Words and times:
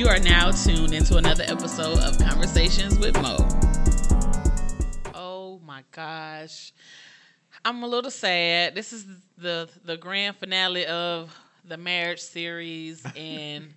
You 0.00 0.08
are 0.08 0.18
now 0.18 0.50
tuned 0.50 0.94
into 0.94 1.18
another 1.18 1.44
episode 1.46 1.98
of 1.98 2.18
Conversations 2.18 2.98
with 2.98 3.20
Mo. 3.20 3.36
Oh 5.12 5.60
my 5.62 5.84
gosh. 5.92 6.72
I'm 7.66 7.82
a 7.82 7.86
little 7.86 8.10
sad. 8.10 8.74
This 8.74 8.94
is 8.94 9.04
the 9.36 9.68
the 9.84 9.98
grand 9.98 10.36
finale 10.36 10.86
of 10.86 11.38
the 11.66 11.76
marriage 11.76 12.20
series 12.20 13.04
and 13.14 13.74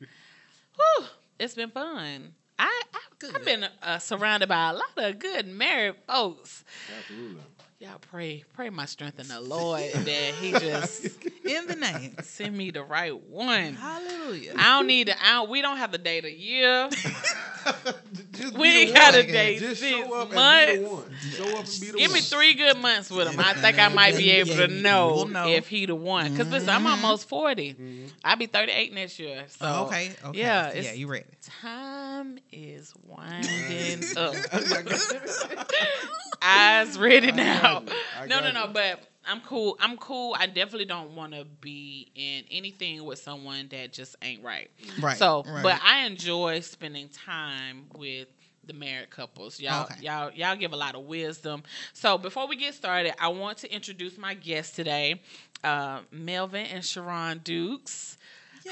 whew, 0.78 1.07
it's 1.41 1.55
been 1.55 1.72
fun. 1.72 2.33
I, 2.58 2.83
I 2.94 3.31
have 3.33 3.44
been 3.44 3.65
uh, 3.81 3.99
surrounded 3.99 4.47
by 4.47 4.69
a 4.69 4.74
lot 4.76 4.94
of 4.96 5.19
good 5.19 5.46
married 5.46 5.96
folks. 6.08 6.63
Absolutely. 6.99 7.42
Y'all 7.84 8.00
pray, 8.00 8.46
pray 8.54 8.70
my 8.70 8.86
strength 8.86 9.20
in 9.20 9.28
the 9.28 9.42
Lord 9.42 9.81
that 9.81 10.33
He 10.36 10.52
just 10.52 11.04
in 11.44 11.68
the 11.68 11.76
name. 11.76 12.15
send 12.24 12.58
me 12.58 12.72
the 12.72 12.82
right 12.82 13.13
one. 13.13 13.74
Hallelujah. 13.74 14.54
I 14.58 14.78
don't 14.78 14.88
need 14.88 15.08
to. 15.08 15.22
I 15.22 15.33
don't, 15.33 15.50
we 15.50 15.62
don't 15.62 15.76
have 15.76 15.92
the 15.92 15.97
date 15.97 16.23
a 16.23 16.32
year. 16.32 16.90
Just 18.44 18.58
We 18.58 18.72
be 18.72 18.78
ain't 18.80 18.88
the 18.90 18.94
gotta 19.00 19.18
one. 19.20 19.28
date 19.28 19.60
Just 19.60 19.82
six 19.82 19.92
show 19.92 20.14
up 20.22 20.34
months. 20.34 20.72
and 20.72 20.80
be 20.80 20.86
the 20.86 20.90
one. 20.94 21.16
Show 21.32 21.44
up 21.58 21.66
and 21.66 21.80
be 21.82 21.92
the 21.92 21.98
Give 21.98 22.12
one. 22.12 22.14
me 22.14 22.22
three 22.22 22.54
good 22.56 22.78
months 22.78 23.10
with 23.10 23.28
him. 23.28 23.40
I 23.40 23.54
think 23.54 23.80
I 23.80 23.88
might 23.90 24.18
be 24.18 24.32
able 24.32 24.56
to 24.56 24.68
know, 24.68 25.14
We'll 25.16 25.28
know. 25.28 25.48
if 25.48 25.68
he 25.68 25.86
the 25.86 25.96
one. 25.96 26.32
Because 26.32 26.50
listen, 26.50 26.70
I'm 26.70 26.86
almost 26.88 27.28
40 27.30 27.74
Mhm. 27.74 28.10
I'll 28.24 28.36
be 28.36 28.48
thirty 28.48 28.72
eight 28.72 28.94
next 28.94 29.20
year. 29.20 29.46
So 29.48 29.58
Oh, 29.66 29.86
okay. 29.86 30.12
Okay. 30.26 30.40
yeah, 30.40 30.68
Yeah, 30.68 30.80
it's- 30.80 30.98
you 30.98 31.08
ready? 31.08 31.26
time 31.62 32.40
is 32.52 32.94
winding 33.08 34.04
up. 34.18 34.36
Eyes 36.41 36.98
ready 36.98 37.32
now. 37.32 37.84
No, 38.28 38.40
no, 38.41 38.52
no. 38.52 38.66
you. 38.66 38.70
But 38.74 39.00
I'm 39.27 39.41
cool. 39.41 39.77
I'm 39.80 39.98
cool. 39.98 40.36
I 40.38 40.48
definitely 40.48 40.86
don't 40.86 41.16
want 41.16 41.34
to 41.34 41.45
be 41.62 42.12
in 42.16 42.44
anything 42.52 43.04
with 43.05 43.20
someone 43.20 43.68
that 43.70 43.94
just 43.94 44.16
ain't 44.22 44.44
right. 44.44 44.70
Right. 45.02 45.18
So, 45.18 45.44
right. 45.48 45.63
but 45.63 45.80
I 45.84 46.05
enjoy 46.05 46.59
spending 46.62 47.09
time 47.09 47.86
with 47.96 48.27
the 48.66 48.73
married 48.73 49.09
couples. 49.09 49.60
Y'all, 49.60 49.84
Okay. 49.85 50.01
y'all, 50.01 50.32
y'all 50.32 50.55
give 50.55 50.74
a 50.74 50.77
lot 50.77 50.96
of 50.96 51.04
wisdom. 51.05 51.63
So, 51.94 52.18
before 52.18 52.48
we 52.48 52.55
get 52.55 52.74
started, 52.74 53.13
I 53.20 53.27
want 53.29 53.57
to 53.60 53.74
introduce 53.74 54.18
my 54.18 54.34
guests 54.34 54.76
today, 54.76 55.21
uh, 55.63 55.99
Melvin 56.12 56.66
and 56.68 56.84
Sharon 56.84 57.40
Dukes. 57.44 58.18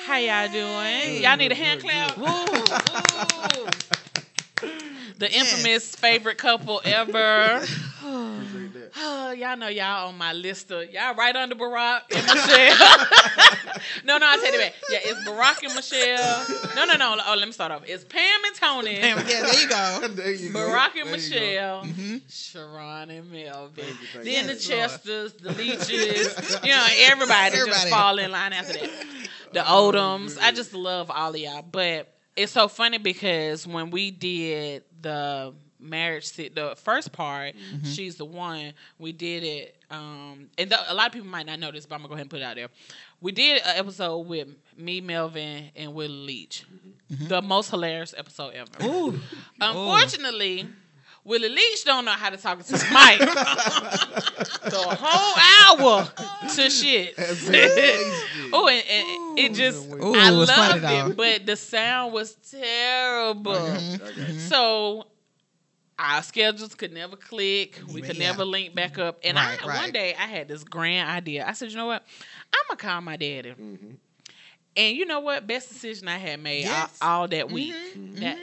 How 0.05 0.17
y'all 0.17 0.47
doing? 0.47 0.61
Yay. 0.61 1.21
Y'all 1.23 1.35
need 1.35 1.51
a 1.51 1.55
hand 1.55 1.81
good, 1.81 1.89
clap. 1.91 2.17
Woo, 2.17 3.63
Woo, 3.63 3.67
The 5.17 5.31
infamous 5.31 5.95
favorite 5.95 6.37
couple 6.37 6.81
ever. 6.85 7.61
Oh, 8.03 9.31
y'all 9.31 9.55
know 9.55 9.67
y'all 9.67 10.09
on 10.09 10.17
my 10.17 10.33
list 10.33 10.71
of 10.71 10.89
y'all 10.91 11.15
right 11.15 11.35
under 11.35 11.55
Barack 11.55 12.01
and 12.13 12.25
Michelle. 12.25 13.07
no, 14.05 14.17
no, 14.17 14.27
I 14.27 14.37
take 14.37 14.53
it 14.53 14.59
back. 14.59 14.73
Yeah, 14.89 14.99
it's 15.03 15.19
Barack 15.29 15.63
and 15.63 15.75
Michelle. 15.75 16.45
No, 16.75 16.85
no, 16.85 16.97
no. 16.97 17.17
Oh, 17.25 17.35
let 17.37 17.47
me 17.47 17.51
start 17.53 17.71
off. 17.71 17.83
It's 17.85 18.03
Pam 18.03 18.41
and 18.45 18.55
Tony. 18.55 18.95
Damn, 18.99 19.17
yeah, 19.19 19.41
there 19.43 19.61
you 19.61 19.69
go. 19.69 20.07
there 20.15 20.31
you 20.31 20.51
go. 20.51 20.59
Barack 20.59 20.95
and 20.99 21.07
There 21.09 21.15
you 21.17 21.29
go. 21.29 21.83
Michelle, 21.83 21.85
hmm 21.85 22.17
Sharon 22.29 23.09
and 23.11 23.31
Melvin. 23.31 23.85
Thank 23.85 24.01
you, 24.01 24.07
thank 24.13 24.25
Then 24.25 24.47
you. 24.49 24.55
the 24.55 24.61
Yes, 24.61 24.69
Lord. 24.69 24.89
Chesters, 24.89 25.33
the 25.33 25.51
Leeches. 25.53 26.59
you 26.63 26.71
know, 26.71 26.87
everybody, 26.97 27.55
just 27.57 27.87
fall 27.89 28.17
in 28.19 28.31
line 28.31 28.53
after 28.53 28.73
that. 28.73 28.89
The 29.53 29.59
Odoms. 29.61 30.37
I 30.41 30.51
just 30.51 30.73
love 30.73 31.09
all 31.11 31.29
of 31.29 31.37
y'all. 31.37 31.61
But 31.61 32.13
it's 32.35 32.51
so 32.51 32.67
funny 32.67 32.97
because 32.97 33.67
when 33.67 33.89
we 33.91 34.11
did 34.11 34.83
the 35.01 35.53
marriage, 35.79 36.31
the 36.33 36.75
first 36.77 37.11
part, 37.11 37.55
Mm-hmm. 37.55 37.85
she's 37.85 38.15
the 38.15 38.25
one. 38.25 38.73
We 38.99 39.11
did 39.11 39.43
it, 39.43 39.75
um, 39.89 40.47
and 40.57 40.69
th- 40.69 40.81
a 40.87 40.93
lot 40.93 41.07
of 41.07 41.13
people 41.13 41.27
might 41.27 41.45
not 41.47 41.59
know 41.59 41.71
this, 41.71 41.85
but 41.85 41.95
I'm 41.95 42.01
gonna 42.01 42.09
go 42.09 42.13
ahead 42.13 42.21
and 42.25 42.29
put 42.29 42.39
it 42.39 42.43
out 42.43 42.55
there. 42.55 42.67
We 43.19 43.31
did 43.31 43.61
an 43.63 43.77
episode 43.77 44.19
with 44.27 44.47
me, 44.77 45.01
Melvin, 45.01 45.69
and 45.75 45.93
Willie 45.93 46.13
Leach. 46.13 46.65
The 47.09 47.41
most 47.41 47.69
hilarious 47.71 48.13
episode 48.17 48.53
ever. 48.53 48.69
Mm-hmm. 48.71 48.85
Ooh. 49.15 49.19
Unfortunately, 49.59 50.67
Willie 51.23 51.49
Leach 51.49 51.85
don't 51.85 52.05
know 52.05 52.11
how 52.11 52.29
to 52.31 52.37
talk 52.37 52.59
to 52.63 52.71
the 52.71 52.77
mic. 52.91 53.21
so 54.71 54.89
a 54.89 54.95
whole 54.99 55.77
hour 55.79 56.09
to 56.55 56.69
shit. 56.69 57.15
Oh, 58.53 58.67
and, 58.67 58.83
and 58.89 59.39
it 59.39 59.53
just 59.53 59.89
Ooh, 59.89 60.13
I 60.13 60.27
it 60.27 60.31
loved 60.31 60.83
it, 60.83 61.15
but 61.15 61.45
the 61.45 61.55
sound 61.55 62.11
was 62.11 62.33
terrible. 62.51 63.53
I 63.53 63.55
got 63.55 63.81
you, 63.81 63.93
I 63.93 63.97
got 63.97 64.17
you. 64.17 64.39
So 64.39 65.07
our 65.97 66.21
schedules 66.21 66.75
could 66.75 66.91
never 66.91 67.15
click. 67.15 67.79
We 67.93 68.01
could 68.01 68.17
Yeah. 68.17 68.27
never 68.31 68.43
link 68.43 68.75
back 68.75 68.97
up. 68.99 69.19
And 69.23 69.37
Right, 69.37 69.63
I 69.63 69.67
right. 69.67 69.77
one 69.83 69.91
day 69.93 70.15
I 70.19 70.25
had 70.25 70.49
this 70.49 70.65
grand 70.65 71.09
idea. 71.09 71.45
I 71.47 71.53
said, 71.53 71.69
you 71.71 71.77
know 71.77 71.85
what? 71.85 72.03
I'm 72.53 72.59
gonna 72.67 72.77
call 72.77 72.99
my 72.99 73.15
daddy. 73.15 73.51
Mhm. 73.51 73.95
And 74.75 74.97
you 74.97 75.05
know 75.05 75.21
what? 75.21 75.47
Best 75.47 75.69
decision 75.69 76.09
I 76.09 76.17
had 76.17 76.41
made 76.41 76.63
Yes. 76.65 76.97
all, 77.01 77.21
all 77.21 77.27
that 77.29 77.49
week. 77.51 77.73
Mhm, 77.95 78.19
That 78.19 78.37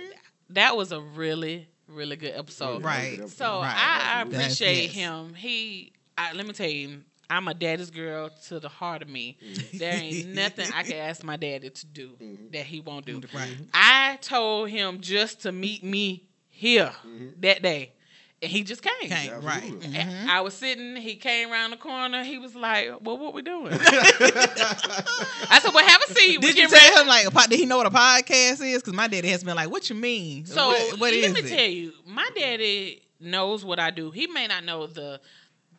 that 0.50 0.76
was 0.76 0.90
a 0.92 1.00
really 1.00 1.68
really 1.88 2.16
good 2.16 2.34
episode. 2.36 2.84
Right. 2.84 3.20
So 3.30 3.60
Right. 3.60 3.74
I, 3.76 4.18
I 4.18 4.22
appreciate 4.22 4.84
yes. 4.86 4.92
him. 4.94 5.34
He, 5.34 5.92
I, 6.16 6.32
let 6.32 6.46
me 6.46 6.52
tell 6.52 6.68
you, 6.68 7.02
I'm 7.30 7.48
a 7.48 7.54
daddy's 7.54 7.90
girl 7.90 8.30
to 8.48 8.58
the 8.60 8.68
heart 8.68 9.02
of 9.02 9.08
me. 9.08 9.38
There 9.74 9.92
ain't 9.94 10.28
nothing 10.34 10.70
I 10.74 10.82
can 10.82 10.96
ask 10.96 11.22
my 11.24 11.36
daddy 11.36 11.70
to 11.70 11.86
do 11.86 12.16
Mhm. 12.20 12.52
that 12.52 12.64
he 12.66 12.80
won't 12.80 13.04
do. 13.06 13.20
Right. 13.34 13.50
I 13.74 14.18
told 14.20 14.70
him 14.70 15.00
just 15.00 15.42
to 15.42 15.52
meet 15.52 15.82
me 15.84 16.24
here 16.48 16.92
Mhm. 17.06 17.40
that 17.42 17.62
day, 17.62 17.92
and 18.40 18.50
he 18.50 18.62
just 18.62 18.82
came. 18.82 18.92
Okay, 19.04 19.30
right. 19.42 19.56
Absolutely. 19.64 19.96
And 19.96 20.10
Mhm. 20.10 20.28
I 20.28 20.40
was 20.42 20.54
sitting. 20.54 20.94
He 20.96 21.16
came 21.16 21.50
around 21.50 21.70
the 21.72 21.76
corner. 21.76 22.22
He 22.22 22.38
was 22.38 22.54
like, 22.54 22.90
"Well, 23.00 23.18
what 23.18 23.34
we 23.34 23.42
doing?" 23.42 23.72
I 23.80 25.58
said, 25.62 25.72
"Well, 25.74 25.84
have 25.86 26.02
a 26.08 26.14
seat." 26.14 26.38
We 26.38 26.46
Did 26.48 26.56
you 26.58 26.68
getting 26.68 26.72
ready." 26.72 26.86
tell 26.94 27.02
him 27.02 27.08
like 27.08 27.48
did 27.50 27.58
he 27.58 27.66
know 27.66 27.78
what 27.78 27.86
a 27.86 27.90
podcast 27.90 28.64
is? 28.64 28.80
Because 28.80 28.92
my 28.92 29.08
daddy 29.08 29.28
has 29.28 29.42
been 29.42 29.56
like, 29.56 29.70
"What 29.70 29.90
you 29.90 29.96
mean? 29.96 30.46
So 30.46 30.68
what, 30.68 31.00
what 31.00 31.12
let 31.12 31.14
is 31.14 31.34
me 31.34 31.40
it?" 31.40 31.56
tell 31.56 31.66
you, 31.68 31.92
my 32.06 32.28
daddy 32.36 33.02
knows 33.20 33.64
what 33.64 33.80
I 33.80 33.90
do. 33.90 34.10
He 34.10 34.26
may 34.28 34.46
not 34.46 34.64
know 34.64 34.86
the 34.86 35.20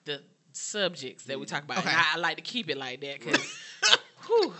the 0.06 0.22
subjects 0.52 1.24
that 1.26 1.40
we 1.40 1.46
talk 1.46 1.64
about. 1.64 1.78
Okay. 1.80 1.90
I, 1.90 2.14
I 2.16 2.18
like 2.18 2.36
to 2.38 2.42
keep 2.44 2.70
it 2.70 2.78
like 2.78 3.00
that 3.02 3.20
because. 3.20 3.58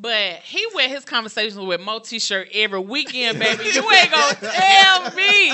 But 0.00 0.36
he 0.44 0.66
wear 0.74 0.88
his 0.88 1.04
conversations 1.04 1.58
with 1.58 1.78
Mo 1.82 1.98
T-shirt 1.98 2.48
every 2.54 2.78
weekend, 2.80 3.38
baby. 3.38 3.64
You 3.74 3.90
ain't 3.92 4.10
gonna 4.10 4.34
tell 4.40 5.14
me 5.14 5.50
he 5.50 5.51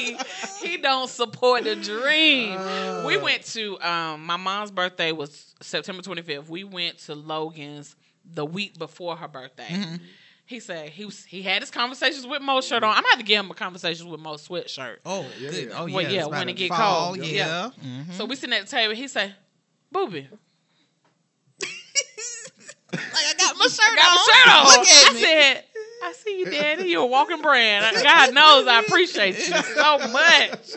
don't 0.88 1.08
support 1.08 1.64
the 1.64 1.76
dream. 1.76 2.58
we 3.06 3.16
went 3.16 3.44
to 3.46 3.80
um, 3.80 4.24
my 4.26 4.36
mom's 4.36 4.70
birthday 4.70 5.12
was 5.12 5.54
September 5.62 6.02
25th. 6.02 6.48
We 6.48 6.64
went 6.64 6.98
to 7.00 7.14
Logan's 7.14 7.94
the 8.24 8.44
week 8.44 8.78
before 8.78 9.16
her 9.16 9.28
birthday. 9.28 9.68
Mhm. 9.70 10.00
He 10.46 10.60
said 10.60 10.88
he 10.90 11.04
was 11.04 11.24
he 11.24 11.42
had 11.42 11.60
his 11.62 11.70
conversations 11.70 12.26
with 12.26 12.40
Mo 12.40 12.60
shirt 12.62 12.82
on. 12.82 12.90
I'm 12.90 12.96
gonna 13.02 13.08
have 13.10 13.18
to 13.18 13.24
give 13.24 13.44
him 13.44 13.50
a 13.50 13.54
conversations 13.54 14.08
with 14.08 14.18
Mo 14.20 14.34
sweatshirt. 14.36 14.96
Oh, 15.04 15.26
Yeah, 15.38 15.50
good. 15.50 15.68
yeah. 15.68 15.74
Oh, 15.78 15.86
yeah. 15.86 15.94
Well, 15.94 16.02
yeah, 16.04 16.18
it's 16.20 16.26
about 16.26 16.38
when 16.38 16.48
it 16.48 16.52
to 16.52 16.58
get 16.58 16.68
fall, 16.70 17.14
cold. 17.14 17.26
Yeah. 17.26 17.70
Mhm. 17.84 18.12
So 18.14 18.24
we 18.24 18.34
sitting 18.34 18.54
at 18.54 18.64
the 18.64 18.70
table. 18.70 18.94
He 18.94 19.08
say, 19.08 19.34
"Booby, 19.92 20.26
like 22.92 23.00
I 23.02 23.34
got 23.38 23.56
my 23.58 23.66
shirt 23.66 23.84
I 23.86 23.96
got 23.96 24.06
on. 24.08 24.14
my 24.16 24.24
shirt 24.32 24.48
on." 24.48 24.64
Look 24.78 24.88
at 24.88 25.10
I 25.10 25.14
me. 25.14 25.20
said, 25.20 25.64
"I 26.02 26.12
see 26.12 26.38
you, 26.40 26.50
Daddy. 26.50 26.84
You're 26.88 27.02
a 27.02 27.06
walking 27.06 27.42
brand. 27.42 27.96
God 28.02 28.34
knows 28.34 28.66
I 28.66 28.80
appreciate 28.80 29.36
you 29.38 29.54
so 29.62 29.98
much." 30.08 30.76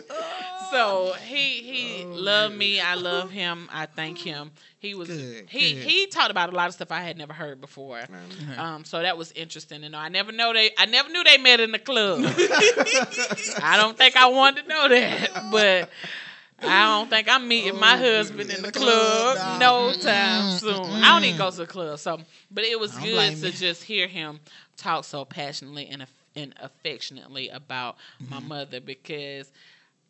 So 0.70 1.14
he 1.26 1.62
he 1.62 2.04
loved 2.04 2.54
me. 2.56 2.80
I 2.80 2.94
love 2.94 3.30
him. 3.30 3.68
I 3.70 3.86
thank 3.86 4.18
him. 4.18 4.52
He 4.78 4.94
was 4.94 5.08
Good, 5.08 5.46
he 5.48 5.74
good. 5.74 5.84
he 5.84 6.06
talked 6.06 6.30
about 6.30 6.50
a 6.52 6.56
lot 6.56 6.68
of 6.68 6.74
stuff 6.74 6.90
I 6.90 7.02
had 7.02 7.16
never 7.18 7.32
heard 7.34 7.60
before. 7.60 8.00
Um, 8.56 8.84
so 8.84 9.00
that 9.02 9.16
was 9.18 9.30
interesting 9.32 9.82
to 9.82 9.88
know. 9.90 9.98
I 9.98 10.08
never 10.08 10.32
know 10.32 10.52
they. 10.52 10.70
I 10.78 10.86
never 10.86 11.08
knew 11.10 11.22
they 11.24 11.36
met 11.38 11.60
in 11.60 11.72
the 11.72 11.78
club. 11.78 12.20
I 13.62 13.76
don't 13.78 13.96
think 13.96 14.16
I 14.16 14.26
wanted 14.28 14.62
to 14.62 14.68
know 14.68 14.88
that, 14.88 15.48
but 15.52 15.90
I 16.64 16.98
don't 16.98 17.10
think 17.10 17.28
I'm 17.28 17.48
meeting 17.48 17.76
my 17.78 17.96
husband 17.96 18.50
in 18.50 18.62
the 18.62 18.72
club 18.72 19.36
club, 19.36 19.60
no 19.60 19.92
time 19.92 20.48
soon. 20.48 20.74
mm-mm. 20.74 21.02
I 21.02 21.08
don't 21.14 21.24
even 21.24 21.36
go 21.36 21.50
to 21.50 21.56
the 21.56 21.66
club. 21.66 21.98
So, 21.98 22.20
but 22.50 22.64
it 22.64 22.78
was 22.78 22.96
good 22.98 23.36
to 23.40 23.50
just 23.52 23.84
hear 23.84 24.06
him 24.06 24.40
talk 24.76 25.04
so 25.04 25.24
passionately 25.24 25.88
and 25.88 26.06
and 26.34 26.54
affectionately 26.60 27.48
about 27.48 27.96
my 28.28 28.38
Mm-hmm. 28.38 28.48
mother 28.48 28.80
because. 28.80 29.50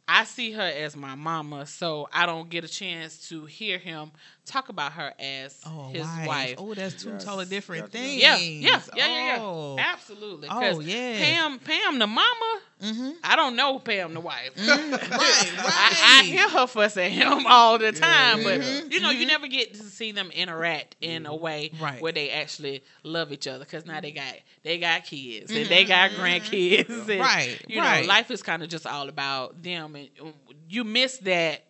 I 0.08 0.24
see 0.24 0.50
her 0.52 0.60
as 0.62 0.96
my 0.96 1.14
mama, 1.14 1.64
so 1.64 2.08
I 2.12 2.26
don't 2.26 2.50
get 2.50 2.64
a 2.64 2.68
chance 2.68 3.28
to 3.28 3.46
hear 3.46 3.78
him 3.78 4.10
talk 4.44 4.68
about 4.68 4.92
her 4.92 5.12
as 5.18 5.60
Oh, 5.66 5.88
his 5.92 6.02
wife. 6.06 6.26
wife. 6.26 6.54
Oh, 6.58 6.74
that's 6.74 7.02
two 7.02 7.10
Yes. 7.10 7.24
totally 7.24 7.44
different 7.46 7.84
Yes, 7.84 7.92
things. 7.92 8.20
Yeah, 8.22 8.36
yeah, 8.36 8.80
yeah, 8.96 9.06
yeah, 9.06 9.38
Oh, 9.40 9.76
yeah. 9.76 9.92
Absolutely. 9.92 10.48
Oh, 10.48 10.52
'Cause 10.60 10.84
yeah. 10.84 11.18
Pam, 11.18 11.58
Pam, 11.60 11.98
the 11.98 12.06
mama. 12.06 12.60
Mm-hmm. 12.82 13.10
I 13.22 13.36
don't 13.36 13.54
know 13.54 13.78
Pam, 13.78 14.12
the 14.14 14.20
wife. 14.20 14.54
Mhm. 14.56 14.90
Right, 15.12 15.52
I, 15.56 16.20
I 16.20 16.22
hear 16.24 16.48
her 16.48 16.66
fuss 16.66 16.96
at 16.96 17.12
him 17.12 17.46
all 17.46 17.78
the 17.78 17.92
time, 17.92 18.38
yeah, 18.38 18.44
but 18.44 18.60
yeah. 18.60 18.80
you 18.90 19.00
know, 19.00 19.10
you 19.10 19.24
Mhm. 19.24 19.28
never 19.28 19.46
get 19.46 19.74
to 19.74 19.82
see 19.84 20.10
them 20.10 20.32
interact 20.32 20.96
in 21.00 21.26
a 21.26 21.34
way 21.36 21.70
Right. 21.80 22.02
where 22.02 22.10
they 22.12 22.30
actually 22.30 22.82
love 23.04 23.30
each 23.32 23.46
other. 23.46 23.64
Because 23.64 23.86
now 23.86 24.00
they 24.00 24.10
got 24.10 24.34
they 24.64 24.78
got 24.78 25.04
kids 25.04 25.52
and 25.54 25.66
they 25.68 25.84
got 25.84 26.10
grandkids. 26.12 26.88
And, 26.88 27.06
Mm-hmm. 27.08 27.20
Right, 27.20 27.64
You 27.68 27.80
right. 27.80 28.02
know, 28.02 28.08
life 28.08 28.30
is 28.32 28.42
kind 28.42 28.62
of 28.64 28.68
just 28.68 28.86
all 28.86 29.08
about 29.08 29.62
them, 29.62 29.94
and 29.94 30.08
you 30.68 30.82
miss 30.82 31.18
that. 31.18 31.62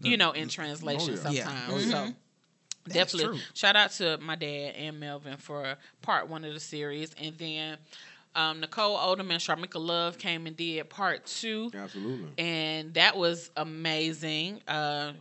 You 0.00 0.16
know, 0.16 0.32
in 0.32 0.48
translation 0.48 1.18
Oh, 1.24 1.30
yeah. 1.30 1.44
sometimes. 1.44 1.84
Yeah. 1.86 1.90
So 1.90 1.96
Mhm. 1.96 2.14
That's 2.84 2.94
definitely 3.12 3.38
true. 3.38 3.44
shout 3.54 3.74
out 3.76 3.90
to 3.92 4.16
my 4.18 4.36
dad 4.36 4.74
and 4.76 5.00
Melvin 5.00 5.36
for 5.38 5.76
part 6.02 6.28
one 6.28 6.44
of 6.44 6.54
the 6.54 6.60
series, 6.60 7.12
and 7.20 7.36
then 7.36 7.78
um, 8.36 8.60
Nicole 8.60 8.96
Oldham 8.96 9.30
and 9.30 9.40
Sharmika 9.40 9.80
Love 9.84 10.18
came 10.18 10.46
and 10.46 10.54
did 10.56 10.88
part 10.90 11.24
two, 11.26 11.70
Absolutely. 11.74 12.28
and 12.38 12.92
that 12.94 13.16
was 13.16 13.50
amazing. 13.56 14.60
Uh, 14.68 15.12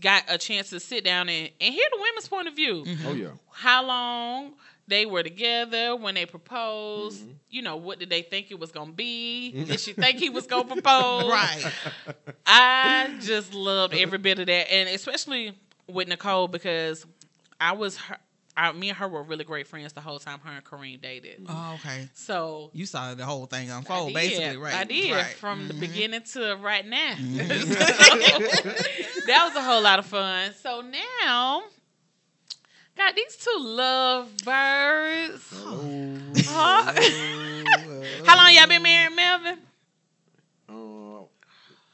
got 0.00 0.22
a 0.28 0.38
chance 0.38 0.70
to 0.70 0.78
sit 0.80 1.04
down 1.04 1.28
and, 1.28 1.50
and 1.60 1.74
hear 1.74 1.84
the 1.92 1.98
women's 2.00 2.28
point 2.28 2.46
of 2.48 2.54
view. 2.54 2.84
Oh 3.06 3.12
yeah. 3.14 3.30
How 3.50 3.84
long 3.84 4.52
they 4.88 5.06
were 5.06 5.22
together 5.22 5.94
when 5.96 6.14
they 6.14 6.26
proposed? 6.26 7.22
Mm-hmm. 7.22 7.32
You 7.50 7.62
know, 7.62 7.76
what 7.76 7.98
did 7.98 8.10
they 8.10 8.22
think 8.22 8.50
it 8.50 8.58
was 8.58 8.72
gonna 8.72 8.92
be? 8.92 9.52
Did 9.64 9.80
she 9.80 9.92
think 9.92 10.18
he 10.18 10.30
was 10.30 10.46
gonna 10.46 10.64
propose? 10.64 11.24
Right. 11.30 11.64
I 12.46 13.14
just 13.20 13.54
loved 13.54 13.94
every 13.94 14.18
bit 14.18 14.38
of 14.38 14.46
that, 14.46 14.72
and 14.72 14.88
especially 14.88 15.52
with 15.88 16.08
Nicole 16.08 16.48
because 16.48 17.06
I 17.60 17.72
was 17.72 17.96
her. 17.96 18.16
I, 18.54 18.70
me 18.72 18.90
and 18.90 18.98
her 18.98 19.08
were 19.08 19.22
really 19.22 19.44
great 19.44 19.66
friends 19.66 19.94
the 19.94 20.02
whole 20.02 20.18
time 20.18 20.38
her 20.40 20.52
and 20.52 20.62
Kareem 20.62 21.00
dated. 21.00 21.46
Oh, 21.48 21.72
okay. 21.80 22.06
So 22.12 22.68
You 22.74 22.84
saw 22.84 23.14
the 23.14 23.24
whole 23.24 23.46
thing 23.46 23.70
unfold, 23.70 24.08
did. 24.08 24.14
basically, 24.14 24.58
right? 24.58 24.74
I 24.74 24.84
did 24.84 25.10
Right. 25.10 25.24
from 25.24 25.68
the 25.68 25.72
Mhm. 25.74 25.80
beginning 25.80 26.20
to 26.34 26.56
right 26.60 26.84
now. 26.86 27.14
Mhm. 27.14 27.48
that 29.26 29.44
was 29.46 29.56
a 29.56 29.62
whole 29.62 29.80
lot 29.80 29.98
of 29.98 30.04
fun. 30.04 30.52
So 30.62 30.82
now, 30.82 31.62
got 32.96 33.14
these 33.16 33.36
two 33.36 33.56
love 33.58 34.28
birds. 34.44 35.42
Hello. 35.50 36.18
Huh? 36.44 36.92
Hello. 36.96 38.02
How 38.26 38.36
long 38.36 38.54
y'all 38.54 38.66
been 38.68 38.82
married, 38.82 39.16
Melvin? 39.16 39.58
Uh, 40.68 41.24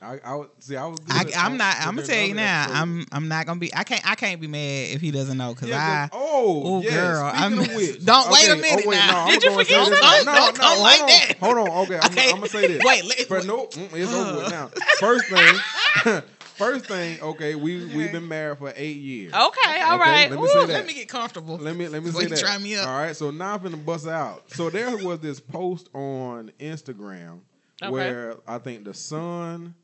I, 0.01 0.21
I 0.25 0.45
see. 0.61 0.77
I 0.77 0.87
was. 0.87 1.01
I, 1.11 1.25
I'm 1.37 1.57
not. 1.57 1.75
I- 1.77 1.89
I'm 1.89 1.97
gonna 1.97 2.07
tell 2.07 2.25
you 2.25 2.35
now. 2.35 2.63
episodes. 2.65 2.81
I'm. 2.81 3.07
I'm 3.11 3.29
not 3.29 3.47
gonna 3.47 3.59
be. 3.59 3.75
I 3.75 3.83
can't. 3.83 4.09
I 4.09 4.15
can't 4.15 4.41
be 4.41 4.47
mad 4.47 4.91
if 4.95 5.01
he 5.01 5.11
doesn't 5.11 5.37
know 5.37 5.55
because 5.55 5.71
Yeah, 5.71 6.05
I. 6.05 6.09
'cause- 6.09 6.21
oh, 6.23 6.63
Oh, 6.65 6.81
yes. 6.83 6.93
girl, 6.95 7.29
Speaking 7.29 7.43
I'm- 7.43 7.59
of 7.59 7.75
which, 7.75 8.05
Don't- 8.05 8.31
wait 8.31 8.49
a 8.49 8.57
minute 8.57 8.85
oh, 8.87 8.89
wait, 8.91 8.97
now. 8.97 9.25
No, 9.27 9.31
Did 9.33 9.43
you 9.43 9.51
gonna 9.51 9.65
forget 9.65 9.85
say 9.85 9.91
this. 9.91 9.99
something? 10.01 10.25
No, 10.27 10.35
Don't 10.35 10.57
no, 10.57 10.63
come 10.63 10.71
hold 10.77 10.83
like 10.83 11.01
on, 11.01 11.07
that. 11.09 11.35
Hold 11.41 11.57
on. 11.59 11.69
Okay, 11.69 11.99
I'm, 12.01 12.13
Okay. 12.13 12.29
I'm 12.31 12.35
gonna 12.37 12.49
say 12.49 12.67
this. 12.69 12.83
Wait. 12.85 13.05
Let, 13.07 13.29
But 13.29 13.47
no, 13.47 13.67
mm, 13.67 13.93
it's 13.95 14.13
over 14.13 14.37
with 14.43 14.51
now. 14.53 14.71
First 15.01 15.25
thing, 15.27 16.23
first 16.59 16.87
thing. 16.87 17.21
Okay, 17.21 17.55
we 17.55 17.85
we've 17.87 18.13
been 18.13 18.29
married 18.29 18.59
for 18.59 18.73
eight 18.77 18.97
years. 18.99 19.33
Okay, 19.33 19.41
all 19.83 19.95
Okay, 19.95 19.99
right. 20.11 20.31
let 20.31 20.39
me 20.41 20.47
Ooh, 20.47 20.67
Let 20.67 20.87
me 20.87 20.95
get 20.95 21.09
comfortable. 21.09 21.57
Let 21.57 21.77
me 21.77 21.89
let 21.89 22.03
me 22.03 22.09
Before 22.11 22.23
say 22.23 22.29
that. 22.29 22.39
try 22.39 22.59
me 22.59 22.77
up. 22.77 22.87
All 22.89 22.95
right, 22.99 23.17
so 23.17 23.31
now 23.31 23.55
I'm 23.55 23.63
gonna 23.63 23.77
bust 23.77 24.07
out. 24.07 24.51
So 24.53 24.69
there 24.71 24.97
was 24.99 25.21
this 25.21 25.41
post 25.41 25.89
on 25.95 26.53
Instagram 26.61 27.41
Okay. 27.83 27.91
where 27.93 28.35
I 28.47 28.59
think 28.59 28.85
the 28.85 28.93
son, 28.95 29.75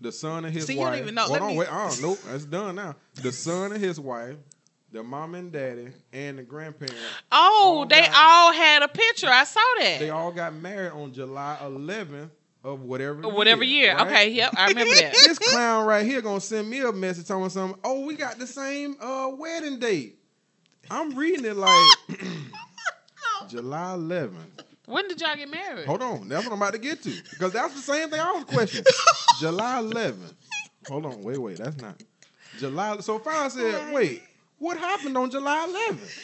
the 0.00 0.12
son 0.12 0.44
and 0.44 0.54
his 0.54 0.66
See, 0.66 0.74
you 0.74 0.80
don't 0.80 0.90
wife. 0.90 1.02
even 1.02 1.14
know. 1.14 1.22
Hold 1.22 1.32
Let 1.32 1.42
on, 1.42 1.48
me- 1.52 1.58
wait. 1.58 1.68
Oh, 1.70 1.96
nope, 2.02 2.18
it's 2.34 2.44
done 2.44 2.74
now. 2.76 2.94
The 3.14 3.32
son 3.32 3.72
and 3.72 3.82
his 3.82 3.98
wife, 3.98 4.36
the 4.92 5.02
mom 5.02 5.34
and 5.34 5.50
daddy, 5.52 5.88
and 6.12 6.38
the 6.38 6.42
grandparents. 6.42 6.96
Oh, 7.32 7.76
all 7.78 7.86
they 7.86 8.00
got- 8.02 8.12
all 8.14 8.52
had 8.52 8.82
a 8.82 8.88
picture. 8.88 9.28
I 9.28 9.44
saw 9.44 9.60
that. 9.78 9.98
They 10.00 10.10
all 10.10 10.32
got 10.32 10.54
married 10.54 10.92
on 10.92 11.12
July 11.12 11.58
11th 11.62 12.30
of 12.62 12.82
whatever 12.82 13.22
Whatever 13.28 13.64
year. 13.64 13.94
right? 13.96 14.06
Okay, 14.06 14.30
yep, 14.30 14.54
I 14.56 14.68
remember 14.68 14.94
that. 14.94 15.12
this 15.24 15.38
clown 15.38 15.86
right 15.86 16.04
here 16.04 16.20
gonna 16.20 16.40
send 16.40 16.68
me 16.68 16.80
a 16.80 16.92
message 16.92 17.26
telling 17.26 17.44
me 17.44 17.48
something. 17.50 17.78
Oh, 17.84 18.04
we 18.04 18.14
got 18.14 18.38
the 18.38 18.46
same 18.46 18.96
uh, 19.00 19.30
wedding 19.36 19.78
date. 19.78 20.18
I'm 20.90 21.14
reading 21.16 21.44
it 21.44 21.56
like 21.56 21.86
July 23.48 23.94
11th. 23.96 24.34
when 24.86 25.08
did 25.08 25.20
y'all 25.20 25.36
get 25.36 25.50
married? 25.50 25.86
Hold 25.86 26.02
on, 26.02 26.28
that's 26.28 26.44
what 26.44 26.52
I'm 26.52 26.58
about 26.60 26.72
to 26.72 26.78
get 26.78 27.02
to 27.04 27.10
because 27.30 27.52
that's 27.52 27.74
the 27.74 27.80
same 27.80 28.10
thing 28.10 28.20
I 28.20 28.32
was 28.32 28.44
questioning. 28.44 28.84
July 29.40 29.80
11th. 29.82 30.34
Hold 30.88 31.06
on, 31.06 31.22
wait, 31.22 31.38
wait, 31.38 31.56
that's 31.58 31.76
not 31.80 32.02
July. 32.58 32.98
So 33.00 33.22
I 33.26 33.48
said, 33.48 33.92
wait, 33.94 34.22
what 34.58 34.76
happened 34.76 35.16
on 35.16 35.30
July 35.30 35.88
11th? 35.90 36.18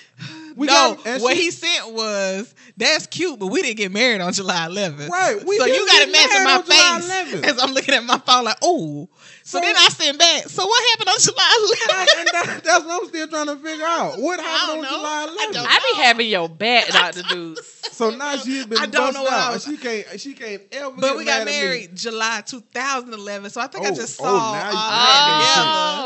We 0.56 0.66
no, 0.68 0.96
and 1.04 1.22
what 1.22 1.36
she- 1.36 1.42
he 1.44 1.50
sent 1.50 1.92
was 1.92 2.54
that's 2.78 3.06
cute, 3.06 3.38
but 3.38 3.48
we 3.48 3.60
didn't 3.60 3.76
get 3.76 3.92
married 3.92 4.22
on 4.22 4.32
July 4.32 4.66
11th. 4.68 5.08
Right, 5.10 5.44
we 5.44 5.58
so 5.58 5.66
didn't 5.66 5.80
you 5.80 5.86
got 5.86 5.92
to 5.92 5.98
get 5.98 6.08
imagine 6.08 6.30
married 6.32 6.44
my 6.44 6.54
on 6.54 7.00
July 7.02 7.24
face 7.24 7.44
as 7.44 7.62
I'm 7.62 7.72
looking 7.74 7.94
at 7.94 8.04
my 8.04 8.18
phone 8.18 8.44
like, 8.44 8.56
oh. 8.62 9.08
So, 9.42 9.58
So- 9.58 9.60
then 9.60 9.76
I 9.76 9.88
sent 9.90 10.18
back. 10.18 10.48
So 10.48 10.64
what 10.66 10.84
happened 10.90 11.08
on 11.10 11.20
July 11.20 11.68
11th? 11.90 12.20
and 12.20 12.28
that, 12.32 12.64
that's 12.64 12.84
what 12.86 13.02
I'm 13.02 13.08
still 13.08 13.28
trying 13.28 13.46
to 13.46 13.56
figure 13.56 13.84
out. 13.86 14.18
What 14.18 14.40
happened 14.40 14.78
on 14.78 14.82
know. 14.82 14.88
July 14.96 15.26
I 15.28 15.46
11th? 15.46 15.52
don't 15.52 15.66
I 15.68 15.78
be 15.94 16.02
having 16.02 16.28
your 16.28 16.48
back, 16.48 16.88
Dr. 16.88 17.22
Deuce. 17.28 17.72
So 17.92 18.10
now 18.10 18.36
she's 18.36 18.66
been 18.66 18.78
I 18.78 18.86
don't 18.86 19.14
know 19.14 19.22
what 19.22 19.32
I 19.32 19.52
was- 19.52 19.64
She 19.64 19.76
can't. 19.76 20.20
She 20.20 20.32
can't 20.32 20.62
ever. 20.72 20.90
But 20.96 21.00
get 21.08 21.16
we 21.16 21.24
got 21.26 21.40
at 21.42 21.46
married 21.46 21.94
July 21.94 22.42
2011. 22.46 23.50
So 23.50 23.60
I 23.60 23.66
think 23.68 23.86
I 23.86 23.90
Oh, 23.90 23.94
just 23.94 24.20
oh, 24.20 24.24
saw 24.24 24.30
all 24.30 24.52
now 24.54 24.68
you- 24.68 24.74
that 24.74 25.56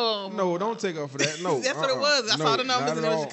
Oh. 0.01 0.31
No, 0.35 0.59
don't 0.59 0.79
take 0.79 0.97
up 0.97 1.11
for 1.11 1.19
that. 1.19 1.41
No, 1.43 1.59
That's 1.61 1.77
what 1.79 1.89
it 1.91 1.97
uh-uh. 1.97 2.01
was. 2.01 2.31
I 2.33 2.37
No, 2.37 2.45
saw 2.45 2.57
the 2.57 2.65
numbers 2.65 2.89
not 2.89 2.97
and 2.99 3.07
it 3.07 3.09
was 3.09 3.19
all. 3.19 3.27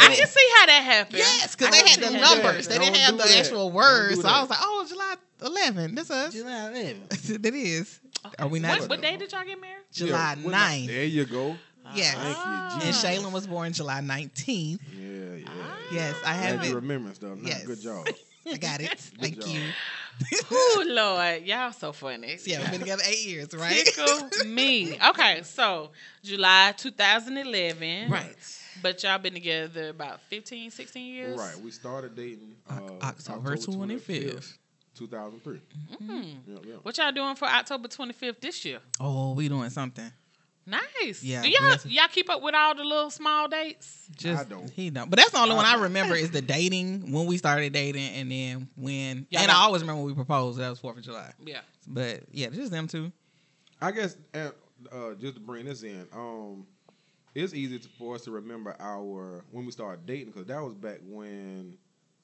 'Cause 0.00 0.08
Not 0.08 0.10
at 0.10 0.10
I 0.10 0.10
all. 0.12 0.16
can 0.16 0.28
see 0.28 0.48
how 0.56 0.66
that 0.66 0.82
happened. 0.84 1.18
Yes, 1.18 1.56
because 1.56 1.70
they 1.70 1.88
had 1.88 2.00
the 2.00 2.06
how 2.06 2.34
that 2.34 2.42
numbers. 2.42 2.68
They 2.68 2.74
Don't 2.78 2.84
didn't 2.86 2.96
have 2.98 3.16
the 3.18 3.22
that. 3.24 3.38
actual 3.38 3.70
words. 3.70 4.20
So 4.20 4.28
I 4.28 4.40
was 4.40 4.50
like, 4.50 4.58
oh, 4.62 4.86
July 4.88 5.14
11. 5.42 5.94
That's 5.94 6.10
us. 6.10 6.32
July 6.34 6.50
11th. 6.50 7.42
that 7.42 7.54
is. 7.54 8.00
Are 8.38 8.48
we 8.48 8.58
not? 8.60 8.80
What, 8.80 8.88
what 8.90 9.02
day 9.02 9.16
did 9.16 9.32
y'all 9.32 9.44
get 9.44 9.60
married? 9.60 9.84
July 9.92 10.36
Yeah, 10.42 10.50
9th. 10.50 10.86
There 10.86 11.04
you 11.04 11.24
go. 11.26 11.56
Yes. 11.94 12.14
Ah. 12.18 12.68
you, 12.78 12.86
And 12.86 12.94
Jesus. 12.94 13.04
Shaylin 13.04 13.32
was 13.32 13.46
born 13.46 13.72
July 13.72 14.00
19th. 14.00 14.78
Yeah, 14.94 15.36
yeah. 15.36 15.46
Yes, 15.92 16.16
I 16.24 16.34
have 16.34 16.56
Glad 16.58 16.66
you 16.66 16.72
it. 16.72 16.74
remember 16.76 17.12
stuff. 17.14 17.36
Nah, 17.38 17.48
Yes. 17.48 17.66
Good 17.66 17.80
job. 17.80 18.06
I 18.52 18.56
got 18.58 18.80
it. 18.80 18.98
Thank 18.98 19.38
job. 19.40 19.48
you. 19.48 19.60
Oh 20.50 20.84
Lord, 20.86 21.42
y'all 21.44 21.72
so 21.72 21.92
funny. 21.92 22.36
yeah, 22.44 22.60
we've 22.60 22.70
been 22.70 22.80
together 22.80 23.02
eight 23.06 23.26
years, 23.26 23.48
right? 23.54 23.84
Tickle 23.84 24.28
me. 24.46 24.98
Okay, 25.08 25.40
so 25.44 25.90
July 26.22 26.74
2011. 26.76 28.10
right. 28.10 28.36
But 28.82 29.02
y'all 29.02 29.18
been 29.18 29.34
together 29.34 29.88
about 29.88 30.20
15, 30.22 30.70
16 30.70 31.14
years? 31.14 31.38
Right. 31.38 31.56
We 31.58 31.70
started 31.70 32.14
dating 32.16 32.54
uh, 32.68 32.74
Oc- 32.74 33.04
October 33.04 33.56
25th. 33.56 34.56
2003. 34.94 35.60
Mm. 36.02 36.34
Yep, 36.46 36.58
yep. 36.66 36.78
What 36.82 36.98
y'all 36.98 37.12
doing 37.12 37.34
for 37.36 37.46
October 37.46 37.88
25th 37.88 38.40
this 38.40 38.64
year? 38.64 38.80
Oh, 38.98 39.32
we 39.34 39.48
doing 39.48 39.70
something. 39.70 40.10
Nice. 40.66 41.22
Yeah, 41.22 41.42
Do 41.42 41.48
y'all 41.48 41.76
y'all 41.86 42.06
keep 42.12 42.28
up 42.30 42.42
with 42.42 42.54
all 42.54 42.74
the 42.74 42.84
little 42.84 43.10
small 43.10 43.48
dates? 43.48 44.06
Just 44.14 44.46
I 44.46 44.48
don't. 44.48 44.70
he 44.70 44.90
don't. 44.90 45.08
But 45.10 45.18
that's 45.18 45.30
the 45.30 45.38
only 45.38 45.52
I 45.52 45.56
one 45.56 45.64
I 45.66 45.72
don't. 45.72 45.82
remember 45.84 46.14
is 46.14 46.30
the 46.30 46.42
dating 46.42 47.10
when 47.12 47.26
we 47.26 47.38
started 47.38 47.72
dating, 47.72 48.08
and 48.10 48.30
then 48.30 48.68
when 48.76 49.26
Y'all 49.30 49.42
and 49.42 49.50
I 49.50 49.62
always 49.62 49.80
remember 49.82 50.02
when 50.02 50.10
we 50.10 50.14
proposed. 50.14 50.58
That 50.58 50.68
was 50.68 50.78
Fourth 50.78 50.98
of 50.98 51.02
July. 51.02 51.32
Yeah. 51.44 51.60
But 51.88 52.20
yeah, 52.30 52.50
just 52.50 52.70
them 52.70 52.86
two. 52.86 53.10
I 53.80 53.90
guess 53.90 54.16
uh, 54.34 54.50
uh, 54.92 55.14
just 55.14 55.34
to 55.34 55.40
bring 55.40 55.64
this 55.64 55.82
in, 55.82 56.06
um, 56.12 56.66
it's 57.34 57.54
easy 57.54 57.78
to, 57.78 57.88
for 57.98 58.14
us 58.14 58.22
to 58.22 58.30
remember 58.30 58.76
our 58.80 59.44
when 59.50 59.64
we 59.66 59.72
started 59.72 60.06
dating 60.06 60.26
because 60.32 60.46
that 60.46 60.62
was 60.62 60.74
back 60.74 60.98
when 61.04 61.76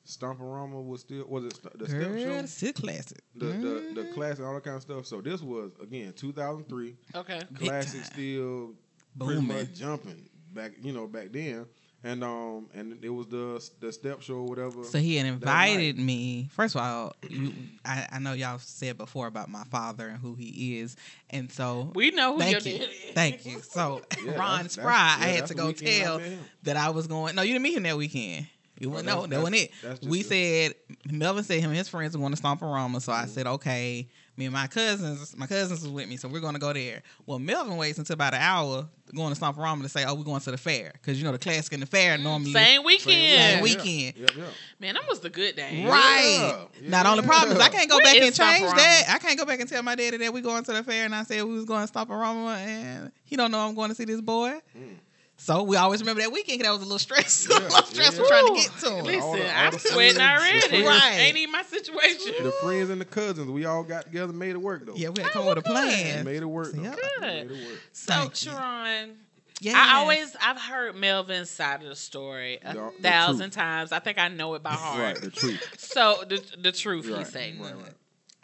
Stomporama 0.06 0.84
was 0.86 1.00
still 1.00 1.24
was 1.28 1.44
it 1.44 1.56
st- 1.56 1.78
the 1.78 1.88
step 1.88 2.00
Girl, 2.00 2.18
show, 2.18 2.34
that's 2.34 2.52
still 2.52 2.72
classic. 2.72 3.18
the 3.34 3.46
the, 3.46 3.92
the 3.94 4.02
Mhm. 4.04 4.14
class 4.14 4.38
and 4.38 4.46
all 4.46 4.54
that 4.54 4.62
kind 4.64 4.76
of 4.76 4.82
stuff. 4.82 5.06
So 5.06 5.20
this 5.20 5.42
was 5.42 5.72
again 5.82 6.12
2003, 6.12 6.96
Okay. 7.14 7.42
Classic 7.54 8.02
time. 8.02 8.10
still 8.12 8.74
pretty 9.18 9.40
Booming. 9.40 9.46
much 9.58 9.74
jumping 9.74 10.28
back 10.52 10.72
you 10.80 10.92
know 10.92 11.06
back 11.06 11.32
then, 11.32 11.66
and 12.04 12.22
um 12.22 12.68
and 12.74 12.98
it 13.02 13.08
was 13.08 13.26
the 13.26 13.62
the 13.80 13.92
step 13.92 14.22
show 14.22 14.34
or 14.34 14.44
whatever. 14.46 14.84
So 14.84 14.98
he 14.98 15.16
had 15.16 15.26
invited 15.26 15.98
me. 15.98 16.48
First 16.52 16.74
of 16.74 16.82
all, 16.82 17.14
you, 17.28 17.52
I, 17.84 18.06
I 18.12 18.18
know 18.18 18.32
y'all 18.32 18.58
said 18.58 18.96
before 18.98 19.26
about 19.26 19.48
my 19.48 19.64
father 19.64 20.08
and 20.08 20.18
who 20.18 20.34
he 20.34 20.78
is, 20.80 20.96
and 21.30 21.50
so 21.50 21.90
We 21.94 22.10
know 22.10 22.36
who 22.36 22.44
your 22.44 22.60
thank 22.60 22.66
you, 22.66 22.78
daddy 22.78 22.90
is. 22.92 23.14
thank 23.14 23.46
you. 23.46 23.60
So 23.60 24.02
Yeah, 24.24 24.36
Ron 24.38 24.68
Spry, 24.68 24.84
that's- 24.92 25.22
I 25.22 25.26
had 25.28 25.46
to 25.46 25.54
go 25.54 25.66
weekend 25.68 25.88
I 25.88 26.18
tell 26.18 26.20
that 26.64 26.76
I 26.76 26.90
was 26.90 27.06
going. 27.06 27.34
No, 27.34 27.42
you 27.42 27.52
didn't 27.52 27.62
meet 27.62 27.76
him 27.76 27.82
that 27.84 27.96
weekend. 27.96 28.46
You 28.78 28.88
Oh, 28.88 28.90
wouldn't 28.90 29.06
that's- 29.06 29.22
know. 29.22 29.26
That 29.28 29.42
wasn't 29.42 29.56
it. 30.02 30.04
We 30.08 30.20
it. 30.20 30.26
said 30.26 30.74
Melvin 31.12 31.44
said 31.44 31.60
him 31.60 31.70
and 31.70 31.78
his 31.78 31.88
friends 31.88 32.14
were 32.16 32.20
going 32.20 32.34
to 32.34 32.40
Stomporama, 32.42 33.00
so 33.00 33.12
Mm-hmm. 33.12 33.22
I 33.24 33.26
said 33.26 33.46
okay. 33.46 34.08
Me 34.38 34.44
and 34.44 34.52
my 34.52 34.66
cousins, 34.66 35.34
my 35.34 35.46
cousins 35.46 35.80
was 35.80 35.88
with 35.90 36.06
me, 36.10 36.18
so 36.18 36.28
we're 36.28 36.40
going 36.40 36.52
to 36.52 36.60
go 36.60 36.70
there. 36.70 37.02
Well, 37.24 37.38
Melvin 37.38 37.78
waits 37.78 37.98
until 37.98 38.12
about 38.12 38.34
an 38.34 38.42
hour 38.42 38.86
going 39.14 39.32
to 39.34 39.40
Stomporama 39.40 39.80
to 39.80 39.88
say, 39.88 40.04
"Oh, 40.04 40.14
we're 40.14 40.24
going 40.24 40.42
to 40.42 40.50
the 40.50 40.58
fair," 40.58 40.90
because 40.92 41.16
you 41.16 41.24
know 41.24 41.32
the 41.32 41.38
classic 41.38 41.72
and 41.72 41.80
the 41.82 41.86
fair 41.86 42.18
normally 42.18 42.52
Same 42.52 42.84
weekend. 42.84 43.06
Same 43.06 43.56
Yeah, 43.56 43.62
weekend. 43.62 44.16
Yep, 44.18 44.36
yep. 44.36 44.48
Man, 44.78 44.94
that 44.94 45.08
was 45.08 45.20
the 45.20 45.30
good 45.30 45.56
day, 45.56 45.86
Right. 45.86 46.66
Yeah, 46.82 46.88
Now 46.90 47.04
the 47.04 47.08
only 47.12 47.22
problem 47.22 47.56
is 47.56 47.62
I 47.62 47.70
can't 47.70 47.88
go 47.88 47.96
Where 47.96 48.04
back 48.04 48.16
and 48.16 48.34
change 48.34 48.70
that. 48.76 49.04
I 49.08 49.18
can't 49.18 49.38
go 49.38 49.46
back 49.46 49.60
and 49.60 49.68
tell 49.70 49.82
my 49.82 49.94
daddy 49.94 50.18
that 50.18 50.30
we 50.34 50.42
going 50.42 50.64
to 50.64 50.72
the 50.74 50.82
fair 50.84 51.06
and 51.06 51.14
I 51.14 51.22
said 51.22 51.42
we 51.44 51.54
was 51.54 51.64
going 51.64 51.86
to 51.86 51.90
Stomporama 51.90 52.56
and 52.58 53.12
he 53.24 53.36
don't 53.36 53.50
know 53.50 53.60
I'm 53.60 53.74
going 53.74 53.88
to 53.88 53.94
see 53.94 54.04
this 54.04 54.20
boy. 54.20 54.58
Mm. 54.76 54.96
So 55.38 55.62
we 55.62 55.76
always 55.76 56.00
remember 56.00 56.22
that 56.22 56.32
weekend 56.32 56.58
because 56.60 56.66
that 56.72 56.72
was 56.72 56.80
a 56.80 56.84
little 56.84 56.98
stress, 56.98 57.46
a 57.50 57.52
Yeah, 57.52 57.58
little 57.60 57.82
stressful 57.82 58.24
yeah. 58.24 58.28
trying 58.30 58.46
to 58.46 58.60
get 58.60 58.78
to 58.80 58.90
him. 58.96 59.04
Listen, 59.04 59.22
All 59.22 59.32
the- 59.36 59.42
all 59.44 59.66
I'm 59.66 59.78
sweating 59.78 60.14
friends, 60.16 60.64
already. 60.64 60.84
Right. 60.86 61.16
Ain't 61.18 61.36
even 61.36 61.52
my 61.52 61.62
situation. 61.62 62.32
The 62.42 62.52
friends 62.62 62.90
and 62.90 63.00
the 63.00 63.04
cousins, 63.04 63.50
we 63.50 63.64
all 63.66 63.82
got 63.82 64.04
together, 64.06 64.30
and 64.30 64.38
made 64.38 64.50
it 64.52 64.60
work 64.62 64.86
though. 64.86 64.94
Yeah, 64.96 65.10
we 65.10 65.22
had 65.22 65.32
to 65.32 65.38
Oh, 65.38 65.42
come 65.42 65.46
with 65.46 65.58
a 65.58 65.62
plan. 65.62 66.24
made 66.24 66.42
it 66.42 66.46
work. 66.46 66.66
So, 66.68 66.72
though. 66.72 66.82
yeah. 66.82 66.94
Good. 66.94 67.20
Made 67.50 67.58
it 67.58 67.68
work. 67.70 67.80
So, 67.92 68.12
Thank 68.14 68.44
you. 68.44 68.50
Sharon, 68.52 69.16
Yes. 69.60 69.74
I 69.74 69.94
always 70.00 70.36
I've 70.42 70.60
heard 70.60 70.96
Melvin's 70.96 71.48
side 71.50 71.82
of 71.82 71.88
the 71.88 71.96
story 71.96 72.58
a 72.62 72.74
The- 72.74 72.92
the 72.98 73.02
thousand 73.02 73.50
truth. 73.52 73.54
times. 73.54 73.92
I 73.92 74.00
think 74.00 74.18
I 74.18 74.28
know 74.28 74.52
it 74.54 74.62
by 74.62 74.72
heart. 74.72 74.98
Right, 75.00 75.20
the 75.20 75.30
truth. 75.30 75.62
So 75.78 76.24
the 76.28 76.42
the 76.58 76.72
truth 76.72 77.06
Right, 77.08 77.18
he 77.18 77.24
say. 77.24 77.56
right, 77.60 77.74
right. 77.76 77.92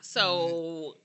So 0.00 0.96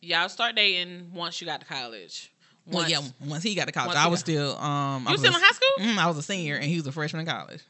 y'all 0.00 0.28
start 0.28 0.54
dating 0.54 1.12
once 1.14 1.40
you 1.40 1.46
got 1.46 1.60
to 1.60 1.66
college. 1.66 2.30
Well, 2.66 2.88
yeah, 2.88 3.00
once 3.26 3.42
he 3.42 3.54
got 3.54 3.66
to 3.66 3.72
college, 3.72 3.88
once 3.94 3.98
I 3.98 4.06
was 4.08 4.20
got- 4.20 4.26
still 4.26 4.56
um 4.58 5.06
I 5.06 5.10
You 5.10 5.14
was 5.14 5.20
still 5.20 5.32
a- 5.32 5.36
in 5.36 5.42
high 5.42 5.52
school? 5.52 5.86
Mm, 5.86 5.98
I 5.98 6.06
was 6.06 6.16
a 6.18 6.22
senior 6.22 6.56
and 6.56 6.64
he 6.64 6.76
was 6.76 6.86
a 6.86 6.92
freshman 6.92 7.20
in 7.20 7.26
college. 7.26 7.60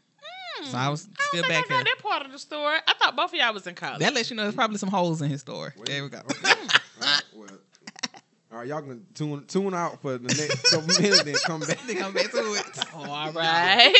So 0.71 0.79
I 0.79 0.89
was 0.89 1.07
I 1.19 1.23
still 1.25 1.43
don't 1.43 1.51
think 1.51 1.67
back 1.67 1.67
I 1.67 1.69
got 1.69 1.87
here. 1.87 1.95
that 1.97 2.03
part 2.03 2.25
of 2.25 2.33
the 2.33 2.39
story. 2.39 2.79
I 2.87 2.95
thought 2.95 3.15
both 3.17 3.33
of 3.33 3.39
y'all 3.39 3.53
was 3.53 3.67
in 3.67 3.75
college. 3.75 3.99
That 4.01 4.15
lets 4.15 4.31
you 4.31 4.37
know 4.37 4.45
there's 4.45 4.55
probably 4.55 4.79
some 4.79 4.89
holes 4.89 5.21
in 5.21 5.29
his 5.29 5.41
story. 5.43 5.73
There 5.85 6.03
we 6.05 6.09
go. 6.09 6.19
Okay. 6.19 6.49
all 6.53 6.57
right, 7.03 7.23
well, 7.35 7.49
all 8.53 8.59
right, 8.61 8.69
y'all 8.69 8.81
can 8.81 9.05
tune 9.15 9.45
tune 9.47 9.75
out 9.75 10.01
for 10.01 10.17
the 10.17 10.29
next 10.29 10.71
couple 10.71 10.87
minutes, 10.87 11.23
then 11.25 11.35
come 11.45 11.61
back. 11.61 11.79
Then 11.87 11.97
come 11.97 12.15
back 12.15 12.31
to 12.31 12.39
it. 12.55 12.95
All 12.95 13.05
right. 13.33 13.93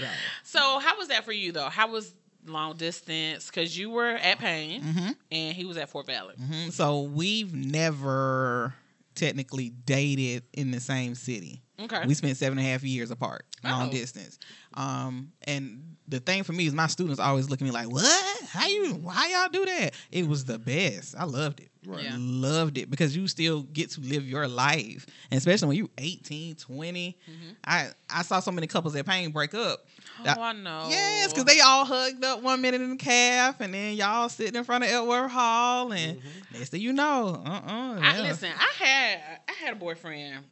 Right. 0.00 0.10
so 0.44 0.78
how 0.78 0.96
was 0.96 1.08
that 1.08 1.24
for 1.24 1.32
you 1.32 1.52
though? 1.52 1.68
How 1.68 1.88
was 1.90 2.14
long 2.46 2.76
distance? 2.76 3.46
Because 3.46 3.76
you 3.76 3.90
were 3.90 4.10
at 4.12 4.38
Paine 4.38 4.80
hmm 4.82 5.08
and 5.30 5.54
he 5.56 5.64
was 5.66 5.76
at 5.76 5.90
Fort 5.90 6.06
Valley. 6.06 6.34
hmm 6.36 6.70
So 6.70 7.02
we've 7.02 7.52
never 7.52 8.74
technically 9.20 9.70
dated 9.70 10.42
in 10.54 10.70
the 10.70 10.80
same 10.80 11.14
city. 11.14 11.62
Okay. 11.78 12.02
We 12.06 12.14
spent 12.14 12.36
seven 12.36 12.58
and 12.58 12.66
a 12.66 12.70
half 12.70 12.82
years 12.82 13.10
apart, 13.10 13.46
long 13.64 13.88
Oh. 13.88 13.92
distance. 13.92 14.38
Um, 14.74 15.32
and 15.46 15.96
the 16.08 16.20
thing 16.20 16.42
for 16.42 16.52
me 16.52 16.66
is 16.66 16.74
my 16.74 16.88
students 16.88 17.18
always 17.20 17.48
look 17.48 17.60
at 17.62 17.64
me 17.64 17.70
like, 17.70 17.88
"What? 17.90 18.42
How 18.48 18.66
you? 18.68 18.94
Why 18.96 19.30
y'all 19.32 19.48
do 19.50 19.64
that?" 19.64 19.94
It 20.10 20.26
was 20.28 20.44
the 20.44 20.58
best. 20.58 21.14
I 21.16 21.24
loved 21.24 21.60
it. 21.60 21.70
Right. 21.86 22.04
Yeah. 22.04 22.16
Loved 22.18 22.76
it 22.76 22.90
because 22.90 23.16
you 23.16 23.26
still 23.28 23.62
get 23.62 23.90
to 23.92 24.00
live 24.02 24.26
your 24.28 24.46
life, 24.46 25.06
and 25.30 25.38
especially 25.38 25.68
when 25.68 25.76
you 25.78 25.90
18, 25.96 26.56
20. 26.56 27.16
Mhm. 27.28 27.56
I 27.64 27.88
I 28.10 28.22
saw 28.22 28.40
so 28.40 28.50
many 28.52 28.66
couples 28.66 28.94
at 28.96 29.06
Paine 29.06 29.30
break 29.32 29.54
up. 29.54 29.86
Oh, 30.26 30.40
I 30.42 30.52
know. 30.52 30.86
Yes, 30.90 31.32
because 31.32 31.44
they 31.44 31.60
all 31.60 31.84
hugged 31.84 32.24
up 32.24 32.42
one 32.42 32.60
minute 32.60 32.80
in 32.80 32.90
the 32.90 32.96
calf, 32.96 33.60
and 33.60 33.72
then 33.74 33.94
y'all 33.94 34.28
sitting 34.28 34.54
in 34.56 34.64
front 34.64 34.84
of 34.84 34.90
Edward 34.90 35.28
Hall, 35.28 35.92
and 35.92 36.18
Mm-hmm. 36.18 36.54
next 36.58 36.70
thing 36.70 36.80
you 36.80 36.92
know, 36.92 37.42
uh 37.44 37.48
uh 37.48 37.98
I, 38.02 38.20
listen, 38.22 38.50
I 38.56 38.84
had 38.84 39.20
I 39.48 39.52
had 39.64 39.72
a 39.72 39.76
boyfriend. 39.76 40.44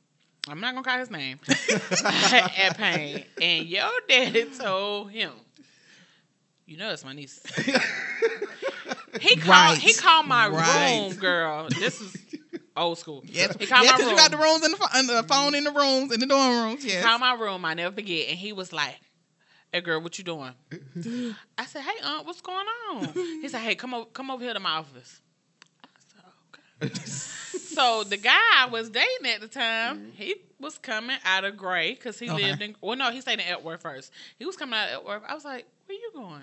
I'm 0.48 0.60
not 0.60 0.74
gonna 0.74 0.84
call 0.84 0.98
his 0.98 1.10
name 1.10 1.38
at 2.04 2.76
Paine, 2.76 3.24
and 3.40 3.66
your 3.66 3.90
daddy 4.08 4.44
told 4.58 5.10
him, 5.10 5.32
"You 6.66 6.76
know, 6.78 6.90
it's 6.92 7.04
my 7.04 7.12
niece." 7.12 7.40
He 9.20 9.34
called. 9.36 9.48
Right. 9.48 9.78
He 9.78 9.94
called 9.94 10.26
my 10.26 10.48
Right. 10.48 11.08
room, 11.08 11.14
girl. 11.18 11.68
This 11.70 12.00
is 12.00 12.14
old 12.76 12.98
school. 12.98 13.24
Yes, 13.26 13.56
he 13.58 13.66
called 13.66 13.84
yeah, 13.84 13.92
my 13.92 13.96
because 13.96 14.06
room. 14.06 14.10
you 14.10 14.16
got 14.16 14.30
the 14.30 14.36
rooms 14.36 14.64
in 14.64 14.70
the, 14.70 14.76
pho- 14.76 14.86
and 14.94 15.08
the 15.08 15.22
phone 15.24 15.54
in 15.56 15.64
the 15.64 15.72
rooms 15.72 16.12
in 16.12 16.20
the 16.20 16.26
dorm 16.26 16.64
rooms. 16.64 16.84
Yes. 16.84 17.02
Called 17.04 17.20
my 17.20 17.34
room. 17.34 17.64
I 17.64 17.74
never 17.74 17.94
forget, 17.94 18.28
and 18.28 18.38
he 18.38 18.52
was 18.52 18.72
like. 18.72 18.94
Hey 19.72 19.80
girl, 19.82 20.00
what 20.00 20.16
you 20.18 20.24
doing? 20.24 20.52
I 21.58 21.66
said, 21.66 21.82
Hey 21.82 22.00
aunt, 22.04 22.26
what's 22.26 22.40
going 22.40 22.66
on? 22.92 23.14
He 23.40 23.48
said, 23.48 23.60
Hey, 23.60 23.74
come 23.74 23.94
over 23.94 24.06
come 24.06 24.30
over 24.30 24.42
here 24.42 24.54
to 24.54 24.60
my 24.60 24.70
office. 24.72 25.20
I 25.84 25.88
said, 25.98 26.22
Okay. 26.84 26.98
so 27.74 28.04
the 28.04 28.16
guy 28.16 28.38
I 28.56 28.66
was 28.66 28.88
dating 28.90 29.26
at 29.34 29.40
the 29.40 29.48
time, 29.48 30.12
he 30.14 30.36
was 30.60 30.78
coming 30.78 31.16
out 31.24 31.44
of 31.44 31.56
Gray 31.56 31.94
because 31.94 32.18
he 32.18 32.30
Okay. 32.30 32.48
lived 32.48 32.62
in 32.62 32.76
well 32.80 32.96
no, 32.96 33.10
he 33.10 33.20
stayed 33.20 33.40
in 33.40 33.46
Etworth 33.46 33.80
first. 33.82 34.12
He 34.38 34.44
was 34.46 34.56
coming 34.56 34.78
out 34.78 34.88
of 34.88 35.04
Etworth. 35.04 35.22
I 35.28 35.34
was 35.34 35.44
like, 35.44 35.66
Where 35.86 35.96
you 35.98 36.10
going? 36.14 36.42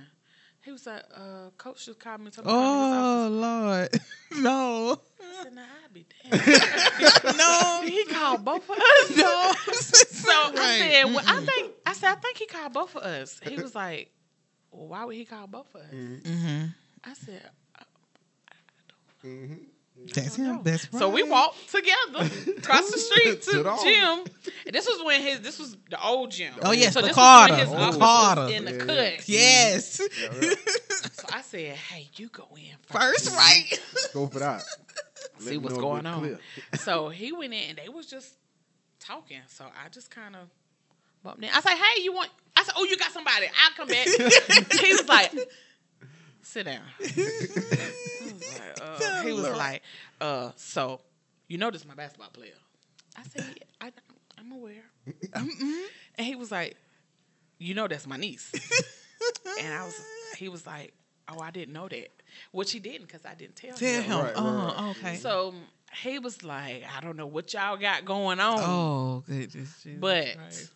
He 0.63 0.71
was 0.71 0.85
like, 0.87 1.03
uh, 1.15 1.49
coach 1.57 1.85
just 1.85 1.99
called 1.99 2.21
me 2.21 2.31
to 2.31 2.41
come 2.41 2.51
oh 2.51 3.27
Lord, 3.31 3.89
no. 4.41 4.99
I 5.21 5.43
said, 5.43 5.53
Nah, 5.53 5.61
I'll 5.61 5.91
be 5.93 6.05
damned. 6.23 6.41
no, 7.37 7.81
he 7.85 8.05
called 8.05 8.43
both 8.45 8.63
of 8.69 8.77
us. 8.77 9.15
no. 9.15 9.53
So 10.09 10.31
I 10.31 10.53
Right. 10.55 10.79
said, 10.79 11.03
well, 11.05 11.23
I 11.27 11.41
Mm-mm. 11.41 11.45
think 11.45 11.73
I 12.15 12.19
think 12.19 12.37
he 12.37 12.45
called 12.45 12.73
both 12.73 12.95
of 12.95 13.03
us. 13.03 13.39
He 13.43 13.55
was 13.57 13.75
like, 13.75 14.11
Well, 14.71 14.87
why 14.87 15.03
would 15.05 15.15
he 15.15 15.25
call 15.25 15.47
both 15.47 15.73
of 15.75 15.81
us? 15.81 15.91
Mhm. 15.93 16.73
I 17.03 17.13
said, 17.13 17.49
Mhm. 19.23 19.59
That's 20.13 20.35
don't 20.37 20.45
him. 20.45 20.55
know. 20.57 20.61
That's 20.63 20.91
right. 20.93 20.99
So 20.99 21.09
we 21.09 21.23
walked 21.23 21.69
together 21.71 22.29
across 22.57 22.91
the 22.91 22.97
street 22.99 23.41
To 23.43 23.51
to 23.51 23.57
the 23.57 23.63
the 23.63 23.81
gym. 23.83 24.51
And 24.67 24.75
this 24.75 24.85
was 24.87 25.01
when 25.05 25.21
his 25.21 25.39
this 25.41 25.57
was 25.57 25.77
the 25.89 26.01
old 26.05 26.31
gym. 26.31 26.53
Oh, 26.61 26.71
yes, 26.73 26.93
so 26.93 27.01
the 27.01 27.07
this 27.07 27.15
Carter. 27.15 27.53
was 27.53 27.69
when 27.69 27.69
his 27.69 27.69
The 27.71 27.77
office 27.85 27.97
Carter. 27.99 28.41
was 28.41 28.51
in 28.51 28.65
the 28.65 28.71
Yeah. 28.73 28.85
cut. 28.85 29.29
Yes. 29.29 30.01
Yeah, 30.19 30.27
yeah. 30.41 30.53
So 31.13 31.27
I 31.31 31.41
said, 31.41 31.75
Hey, 31.77 32.09
you 32.17 32.27
go 32.27 32.47
in 32.57 32.75
First, 32.87 33.29
right? 33.35 33.79
Go 34.13 34.27
for 34.27 34.39
that. 34.39 34.63
Let 35.39 35.41
See 35.41 35.57
what's 35.57 35.77
going 35.77 36.05
on. 36.05 36.19
clear. 36.21 36.39
So 36.75 37.09
he 37.09 37.31
went 37.31 37.53
in 37.53 37.69
and 37.69 37.77
they 37.77 37.87
was 37.89 38.05
just 38.05 38.35
talking. 38.99 39.41
So 39.47 39.65
I 39.65 39.87
just 39.89 40.11
kind 40.11 40.35
of 40.35 40.49
bumped 41.25 41.43
in. 41.43 41.49
I 41.53 41.59
said, 41.59 41.75
"Hey, 41.75 42.03
you 42.03 42.13
want?" 42.13 42.29
I 42.55 42.63
said, 42.63 42.73
"Oh, 42.77 42.85
you 42.85 42.97
got 42.97 43.11
somebody? 43.11 43.47
I'll 43.63 43.71
come 43.75 43.87
back." 43.89 44.07
he 44.81 44.93
was 44.93 45.07
like, 45.09 45.33
"Sit 46.41 46.65
down." 46.65 46.81
I 47.01 47.11
was 48.23 48.43
like, 48.47 48.81
uh, 48.81 49.21
he 49.23 49.33
was 49.33 49.49
like, 49.49 49.81
"Uh, 50.21 50.51
so 50.55 51.01
you 51.47 51.57
know 51.57 51.69
this 51.71 51.81
is 51.81 51.87
my 51.87 51.95
basketball 51.95 52.29
player?" 52.29 52.53
I 53.17 53.23
said, 53.23 53.45
yeah, 53.47 53.63
I, 53.81 53.91
"I'm 54.37 54.51
aware." 54.51 54.83
Mhm. 55.33 55.83
And 56.15 56.27
he 56.27 56.35
was 56.35 56.51
like, 56.51 56.77
"You 57.59 57.73
know 57.73 57.87
that's 57.87 58.07
my 58.07 58.17
niece." 58.17 58.51
and 59.59 59.73
I 59.73 59.83
was, 59.83 59.99
he 60.37 60.49
was 60.49 60.65
like, 60.65 60.93
"Oh, 61.27 61.39
I 61.39 61.51
didn't 61.51 61.73
know 61.73 61.87
that," 61.87 62.09
which 62.51 62.71
he 62.71 62.79
didn't 62.79 63.07
because 63.07 63.25
I 63.25 63.35
didn't 63.35 63.55
tell, 63.55 63.75
Tell 63.75 64.01
him. 64.01 64.03
him. 64.03 64.17
Right, 64.19 64.25
right, 64.25 64.33
oh, 64.37 64.65
right. 64.67 64.97
okay. 64.97 65.15
So 65.17 65.53
he 66.03 66.19
was 66.19 66.43
like, 66.43 66.83
I 66.95 67.01
don't 67.01 67.15
know 67.17 67.27
what 67.27 67.53
y'all 67.53 67.77
got 67.77 68.05
going 68.05 68.39
on, 68.39 68.61
oh, 68.61 69.23
goodness. 69.27 69.81
Jesus 69.83 69.99
but 69.99 70.35
Christ. 70.35 70.71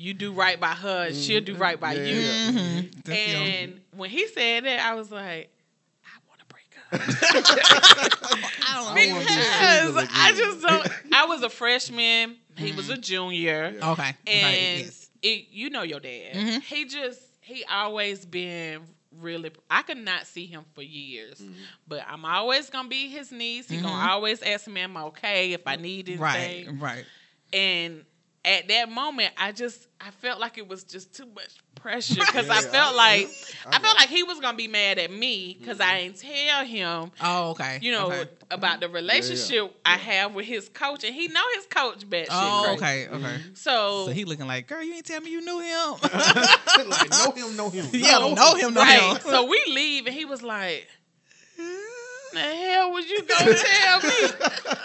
You 0.00 0.14
do 0.14 0.32
right 0.32 0.58
by 0.58 0.68
her, 0.72 1.06
and 1.08 1.16
she'll 1.16 1.42
do 1.42 1.54
right 1.56 1.78
by 1.78 1.92
Yeah, 1.92 2.04
you. 2.04 2.20
yeah. 2.20 2.50
Mhm. 2.50 3.04
That's 3.04 3.18
him. 3.18 3.42
And 3.42 3.80
when 3.98 4.08
he 4.10 4.26
said 4.28 4.64
that, 4.64 4.80
I 4.80 4.94
was 4.94 5.10
like, 5.12 5.50
I 6.04 6.18
want 6.28 6.40
to 6.40 6.46
break 6.46 6.70
up. 6.82 6.90
I 8.62 8.74
don't 8.74 8.88
I 8.88 8.94
be 8.94 9.12
because 9.12 9.94
single 9.94 10.04
I 10.12 10.32
just 10.36 10.62
don't. 10.62 10.88
I 11.14 11.24
was 11.26 11.42
a 11.42 11.50
freshman. 11.50 12.36
He 12.56 12.72
was 12.72 12.88
a 12.90 12.96
junior. 12.96 13.74
Okay. 13.82 14.14
And 14.26 14.42
right. 14.44 14.84
Yes. 14.84 15.10
it, 15.22 15.46
you 15.50 15.70
know 15.70 15.82
your 15.82 16.00
dad. 16.00 16.34
Mhm. 16.34 16.62
He 16.62 16.86
just 16.86 17.20
he 17.42 17.64
always 17.64 18.24
been 18.24 18.80
really. 19.18 19.50
I 19.70 19.82
could 19.82 19.98
not 19.98 20.26
see 20.26 20.46
him 20.46 20.64
for 20.74 20.82
years, 20.82 21.38
Mm-hmm. 21.40 21.52
but 21.88 22.04
I'm 22.08 22.24
always 22.24 22.70
gonna 22.70 22.88
be 22.88 23.08
his 23.08 23.30
niece. 23.32 23.68
He 23.68 23.78
Mhm. 23.78 23.82
gonna 23.82 24.10
always 24.12 24.42
ask 24.42 24.66
me, 24.66 24.80
"Am 24.80 24.96
I 24.96 25.02
okay?" 25.04 25.52
If 25.52 25.66
I 25.66 25.76
need 25.76 26.08
anything. 26.08 26.20
Right. 26.22 26.66
Right. 26.80 27.04
And 27.52 28.04
at 28.44 28.68
that 28.68 28.90
moment, 28.90 29.32
I 29.36 29.52
just 29.52 29.86
I 30.00 30.10
felt 30.10 30.40
like 30.40 30.56
it 30.56 30.66
was 30.66 30.84
just 30.84 31.14
too 31.14 31.26
much 31.34 31.56
pressure 31.74 32.14
because 32.14 32.48
I 32.48 32.62
felt 32.62 32.94
I- 32.94 32.96
like 32.96 33.30
I 33.66 33.76
I, 33.76 33.78
felt 33.80 33.96
like 33.98 34.08
he 34.08 34.22
was 34.22 34.40
gonna 34.40 34.56
be 34.56 34.68
mad 34.68 34.98
at 34.98 35.10
me 35.12 35.56
because 35.58 35.80
I 35.80 35.84
mm-hmm. 35.84 36.12
didn't 36.12 36.46
tell 36.46 36.64
him, 36.64 37.12
Oh, 37.22 37.50
okay. 37.50 37.78
you 37.82 37.92
know, 37.92 38.06
Okay. 38.06 38.30
about 38.50 38.80
the 38.80 38.88
relationship 38.88 39.74
I 39.84 39.96
have 39.96 40.34
with 40.34 40.46
his 40.46 40.68
coach, 40.68 41.04
and 41.04 41.14
he 41.14 41.28
know 41.28 41.42
his 41.56 41.66
coach 41.66 42.08
bad 42.08 42.28
Oh, 42.30 42.64
shit. 42.64 42.76
okay. 42.82 43.08
Okay. 43.08 43.16
Mm-hmm. 43.16 43.54
So, 43.54 44.06
So 44.06 44.12
he 44.12 44.24
looking 44.24 44.46
like, 44.46 44.66
girl, 44.66 44.82
you 44.82 44.94
ain't 44.94 45.06
tell 45.06 45.20
me 45.20 45.30
you 45.30 45.40
knew 45.42 45.60
him. 45.60 45.94
like 46.88 47.10
know 47.10 47.32
him, 47.32 47.56
know 47.56 47.70
him. 47.70 47.86
yeah, 47.92 48.18
know 48.18 48.54
him, 48.54 48.74
know 48.74 48.80
right. 48.80 49.16
him. 49.16 49.20
So 49.22 49.44
we 49.46 49.62
leave, 49.68 50.06
and 50.06 50.14
he 50.14 50.24
was 50.24 50.42
like. 50.42 50.88
The 52.32 52.38
hell 52.40 52.92
was 52.92 53.08
you 53.08 53.22
gonna 53.22 53.54
tell 53.54 54.00
me? 54.00 54.30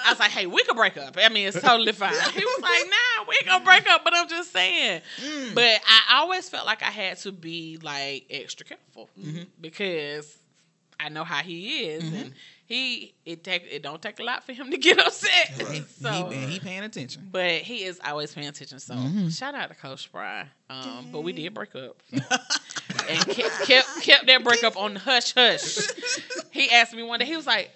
I 0.05 0.09
was 0.09 0.19
like, 0.19 0.31
"Hey, 0.31 0.45
we 0.47 0.63
could 0.63 0.75
break 0.75 0.97
up. 0.97 1.15
I 1.17 1.29
mean, 1.29 1.47
it's 1.47 1.61
totally 1.61 1.91
fine." 1.91 2.13
He 2.33 2.43
was 2.45 2.61
like, 2.61 2.83
"Nah, 2.89 3.25
we 3.27 3.35
ain't 3.37 3.45
gonna 3.47 3.63
break 3.65 3.87
up." 3.89 4.03
But 4.03 4.13
I'm 4.15 4.27
just 4.27 4.51
saying. 4.51 5.01
Mm. 5.23 5.55
But 5.55 5.79
I 5.87 6.17
always 6.21 6.49
felt 6.49 6.65
like 6.65 6.81
I 6.83 6.91
had 6.91 7.17
to 7.19 7.31
be 7.31 7.77
like 7.81 8.25
extra 8.29 8.65
careful 8.65 9.09
Mhm. 9.19 9.47
because 9.61 10.37
I 10.99 11.09
know 11.09 11.23
how 11.23 11.41
he 11.43 11.85
is, 11.89 12.03
Mhm. 12.03 12.21
and 12.21 12.33
he 12.65 13.13
it 13.25 13.43
take 13.43 13.67
it 13.69 13.83
don't 13.83 14.01
take 14.01 14.19
a 14.19 14.23
lot 14.23 14.43
for 14.43 14.53
him 14.53 14.71
to 14.71 14.77
get 14.77 14.97
upset. 15.05 15.51
Right. 15.61 15.83
So, 16.01 16.29
he, 16.29 16.37
he 16.53 16.59
paying 16.59 16.83
attention. 16.83 17.27
but 17.31 17.61
he 17.61 17.83
is 17.83 17.99
always 18.03 18.33
paying 18.33 18.47
attention. 18.47 18.79
So 18.79 18.95
Mhm. 18.95 19.37
shout 19.37 19.53
out 19.55 19.69
to 19.69 19.75
Coach 19.75 20.07
Fry. 20.07 20.47
Um, 20.69 21.09
but 21.11 21.21
we 21.21 21.31
did 21.33 21.53
break 21.53 21.75
up. 21.75 22.01
and 23.09 23.19
kept, 23.27 23.61
kept 23.65 24.01
kept 24.01 24.27
that 24.27 24.43
breakup 24.43 24.77
on 24.77 24.93
the 24.95 24.99
hush 24.99 25.33
hush. 25.33 25.77
He 26.51 26.69
asked 26.71 26.93
me 26.93 27.03
one 27.03 27.19
day. 27.19 27.25
He 27.25 27.35
was 27.35 27.47
like, 27.47 27.71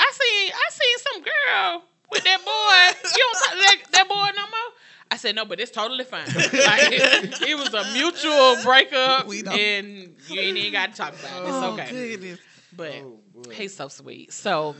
"I 0.00 0.12
seen 0.12 0.52
I 0.54 0.70
seen 0.70 0.98
some 1.12 1.22
girl 1.22 1.84
with 2.10 2.24
that 2.24 2.38
boy. 2.44 3.08
You 3.14 3.18
don't 3.18 3.34
talk 3.44 3.52
to 3.52 3.58
that, 3.58 3.76
that 3.92 4.08
boy 4.08 4.28
no 4.36 4.42
more." 4.42 4.72
I 5.10 5.16
said, 5.16 5.34
"No, 5.34 5.44
but 5.44 5.60
it's 5.60 5.70
totally 5.70 6.04
fine. 6.04 6.26
Like 6.26 6.92
it, 6.92 7.42
it 7.42 7.54
was 7.56 7.72
a 7.74 7.92
mutual 7.92 8.56
breakup, 8.64 9.26
We 9.26 9.42
don't- 9.42 9.58
and 9.58 10.14
you 10.28 10.40
ain't 10.40 10.56
even 10.56 10.72
got 10.72 10.90
to 10.92 10.96
talk 10.96 11.12
about 11.18 11.42
it. 11.42 11.48
It's 11.48 11.54
oh, 11.54 11.72
okay." 11.74 11.90
goodness. 11.90 12.40
But 12.76 12.92
Oh, 12.94 13.50
he's 13.52 13.74
so 13.76 13.88
sweet. 13.88 14.32
So 14.32 14.74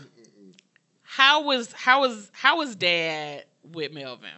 how 1.03 1.45
was 1.45 1.73
how 1.73 2.01
was 2.01 2.31
how 2.33 2.59
was 2.59 2.75
Dad 2.75 3.45
with 3.63 3.93
Melvin? 3.93 4.31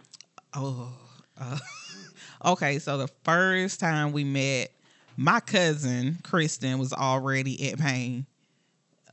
Oh. 0.53 0.91
uh, 1.39 1.57
okay, 2.45 2.77
so 2.79 2.97
the 2.97 3.07
first 3.23 3.79
time 3.79 4.11
we 4.11 4.23
met, 4.23 4.71
my 5.17 5.39
cousin 5.39 6.19
Kristen 6.23 6.77
was 6.77 6.93
already 6.93 7.71
at 7.71 7.79
Paine, 7.79 8.25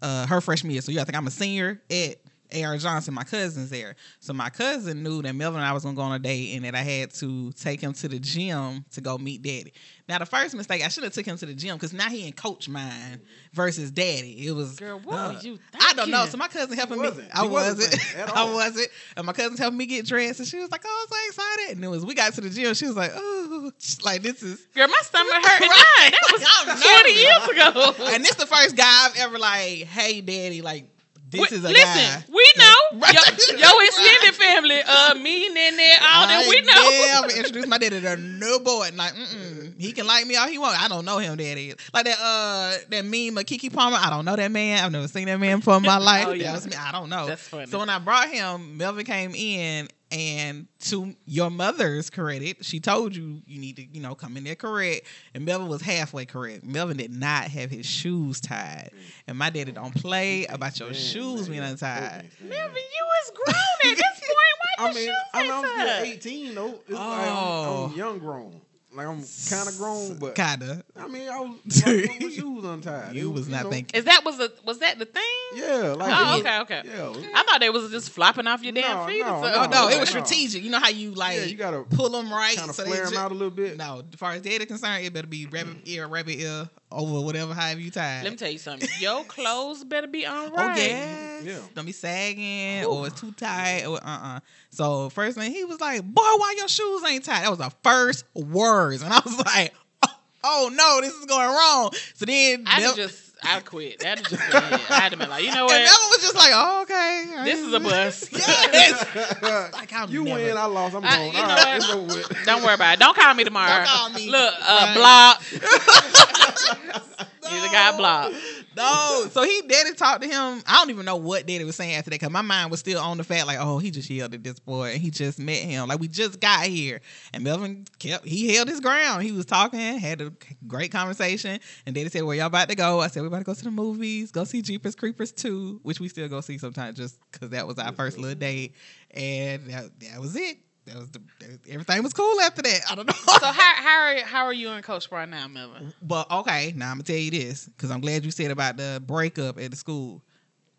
uh, 0.02 0.26
her 0.26 0.40
freshman 0.40 0.70
year. 0.70 0.82
So 0.82 0.92
yeah, 0.92 1.00
gotta 1.00 1.04
think 1.04 1.16
I'm 1.16 1.26
a 1.26 1.30
senior 1.30 1.80
at 1.90 2.16
A.R. 2.54 2.76
Johnson, 2.78 3.14
my 3.14 3.24
cousin's 3.24 3.70
there. 3.70 3.96
So 4.20 4.32
my 4.32 4.50
cousin 4.50 5.02
knew 5.02 5.22
that 5.22 5.34
Melvin 5.34 5.60
and 5.60 5.68
I 5.68 5.72
was 5.72 5.84
gonna 5.84 5.96
go 5.96 6.02
on 6.02 6.12
a 6.12 6.18
date 6.18 6.54
and 6.54 6.64
that 6.64 6.74
I 6.74 6.82
had 6.82 7.12
to 7.14 7.52
take 7.52 7.80
him 7.80 7.92
to 7.94 8.08
the 8.08 8.18
gym 8.18 8.84
to 8.92 9.00
go 9.00 9.18
meet 9.18 9.42
daddy. 9.42 9.72
Now 10.08 10.18
the 10.18 10.26
first 10.26 10.54
mistake, 10.54 10.84
I 10.84 10.88
should 10.88 11.04
have 11.04 11.14
took 11.14 11.24
him 11.24 11.38
to 11.38 11.46
the 11.46 11.54
gym 11.54 11.76
because 11.76 11.92
now 11.92 12.08
he 12.10 12.26
in 12.26 12.32
coach 12.32 12.68
mind 12.68 13.20
versus 13.52 13.90
daddy. 13.90 14.46
It 14.46 14.52
was 14.52 14.76
Girl, 14.76 15.00
what 15.00 15.14
uh, 15.14 15.32
were 15.32 15.40
you 15.40 15.58
I 15.80 15.94
don't 15.94 16.10
know. 16.10 16.26
So 16.26 16.36
my 16.36 16.48
cousin 16.48 16.76
helping 16.76 17.00
me. 17.00 17.08
I 17.32 17.46
wasn't 17.46 17.74
wasn't. 17.74 18.36
I 18.36 18.44
wasn't. 18.44 18.88
And 19.16 19.26
my 19.26 19.32
cousin's 19.32 19.58
helping 19.58 19.78
me 19.78 19.86
get 19.86 20.06
dressed, 20.06 20.40
and 20.40 20.48
she 20.48 20.58
was 20.58 20.70
like, 20.70 20.82
"Oh, 20.84 21.06
I'm 21.06 21.08
so 21.08 21.28
excited!" 21.28 21.76
And 21.76 21.84
it 21.84 21.88
was 21.88 22.04
we 22.04 22.14
got 22.14 22.32
to 22.34 22.40
the 22.40 22.50
gym. 22.50 22.74
She 22.74 22.86
was 22.86 22.96
like, 22.96 23.12
"Oh, 23.14 23.72
like 24.04 24.22
this 24.22 24.42
is." 24.42 24.60
Girl, 24.74 24.88
my 24.88 25.00
stomach 25.02 25.32
hurt 25.42 25.60
Right. 25.60 26.12
That 26.12 26.64
was 26.66 26.82
20 26.82 27.12
years 27.12 27.48
ago. 27.48 27.94
And 28.14 28.24
this 28.24 28.34
the 28.34 28.46
first 28.46 28.76
guy 28.76 29.06
I've 29.06 29.16
ever 29.16 29.38
like, 29.38 29.84
"Hey, 29.84 30.20
daddy, 30.20 30.62
like 30.62 30.93
this 31.34 31.50
We- 31.50 31.56
is 31.58 31.64
a 31.64 31.68
listen, 31.68 31.86
guy." 31.86 32.24
we 32.28 32.52
know. 32.56 32.74
Right. 32.94 33.12
Yo, 33.12 33.56
yo 33.58 33.80
extended 33.80 34.34
family, 34.36 34.80
uh, 34.80 35.14
me, 35.16 35.48
Nene, 35.48 35.90
all 36.00 36.28
that, 36.28 36.46
we 36.48 36.60
know. 36.60 37.22
never 37.28 37.36
introduced 37.36 37.66
my 37.68 37.76
daddy 37.76 38.00
to 38.00 38.16
no 38.16 38.60
boy. 38.60 38.84
And 38.86 38.96
like, 38.96 39.12
mm-mm, 39.14 39.80
he 39.80 39.90
can 39.92 40.06
like 40.06 40.26
me 40.28 40.36
all 40.36 40.46
he 40.46 40.58
want. 40.58 40.80
I 40.80 40.86
don't 40.86 41.04
know 41.04 41.18
him, 41.18 41.36
daddy. 41.36 41.74
Like 41.92 42.04
that, 42.04 42.18
uh, 42.20 42.76
that 42.90 43.04
meme 43.04 43.36
of 43.36 43.44
Keke 43.46 43.72
Palmer. 43.72 43.96
I 44.00 44.10
don't 44.10 44.24
know 44.24 44.36
that 44.36 44.50
man. 44.52 44.84
I've 44.84 44.92
never 44.92 45.08
seen 45.08 45.26
that 45.26 45.40
man 45.40 45.58
before 45.58 45.76
in 45.78 45.82
my 45.82 45.98
life. 45.98 46.26
Oh, 46.28 46.30
That 46.30 46.38
yeah. 46.38 46.52
was 46.52 46.66
me. 46.66 46.76
I 46.78 46.92
don't 46.92 47.08
know. 47.10 47.26
That's 47.26 47.48
funny. 47.48 47.66
So 47.66 47.80
when 47.80 47.90
I 47.90 47.98
brought 47.98 48.28
him, 48.28 48.76
Melvin 48.78 49.04
came 49.04 49.34
in, 49.34 49.88
and 50.14 50.68
to 50.78 51.16
your 51.26 51.50
mother's 51.50 52.08
credit, 52.08 52.64
she 52.64 52.78
told 52.78 53.16
you 53.16 53.42
you 53.46 53.58
need 53.58 53.76
to, 53.76 53.82
you 53.84 54.00
know, 54.00 54.14
come 54.14 54.36
in 54.36 54.44
there 54.44 54.54
correct. 54.54 55.06
And 55.34 55.44
Melvin 55.44 55.66
was 55.66 55.82
halfway 55.82 56.24
correct. 56.24 56.62
Melvin 56.62 56.98
did 56.98 57.12
not 57.12 57.48
have 57.48 57.68
his 57.70 57.84
shoes 57.84 58.40
tied, 58.40 58.90
and 59.26 59.36
my 59.36 59.50
daddy 59.50 59.72
don't 59.72 59.94
play 59.94 60.46
about 60.46 60.78
your 60.78 60.94
shoes 60.94 61.48
being 61.48 61.62
untied. 61.62 62.30
Melvin, 62.40 62.76
you 62.76 63.04
was 63.04 63.32
grown 63.34 63.92
at 63.92 63.96
this 63.96 64.20
point. 64.20 64.54
Why 64.60 64.74
I 64.78 64.84
your 64.84 64.94
mean, 64.94 65.04
shoes 65.04 65.16
I 65.34 65.42
mean, 65.42 65.50
I'm 65.52 65.64
still 65.64 65.86
tied? 65.86 66.04
18 66.04 66.54
though. 66.54 66.80
It's 66.86 66.90
like 66.90 67.00
Oh. 67.00 67.00
I'm, 67.00 67.28
I'm 67.28 67.92
oh. 67.92 67.92
young 67.96 68.18
grown. 68.20 68.60
Like 68.94 69.06
I'm 69.08 69.24
kind 69.50 69.68
of 69.68 69.76
grown, 69.76 70.18
but 70.18 70.34
Kinda. 70.34 70.84
I 70.96 71.08
mean, 71.08 71.28
I 71.28 71.40
was 71.40 71.86
like, 71.86 71.96
with 71.96 72.20
my 72.22 72.28
shoes 72.30 72.64
untied. 72.64 73.14
You 73.14 73.30
It 73.30 73.32
was 73.32 73.48
not 73.48 73.64
know, 73.64 73.70
thinking. 73.70 73.98
Is 73.98 74.04
that 74.04 74.24
was 74.24 74.38
a 74.38 74.50
was 74.64 74.78
that 74.78 74.98
the 74.98 75.04
thing? 75.04 75.22
Yeah, 75.54 75.94
like 75.98 76.12
Oh, 76.14 76.38
okay, 76.40 76.60
okay. 76.60 76.82
Yeah, 76.84 77.12
I 77.34 77.42
thought 77.42 77.58
they 77.60 77.70
was 77.70 77.90
just 77.90 78.10
flopping 78.10 78.46
off 78.46 78.62
your 78.62 78.72
damn 78.72 78.98
No, 78.98 79.06
feet. 79.06 79.20
no, 79.20 79.36
or 79.38 79.42
no, 79.42 79.54
Oh 79.54 79.66
no, 79.66 79.88
it 79.88 79.98
was 79.98 80.14
no. 80.14 80.22
strategic. 80.22 80.62
You 80.62 80.70
know 80.70 80.78
how 80.80 80.90
you 80.90 81.10
like 81.12 81.38
yeah, 81.38 81.44
you 81.44 81.56
gotta 81.56 81.82
pull 81.82 82.10
them 82.10 82.30
right, 82.32 82.56
kind 82.56 82.70
of 82.70 82.76
so 82.76 82.84
they 82.84 82.90
flare 82.90 83.04
them 83.04 83.14
ju- 83.14 83.18
out 83.18 83.30
a 83.32 83.34
little 83.34 83.50
bit. 83.50 83.76
No, 83.76 84.02
as 84.12 84.18
far 84.18 84.32
as 84.32 84.42
daddy 84.42 84.64
concerned, 84.66 85.04
it 85.04 85.12
better 85.12 85.26
be 85.26 85.46
rabbit 85.46 85.84
mm. 85.84 85.88
ear, 85.88 86.06
rabbit 86.06 86.38
ear 86.38 86.68
over 86.92 87.20
whatever, 87.24 87.54
however 87.54 87.80
you 87.80 87.90
tie. 87.90 88.22
Let 88.22 88.30
me 88.32 88.36
tell 88.36 88.50
you 88.50 88.58
something. 88.58 88.88
Your 89.00 89.24
clothes 89.24 89.84
better 89.84 90.06
be 90.06 90.26
on 90.26 90.50
Oh 90.54 90.66
right. 90.68 90.76
yeah, 90.78 91.16
Yeah. 91.40 91.58
don't 91.74 91.86
be 91.86 91.92
sagging 91.92 92.84
or 92.84 93.06
it's 93.08 93.20
too 93.20 93.32
tight 93.32 93.84
or 93.84 93.96
uh 93.96 94.18
uh 94.36 94.40
So 94.70 95.08
first 95.10 95.36
thing 95.38 95.52
he 95.52 95.64
was 95.64 95.80
like, 95.80 96.02
"Boy, 96.04 96.22
why 96.22 96.54
your 96.58 96.68
shoes 96.68 97.02
ain't 97.06 97.24
tight?" 97.24 97.42
That 97.42 97.50
was 97.50 97.58
the 97.58 97.72
first 97.82 98.24
words, 98.34 99.02
and 99.02 99.12
I 99.12 99.20
was 99.24 99.38
like, 99.46 99.74
"Oh, 100.02 100.08
oh, 100.44 100.70
no, 100.72 101.00
this 101.00 101.14
is 101.14 101.24
going 101.26 101.48
wrong." 101.48 101.92
So 102.14 102.24
then 102.26 102.64
I'd 102.66 102.94
just 102.94 103.23
I 103.44 103.60
quit. 103.60 104.00
That'd 104.00 104.24
just. 104.26 104.42
I'd 104.54 105.10
have 105.10 105.18
been 105.18 105.28
like, 105.28 105.44
you 105.44 105.50
know 105.54 105.66
and 105.68 105.68
what? 105.68 105.84
Melvin 105.84 106.08
was 106.10 106.20
just 106.22 106.34
like, 106.34 106.50
"Oh, 106.52 106.82
okay, 106.82 107.44
This 107.44 107.60
is 107.60 107.72
a 107.72 107.80
bus. 107.80 108.28
yes. 108.32 109.04
Like, 109.74 109.92
I'll 109.92 110.10
you 110.10 110.24
never- 110.24 110.42
win, 110.42 110.56
I 110.56 110.64
lost. 110.66 110.94
I'm 110.94 111.04
I- 111.04 111.24
you 111.26 111.38
All 111.38 111.48
know 111.48 111.54
right, 111.54 111.66
what? 111.66 111.76
it's 111.76 111.90
over 111.90 112.06
with. 112.34 112.44
Don't 112.46 112.62
worry 112.62 112.74
about 112.74 112.94
it. 112.94 113.00
Don't 113.00 113.16
call 113.16 113.34
me 113.34 113.44
tomorrow. 113.44 113.84
Don't 113.84 113.86
call 113.86 114.10
me. 114.10 114.30
Look, 114.30 114.54
uh, 114.60 114.94
Right. 114.96 114.96
block. 114.96 115.42
You 117.44 117.60
done 117.60 117.72
got 117.72 117.96
blocked. 117.98 118.34
No, 118.76 119.26
so 119.30 119.42
he 119.42 119.62
daddy 119.62 119.92
talked 119.94 120.22
to 120.22 120.28
him. 120.28 120.62
I 120.66 120.76
don't 120.76 120.90
even 120.90 121.04
know 121.04 121.16
what 121.16 121.46
daddy 121.46 121.64
was 121.64 121.76
saying 121.76 121.94
after 121.94 122.10
that 122.10 122.20
because 122.20 122.32
my 122.32 122.42
mind 122.42 122.70
was 122.70 122.80
still 122.80 123.00
on 123.00 123.16
the 123.16 123.24
fact 123.24 123.46
like, 123.46 123.58
oh, 123.60 123.78
he 123.78 123.90
just 123.90 124.08
yelled 124.10 124.34
at 124.34 124.42
this 124.42 124.58
boy 124.58 124.92
and 124.92 125.00
he 125.00 125.10
just 125.10 125.38
met 125.38 125.58
him. 125.58 125.88
Like 125.88 126.00
we 126.00 126.08
just 126.08 126.40
got 126.40 126.66
here, 126.66 127.00
and 127.32 127.44
Melvin 127.44 127.86
kept 127.98 128.26
he 128.26 128.54
held 128.54 128.68
his 128.68 128.80
ground. 128.80 129.22
He 129.22 129.32
was 129.32 129.46
talking, 129.46 129.98
had 129.98 130.20
a 130.20 130.32
great 130.66 130.92
conversation, 130.92 131.60
and 131.86 131.94
daddy 131.94 132.08
said, 132.08 132.22
"Where 132.22 132.36
y'all 132.36 132.46
about 132.46 132.68
to 132.68 132.74
go?" 132.74 133.00
I 133.00 133.08
said, 133.08 133.22
"We 133.22 133.28
about 133.28 133.38
to 133.38 133.44
go 133.44 133.54
to 133.54 133.64
the 133.64 133.70
movies, 133.70 134.30
go 134.30 134.44
see 134.44 134.62
Jeepers 134.62 134.94
Creepers 134.94 135.32
2, 135.32 135.80
which 135.82 136.00
we 136.00 136.08
still 136.08 136.28
go 136.28 136.40
see 136.40 136.58
sometimes 136.58 136.96
just 136.96 137.18
because 137.30 137.50
that 137.50 137.66
was 137.66 137.78
our 137.78 137.92
first 137.92 138.18
little 138.18 138.38
date, 138.38 138.74
and 139.12 139.66
that, 139.70 140.00
that 140.00 140.20
was 140.20 140.36
it. 140.36 140.58
That 140.86 140.96
was 140.96 141.10
the 141.10 141.20
everything 141.68 142.02
was 142.02 142.12
cool 142.12 142.40
after 142.40 142.62
that. 142.62 142.80
I 142.90 142.94
don't 142.94 143.06
know. 143.06 143.14
So 143.40 143.46
how 143.46 143.74
how 143.74 144.00
are 144.00 144.18
how 144.20 144.44
are 144.44 144.52
you 144.52 144.70
and 144.70 144.84
Coach 144.84 145.10
right 145.10 145.28
now, 145.28 145.48
Melvin? 145.48 145.92
But 146.02 146.30
okay, 146.30 146.72
now 146.76 146.90
I'm 146.90 146.96
gonna 146.96 147.04
tell 147.04 147.16
you 147.16 147.30
this 147.30 147.66
because 147.66 147.90
I'm 147.90 148.00
glad 148.00 148.24
you 148.24 148.30
said 148.30 148.50
about 148.50 148.76
the 148.76 149.02
breakup 149.04 149.58
at 149.58 149.70
the 149.70 149.76
school. 149.76 150.22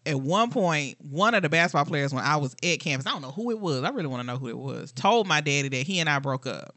At 0.07 0.19
one 0.19 0.51
point, 0.51 0.97
one 1.01 1.33
of 1.33 1.41
the 1.41 1.49
basketball 1.49 1.85
players 1.85 2.13
when 2.13 2.23
I 2.23 2.37
was 2.37 2.55
at 2.63 2.79
campus, 2.79 3.07
I 3.07 3.11
don't 3.11 3.23
know 3.23 3.31
who 3.31 3.49
it 3.49 3.59
was. 3.59 3.83
I 3.83 3.89
really 3.89 4.07
want 4.07 4.21
to 4.21 4.27
know 4.27 4.37
who 4.37 4.49
it 4.49 4.57
was. 4.57 4.91
Told 4.91 5.25
my 5.27 5.41
daddy 5.41 5.69
that 5.69 5.87
he 5.87 5.99
and 5.99 6.07
I 6.07 6.19
broke 6.19 6.45
up. 6.45 6.75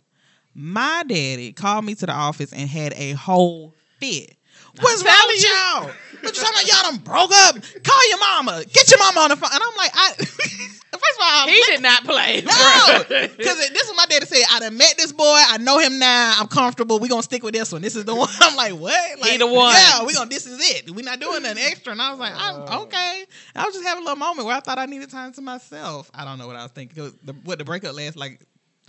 My 0.54 1.04
daddy 1.06 1.52
called 1.52 1.84
me 1.84 1.94
to 1.96 2.06
the 2.06 2.12
office 2.12 2.52
and 2.54 2.68
had 2.68 2.94
a 2.94 3.12
whole 3.12 3.74
fit. 4.00 4.34
What's 4.80 5.04
wrong 5.04 5.24
with 5.26 5.44
y'all? 5.44 5.90
What 6.20 6.36
you 6.36 6.42
talking 6.42 6.60
about? 6.60 6.66
Y'all 6.66 6.90
done 6.90 7.00
broke 7.02 7.32
up. 7.32 7.56
Call 7.84 8.08
your 8.08 8.18
mama. 8.18 8.64
Get 8.72 8.90
your 8.90 8.98
mama 8.98 9.20
on 9.20 9.30
the 9.30 9.36
phone. 9.36 9.50
And 9.52 9.62
I'm 9.62 9.76
like, 9.76 9.90
I. 9.94 10.12
First 10.98 11.18
of 11.18 11.24
all, 11.24 11.46
He 11.48 11.62
did 11.68 11.80
not 11.82 12.04
play. 12.04 12.42
no, 12.44 13.04
because 13.08 13.36
this 13.36 13.82
is 13.82 13.88
what 13.88 13.96
my 13.96 14.06
daddy 14.08 14.26
said. 14.26 14.42
I 14.50 14.60
done 14.60 14.76
met 14.76 14.94
this 14.96 15.12
boy. 15.12 15.24
I 15.48 15.58
know 15.58 15.78
him 15.78 15.98
now. 15.98 16.34
I'm 16.38 16.48
comfortable. 16.48 16.98
We 16.98 17.08
gonna 17.08 17.22
stick 17.22 17.42
with 17.42 17.54
this 17.54 17.72
one. 17.72 17.82
This 17.82 17.96
is 17.96 18.04
the 18.04 18.14
one. 18.16 18.28
I'm 18.40 18.56
like, 18.56 18.72
what? 18.74 19.18
Like, 19.20 19.38
the 19.38 19.46
one. 19.46 19.74
Yeah, 19.74 20.04
we 20.04 20.14
gonna. 20.14 20.28
This 20.30 20.46
is 20.46 20.58
it. 20.76 20.90
We 20.90 21.02
not 21.02 21.20
doing 21.20 21.42
nothing 21.42 21.62
extra. 21.64 21.92
And 21.92 22.02
I 22.02 22.10
was 22.10 22.18
like, 22.18 22.32
I'm, 22.36 22.54
Oh. 22.68 22.82
okay. 22.84 23.24
I 23.54 23.64
was 23.64 23.74
just 23.74 23.86
having 23.86 24.02
a 24.02 24.04
little 24.04 24.18
moment 24.18 24.46
where 24.46 24.56
I 24.56 24.60
thought 24.60 24.78
I 24.78 24.86
needed 24.86 25.10
time 25.10 25.32
to 25.34 25.40
myself. 25.40 26.10
I 26.14 26.24
don't 26.24 26.38
know 26.38 26.46
what 26.46 26.56
I 26.56 26.62
was 26.62 26.72
thinking. 26.72 26.96
'Cause 27.02 27.14
The, 27.24 27.32
what 27.44 27.58
the 27.58 27.64
breakup 27.64 27.94
lasts 27.94 28.16
like, 28.16 28.40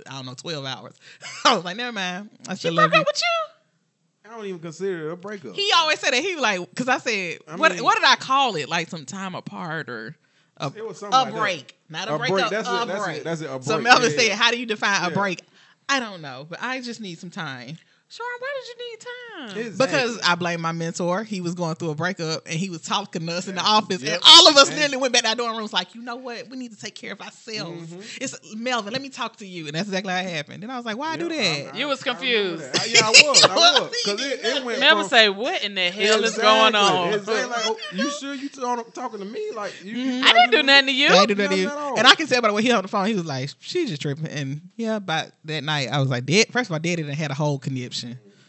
I 0.08 0.14
don't 0.14 0.26
know, 0.26 0.34
twelve 0.34 0.66
hours. 0.66 0.94
I 1.46 1.56
was 1.56 1.64
like, 1.66 1.78
never 1.78 1.92
mind. 1.92 2.30
I 2.48 2.54
She 2.54 2.60
still 2.70 2.76
broke 2.76 2.94
you. 2.94 3.00
up 3.00 3.08
with 3.08 3.22
you? 3.22 4.30
I 4.32 4.36
don't 4.36 4.46
even 4.46 4.60
consider 4.60 5.10
it 5.10 5.14
a 5.14 5.16
breakup. 5.16 5.56
He 5.56 5.72
always 5.76 6.00
said 6.00 6.12
that 6.12 6.22
he 6.22 6.36
like 6.36 6.60
because 6.70 6.88
I 6.88 7.00
said 7.00 7.40
I 7.48 7.56
what 7.56 7.74
mean- 7.74 7.84
what 7.84 7.96
did 7.96 8.04
I 8.06 8.16
call 8.16 8.56
it 8.58 8.70
like 8.70 8.88
some 8.90 9.06
time 9.06 9.34
apart 9.34 9.90
or 9.90 10.16
a, 10.60 10.72
It 10.76 10.86
was 10.86 10.98
something 11.00 11.18
a 11.20 11.24
like 11.24 11.34
that. 11.34 11.40
break. 11.40 11.76
Not 11.90 12.08
a, 12.08 12.16
A 12.16 12.18
breakup 12.18 12.38
break, 12.38 12.50
that's 12.52 12.68
a 12.70 12.82
it, 12.82 12.86
that's 12.88 13.00
it, 13.02 13.04
break. 13.06 13.24
that's 13.24 13.42
it, 13.42 13.50
a 13.50 13.64
So 13.64 13.80
Melvin 13.82 14.12
yeah, 14.12 14.18
said, 14.18 14.32
"How 14.34 14.52
do 14.52 14.60
you 14.60 14.66
define 14.66 15.12
a 15.12 15.14
break?" 15.14 15.42
I 15.88 16.00
don't 16.00 16.22
know, 16.22 16.46
but 16.50 16.60
I 16.62 16.82
just 16.82 17.02
need 17.02 17.18
some 17.20 17.32
time 17.32 17.78
Sean, 18.12 18.26
why 18.40 18.48
did 18.58 18.68
you 18.68 18.90
need 18.90 19.00
time? 19.00 19.68
Exactly. 19.68 19.86
because 19.86 20.20
I 20.28 20.34
blame 20.34 20.62
my 20.62 20.72
mentor. 20.72 21.24
He 21.24 21.42
was 21.42 21.54
going 21.54 21.76
through 21.76 21.92
a 21.92 21.96
breakup 21.96 22.48
and 22.48 22.56
he 22.56 22.72
was 22.72 22.82
talking 22.82 23.28
to 23.28 23.34
us 23.34 23.48
in 23.48 23.54
the 23.54 23.62
office, 23.62 24.02
Yep. 24.02 24.14
and 24.16 24.24
all 24.26 24.48
of 24.48 24.58
us 24.58 24.68
And- 24.70 24.78
literally 24.80 24.98
went 24.98 25.14
back 25.14 25.22
to 25.24 25.30
our 25.30 25.36
dorm 25.36 25.56
rooms 25.58 25.72
like, 25.72 25.94
"You 25.94 26.02
know 26.02 26.16
what? 26.16 26.50
We 26.50 26.58
need 26.58 26.72
to 26.72 26.78
take 26.78 26.96
care 26.96 27.14
of 27.14 27.22
ourselves." 27.22 27.92
Mhm. 27.92 28.18
It's 28.20 28.36
Melvin. 28.56 28.94
Let 28.94 29.04
me 29.04 29.10
talk 29.10 29.38
to 29.38 29.46
you, 29.46 29.68
and 29.68 29.76
that's 29.76 29.88
exactly 29.88 30.12
how 30.12 30.20
it 30.22 30.30
happened. 30.30 30.64
Then 30.64 30.72
I 30.72 30.78
was 30.78 30.86
like, 30.88 30.98
"Why 30.98 31.10
I 31.12 31.18
do 31.18 31.30
that?" 31.30 31.76
I- 31.76 31.78
You 31.78 31.88
was 31.88 32.02
I 32.06 32.10
remember 32.10 32.20
confused. 32.20 32.74
that. 32.74 32.90
Yeah, 32.90 33.06
I 33.06 33.10
was. 33.10 33.44
I 33.44 33.56
was. 33.56 33.92
Because 34.04 34.26
it, 34.26 34.40
it 34.44 34.64
went 34.66 34.80
Melvin 34.80 35.04
from, 35.04 35.10
say, 35.10 35.30
what 35.30 35.64
in 35.64 35.76
the 35.76 35.92
hell 35.92 36.24
is 36.24 36.36
going 36.36 36.74
on? 36.74 37.14
Exactly. 37.14 37.44
Like, 37.46 37.62
oh, 37.68 37.78
you 37.94 38.10
sure 38.20 38.34
you 38.34 38.50
talk- 38.50 38.92
talking 38.96 39.20
to 39.20 39.26
me? 39.26 39.52
Like, 39.56 39.74
you, 39.84 39.94
you 39.96 40.12
Mhm. 40.14 40.26
I 40.26 40.34
didn't 40.34 40.52
do 40.52 40.64
nothing 40.64 40.88
to 40.88 40.94
you. 40.94 41.08
I 41.10 41.26
didn't 41.26 41.28
do 41.28 41.36
that 41.36 41.50
to 41.52 41.56
you. 41.58 41.66
Nothing. 41.68 41.98
And 42.00 42.08
I 42.08 42.16
can 42.16 42.26
tell 42.26 42.42
by 42.42 42.48
the 42.48 42.56
way 42.56 42.64
he 42.64 42.70
held 42.70 42.86
the 42.86 42.88
phone, 42.90 43.06
he 43.06 43.14
was 43.14 43.26
like, 43.26 43.52
she's 43.60 43.90
just 43.90 44.02
tripping. 44.02 44.28
And 44.28 44.62
yeah, 44.78 44.96
about 44.96 45.28
that 45.46 45.64
night, 45.64 45.90
I 45.92 46.00
was 46.00 46.10
like, 46.10 46.26
Dad, 46.26 46.48
first 46.52 46.70
of 46.70 46.74
all, 46.74 46.80
Daddy 46.80 47.04
done 47.04 47.12
had 47.12 47.30
a 47.30 47.36
whole 47.36 47.60
conniption. 47.60 47.99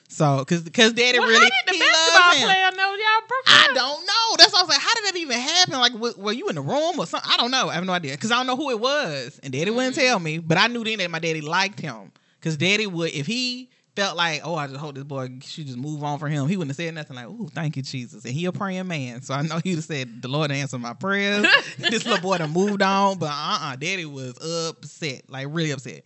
So, 0.08 0.44
cause, 0.44 0.68
cause 0.74 0.92
Daddy 0.92 1.20
Well, 1.20 1.28
really, 1.28 1.44
how 1.44 1.72
did 1.72 1.74
the 1.74 1.78
basketball 1.78 2.32
him. 2.32 2.46
player 2.48 2.70
know 2.76 2.90
y'all 2.94 3.28
broke 3.28 3.44
I 3.46 3.70
don't 3.74 4.04
know. 4.06 4.36
That's 4.38 4.52
why 4.52 4.58
I 4.58 4.62
was 4.62 4.68
like, 4.68 4.80
how 4.80 4.94
did 4.94 5.04
that 5.04 5.16
even 5.16 5.38
happen? 5.38 5.74
Like, 5.78 5.92
w- 5.92 6.14
were 6.18 6.32
you 6.32 6.48
in 6.48 6.56
the 6.56 6.60
room 6.62 6.98
or 6.98 7.06
something? 7.06 7.30
I 7.32 7.36
don't 7.36 7.52
know. 7.52 7.68
I 7.68 7.74
have 7.74 7.84
no 7.84 7.92
idea. 7.92 8.16
Cause 8.16 8.32
I 8.32 8.36
don't 8.36 8.48
know 8.48 8.56
who 8.56 8.70
it 8.70 8.80
was. 8.80 9.38
And 9.44 9.52
Daddy 9.52 9.70
wouldn't 9.70 9.94
Mm-hmm. 9.94 10.04
tell 10.04 10.18
me. 10.18 10.38
But 10.38 10.58
I 10.58 10.66
knew 10.66 10.82
then 10.82 10.98
that 10.98 11.10
my 11.12 11.20
daddy 11.20 11.40
liked 11.40 11.78
him. 11.78 12.10
Cause 12.40 12.56
Daddy 12.56 12.88
would, 12.88 13.12
if 13.12 13.26
he 13.26 13.70
felt 13.94 14.16
like, 14.16 14.40
oh, 14.44 14.54
I 14.56 14.66
just 14.66 14.80
hope 14.80 14.94
this 14.96 15.04
boy 15.04 15.28
should 15.44 15.66
just 15.66 15.78
move 15.78 16.02
on 16.02 16.18
for 16.18 16.26
him, 16.28 16.48
he 16.48 16.56
wouldn't 16.56 16.70
have 16.70 16.76
said 16.84 16.94
nothing 16.94 17.14
like, 17.16 17.26
oh, 17.28 17.48
thank 17.54 17.76
you, 17.76 17.82
Jesus. 17.82 18.24
And 18.24 18.32
he 18.34 18.46
a 18.46 18.52
praying 18.52 18.88
man. 18.88 19.22
So 19.22 19.34
I 19.34 19.42
know 19.42 19.60
he'd 19.62 19.76
have 19.76 19.84
said, 19.84 20.22
the 20.22 20.28
Lord 20.28 20.50
answered 20.50 20.78
my 20.80 20.92
prayers. 20.94 21.46
this 21.78 22.04
little 22.04 22.20
boy 22.20 22.38
done 22.38 22.50
moved 22.52 22.82
on. 22.82 23.18
But 23.18 23.30
uh-uh, 23.30 23.76
Daddy 23.76 24.06
was 24.06 24.32
upset. 24.40 25.28
Like, 25.30 25.46
really 25.50 25.70
upset. 25.70 26.02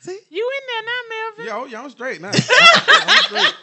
See? 0.00 0.18
you 0.30 0.52
in 0.60 0.66
there 0.74 0.82
now, 0.84 1.00
Melvin? 1.10 1.46
Yeah, 1.46 1.56
oh, 1.56 1.64
yeah, 1.66 1.82
I'm 1.82 1.90
straight 1.90 2.20
now. 2.20 2.28
I'm 2.32 3.22
straight. 3.24 3.54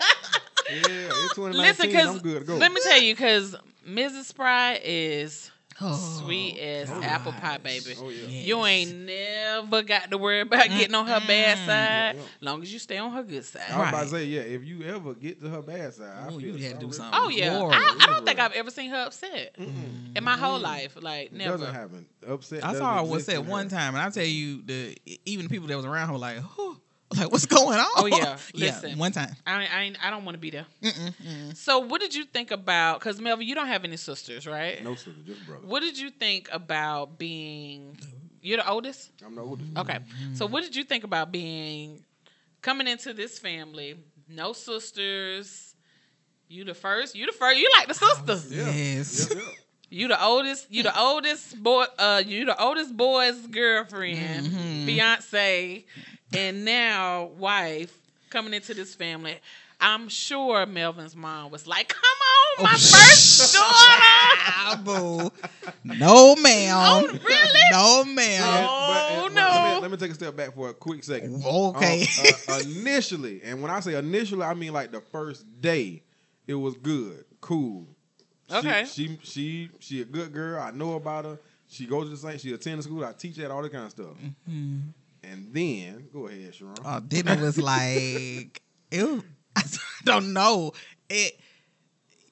Yeah, 0.70 1.10
it's 1.24 1.36
2019. 1.36 1.56
Listen, 1.56 2.10
I'm 2.10 2.20
good 2.20 2.40
to 2.40 2.46
go. 2.46 2.58
let 2.58 2.72
me 2.72 2.82
tell 2.82 3.00
you, 3.02 3.14
because 3.14 3.56
Mrs. 3.88 4.26
Spry 4.26 4.80
is 4.84 5.52
Oh, 5.82 6.22
sweet 6.24 6.58
as 6.58 6.90
oh, 6.90 7.02
apple 7.04 7.34
nice. 7.34 7.42
pie, 7.42 7.58
baby. 7.58 7.96
Oh, 8.00 8.08
yeah. 8.10 8.28
Yeah. 8.28 8.42
You 8.44 8.66
ain't 8.66 8.96
never 8.96 9.82
got 9.84 10.10
to 10.10 10.18
worry 10.18 10.40
about 10.40 10.70
getting 10.70 10.96
on 10.96 11.06
her 11.06 11.20
bad 11.28 11.58
side, 11.58 11.68
Yeah, 11.68 12.14
yeah. 12.14 12.22
long 12.40 12.62
as 12.62 12.72
you 12.72 12.80
stay 12.80 12.98
on 12.98 13.12
her 13.12 13.24
good 13.24 13.44
side. 13.44 13.64
I 13.70 13.80
was 13.80 13.90
about 13.90 14.04
to 14.04 14.10
say, 14.10 14.24
yeah, 14.26 14.40
if 14.42 14.64
you 14.64 14.84
ever 14.84 15.14
get 15.14 15.42
to 15.42 15.50
her 15.50 15.62
bad 15.62 15.94
side, 15.94 16.14
I 16.18 16.28
Ooh, 16.34 16.40
feel 16.40 16.58
you 16.58 16.64
had 16.66 16.80
to 16.80 16.86
do 16.86 16.92
something. 16.94 17.20
Oh 17.22 17.28
yeah, 17.30 17.60
I, 17.62 17.98
I 18.00 18.06
don't 18.08 18.26
think 18.26 18.40
I've 18.40 18.54
ever 18.54 18.72
seen 18.72 18.90
her 18.92 19.04
upset 19.08 19.58
Mm-mm. 19.60 20.16
in 20.16 20.24
my 20.24 20.38
whole 20.38 20.60
life. 20.60 20.96
Like 21.02 21.28
It 21.28 21.34
never. 21.34 21.58
doesn't 21.58 21.74
happen. 21.76 22.06
Upset. 22.26 22.64
I 22.64 22.74
saw 22.74 22.98
her 22.98 23.04
was 23.04 23.28
exist 23.28 23.44
one 23.46 23.68
time, 23.68 23.96
and 23.96 24.02
I 24.04 24.10
tell 24.10 24.24
you, 24.24 24.62
the 24.62 24.98
even 25.26 25.46
the 25.46 25.50
people 25.50 25.68
that 25.68 25.76
was 25.76 25.86
around 25.86 26.08
her 26.08 26.14
were 26.14 26.20
like, 26.20 26.38
"Oh, 26.58 26.78
Like, 27.16 27.32
what's 27.32 27.46
going 27.46 27.80
on? 27.80 27.86
Oh, 27.98 28.06
yeah. 28.08 28.38
yeah. 28.54 28.96
One 28.96 29.12
time. 29.12 29.36
I 29.46 29.68
I, 29.72 29.82
ain't- 29.84 30.06
I 30.06 30.10
don't 30.10 30.26
want 30.26 30.36
to 30.36 30.40
be 30.40 30.50
there. 30.50 30.66
Mm-mm, 30.82 31.14
mm. 31.24 31.56
So 31.56 31.80
what 31.80 32.02
did 32.02 32.14
you 32.16 32.26
think 32.26 32.52
about? 32.52 33.00
Because 33.00 33.22
Melvin, 33.22 33.48
you 33.48 33.54
don't 33.56 33.68
have 33.68 33.84
any 33.86 33.96
sisters, 33.98 34.46
right? 34.48 34.84
No 34.84 34.96
sister, 34.96 35.12
just 35.26 35.46
brother. 35.46 35.66
What 35.66 35.82
did 35.82 35.98
you 36.00 36.10
think 36.10 36.50
about 36.52 37.18
being? 37.20 37.98
You're 38.42 38.58
the 38.58 38.70
oldest. 38.70 39.12
I'm 39.26 39.36
the 39.36 39.42
oldest. 39.42 39.70
Okay. 39.78 40.00
So 40.34 40.46
what 40.48 40.64
did 40.64 40.76
you 40.76 40.84
think 40.84 41.04
about 41.04 41.32
being 41.32 42.04
coming 42.62 42.88
into 42.88 43.14
this 43.14 43.38
family? 43.40 43.98
No 44.28 44.54
sisters. 44.54 45.76
You 46.48 46.64
the 46.66 46.74
first. 46.74 47.16
You 47.16 47.28
the 47.28 47.32
first. 47.34 47.58
You 47.60 47.70
like 47.78 47.88
the 47.88 47.94
sister. 47.94 48.56
Yeah. 48.56 48.72
Yes. 48.72 49.30
Yeah, 49.30 49.38
yeah. 49.42 49.50
You 49.90 50.08
the 50.08 50.22
oldest. 50.24 50.72
You 50.72 50.84
the 50.84 51.00
oldest 51.00 51.62
boy. 51.62 51.86
Uh, 51.98 52.22
you 52.26 52.46
the 52.46 52.60
oldest 52.62 52.98
boy's 52.98 53.46
girlfriend, 53.48 54.48
Mhm. 54.48 54.86
fiance, 54.86 55.86
and 56.34 56.66
now 56.66 57.26
wife 57.38 57.96
coming 58.30 58.54
into 58.54 58.74
this 58.74 58.96
family. 58.96 59.38
I'm 59.82 60.08
sure 60.08 60.66
Melvin's 60.66 61.16
mom 61.16 61.52
was 61.52 61.68
like, 61.68 61.90
"Come 61.90 62.02
on, 62.60 62.64
my 62.64 62.72
Oh, 62.74 62.78
first 62.78 63.54
daughter." 64.74 64.84
Boo. 64.84 65.32
No, 65.84 66.36
ma'am. 66.38 66.76
Oh, 66.78 67.08
really? 67.08 67.60
No, 67.72 68.04
ma'am. 68.06 68.68
Oh, 68.70 69.22
Let 69.24 69.34
no. 69.34 69.76
me, 69.76 69.82
let 69.82 69.92
me 69.92 69.98
take 69.98 70.12
a 70.12 70.16
step 70.16 70.36
back 70.36 70.56
for 70.56 70.70
a 70.70 70.74
quick 70.74 71.04
second. 71.04 71.44
Okay. 71.46 72.08
Um, 72.20 72.34
uh, 72.48 72.60
initially, 72.64 73.42
and 73.44 73.62
when 73.62 73.70
I 73.70 73.82
say 73.82 73.96
initially, 73.96 74.44
I 74.44 74.54
mean 74.54 74.72
like 74.74 74.92
the 74.92 75.02
first 75.02 75.46
day, 75.62 76.02
it 76.48 76.56
was 76.56 76.76
good, 76.78 77.26
cool. 77.42 77.86
She- 78.50 78.56
Okay. 78.56 78.86
She 78.86 79.20
she 79.24 79.70
she 79.80 80.02
a 80.02 80.06
good 80.06 80.32
girl. 80.32 80.62
I 80.62 80.72
know 80.72 80.94
about 80.94 81.26
her. 81.26 81.40
She 81.68 81.86
goes 81.88 82.06
to 82.06 82.12
the 82.12 82.18
same. 82.18 82.38
She 82.38 82.54
attends 82.54 82.86
school. 82.86 83.04
I 83.04 83.12
teach 83.12 83.36
her 83.38 83.52
all 83.52 83.62
that 83.64 83.72
kind 83.72 83.86
of 83.86 83.92
stuff. 83.92 84.16
Mhm. 84.50 84.82
And 85.32 85.54
then 85.54 86.08
go 86.14 86.28
ahead, 86.28 86.54
Sharon. 86.56 86.76
Oh, 86.86 87.02
then 87.04 87.28
it 87.28 87.40
was 87.40 87.58
like, 87.58 88.62
ew. 88.92 89.24
I 89.56 89.64
don't 90.04 90.34
know. 90.34 90.74
It 91.10 91.40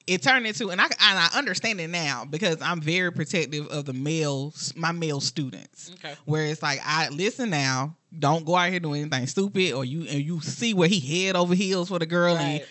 it 0.06 0.20
turned 0.22 0.46
into, 0.46 0.70
and 0.70 0.80
I 0.80 0.84
and 0.84 0.92
I 1.00 1.28
understand 1.34 1.80
it 1.80 1.88
now 1.88 2.26
because 2.28 2.60
I'm 2.60 2.80
very 2.80 3.10
protective 3.10 3.66
of 3.68 3.86
the 3.86 3.94
males, 3.94 4.74
my 4.76 4.92
male 4.92 5.20
students. 5.20 5.90
Okay. 5.94 6.14
Where 6.26 6.44
it's 6.44 6.62
like, 6.62 6.80
I 6.84 7.08
listen 7.08 7.48
now, 7.50 7.96
don't 8.18 8.44
go 8.44 8.54
out 8.56 8.68
here 8.70 8.80
doing 8.80 9.00
anything 9.02 9.26
stupid, 9.26 9.72
or 9.72 9.84
you 9.84 10.02
and 10.02 10.20
you 10.22 10.40
see 10.40 10.74
where 10.74 10.88
he 10.88 11.00
head 11.24 11.36
over 11.36 11.54
heels 11.54 11.88
for 11.88 11.98
the 11.98 12.06
girl, 12.06 12.34
Right. 12.34 12.64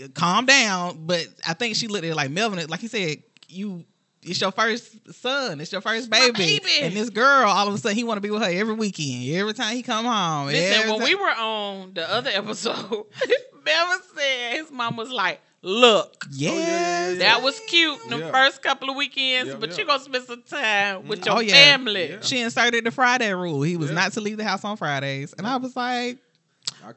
and 0.00 0.12
calm 0.14 0.46
down. 0.46 1.06
But 1.06 1.26
I 1.46 1.54
think 1.54 1.76
she 1.76 1.86
looked 1.86 2.04
at 2.04 2.10
it 2.10 2.16
like 2.16 2.30
Melvin, 2.32 2.66
like 2.68 2.80
he 2.80 2.88
said, 2.88 3.18
you. 3.48 3.84
It's 4.22 4.40
your 4.40 4.52
first 4.52 5.14
son. 5.14 5.60
It's 5.60 5.72
your 5.72 5.80
first 5.80 6.10
baby. 6.10 6.32
baby. 6.32 6.68
And 6.82 6.94
this 6.94 7.08
girl, 7.10 7.48
all 7.48 7.68
of 7.68 7.74
a 7.74 7.78
sudden, 7.78 7.96
he 7.96 8.04
want 8.04 8.18
to 8.18 8.20
be 8.20 8.30
with 8.30 8.42
her 8.42 8.50
every 8.50 8.74
weekend. 8.74 9.34
Every 9.34 9.54
time 9.54 9.74
he 9.74 9.82
come 9.82 10.04
home. 10.04 10.46
Listen, 10.48 10.78
every 10.80 10.90
when 10.90 11.00
time- 11.00 11.08
we 11.08 11.14
were 11.14 11.30
on 11.30 11.94
the 11.94 12.10
other 12.10 12.30
episode, 12.32 12.76
Melvin 13.64 13.98
said 14.16 14.56
his 14.56 14.70
mom 14.70 14.96
was 14.96 15.10
like, 15.10 15.40
"Look, 15.62 16.26
Yes. 16.32 16.52
Oh, 16.52 16.56
yeah, 16.56 16.66
yeah, 16.68 17.10
yeah. 17.12 17.18
that 17.18 17.42
was 17.42 17.58
cute 17.68 17.98
the 18.08 18.18
Yeah. 18.18 18.30
first 18.30 18.62
couple 18.62 18.90
of 18.90 18.96
weekends, 18.96 19.50
Yeah, 19.52 19.56
but 19.58 19.70
yeah. 19.70 19.76
you're 19.78 19.86
gonna 19.86 20.02
spend 20.02 20.24
some 20.26 20.42
time 20.42 21.08
with 21.08 21.20
Mm. 21.22 21.26
your 21.26 21.36
Oh, 21.36 21.40
yeah. 21.40 21.52
family." 21.54 22.10
Yeah. 22.10 22.20
She 22.20 22.40
inserted 22.40 22.84
the 22.84 22.90
Friday 22.90 23.32
rule. 23.34 23.62
He 23.62 23.76
was 23.76 23.88
Yeah. 23.90 23.96
not 23.96 24.12
to 24.12 24.20
leave 24.20 24.36
the 24.36 24.44
house 24.44 24.64
on 24.64 24.76
Fridays. 24.76 25.32
And 25.38 25.46
I 25.46 25.56
was 25.56 25.74
like, 25.76 25.86
I 25.86 26.16
couldn't 26.16 26.29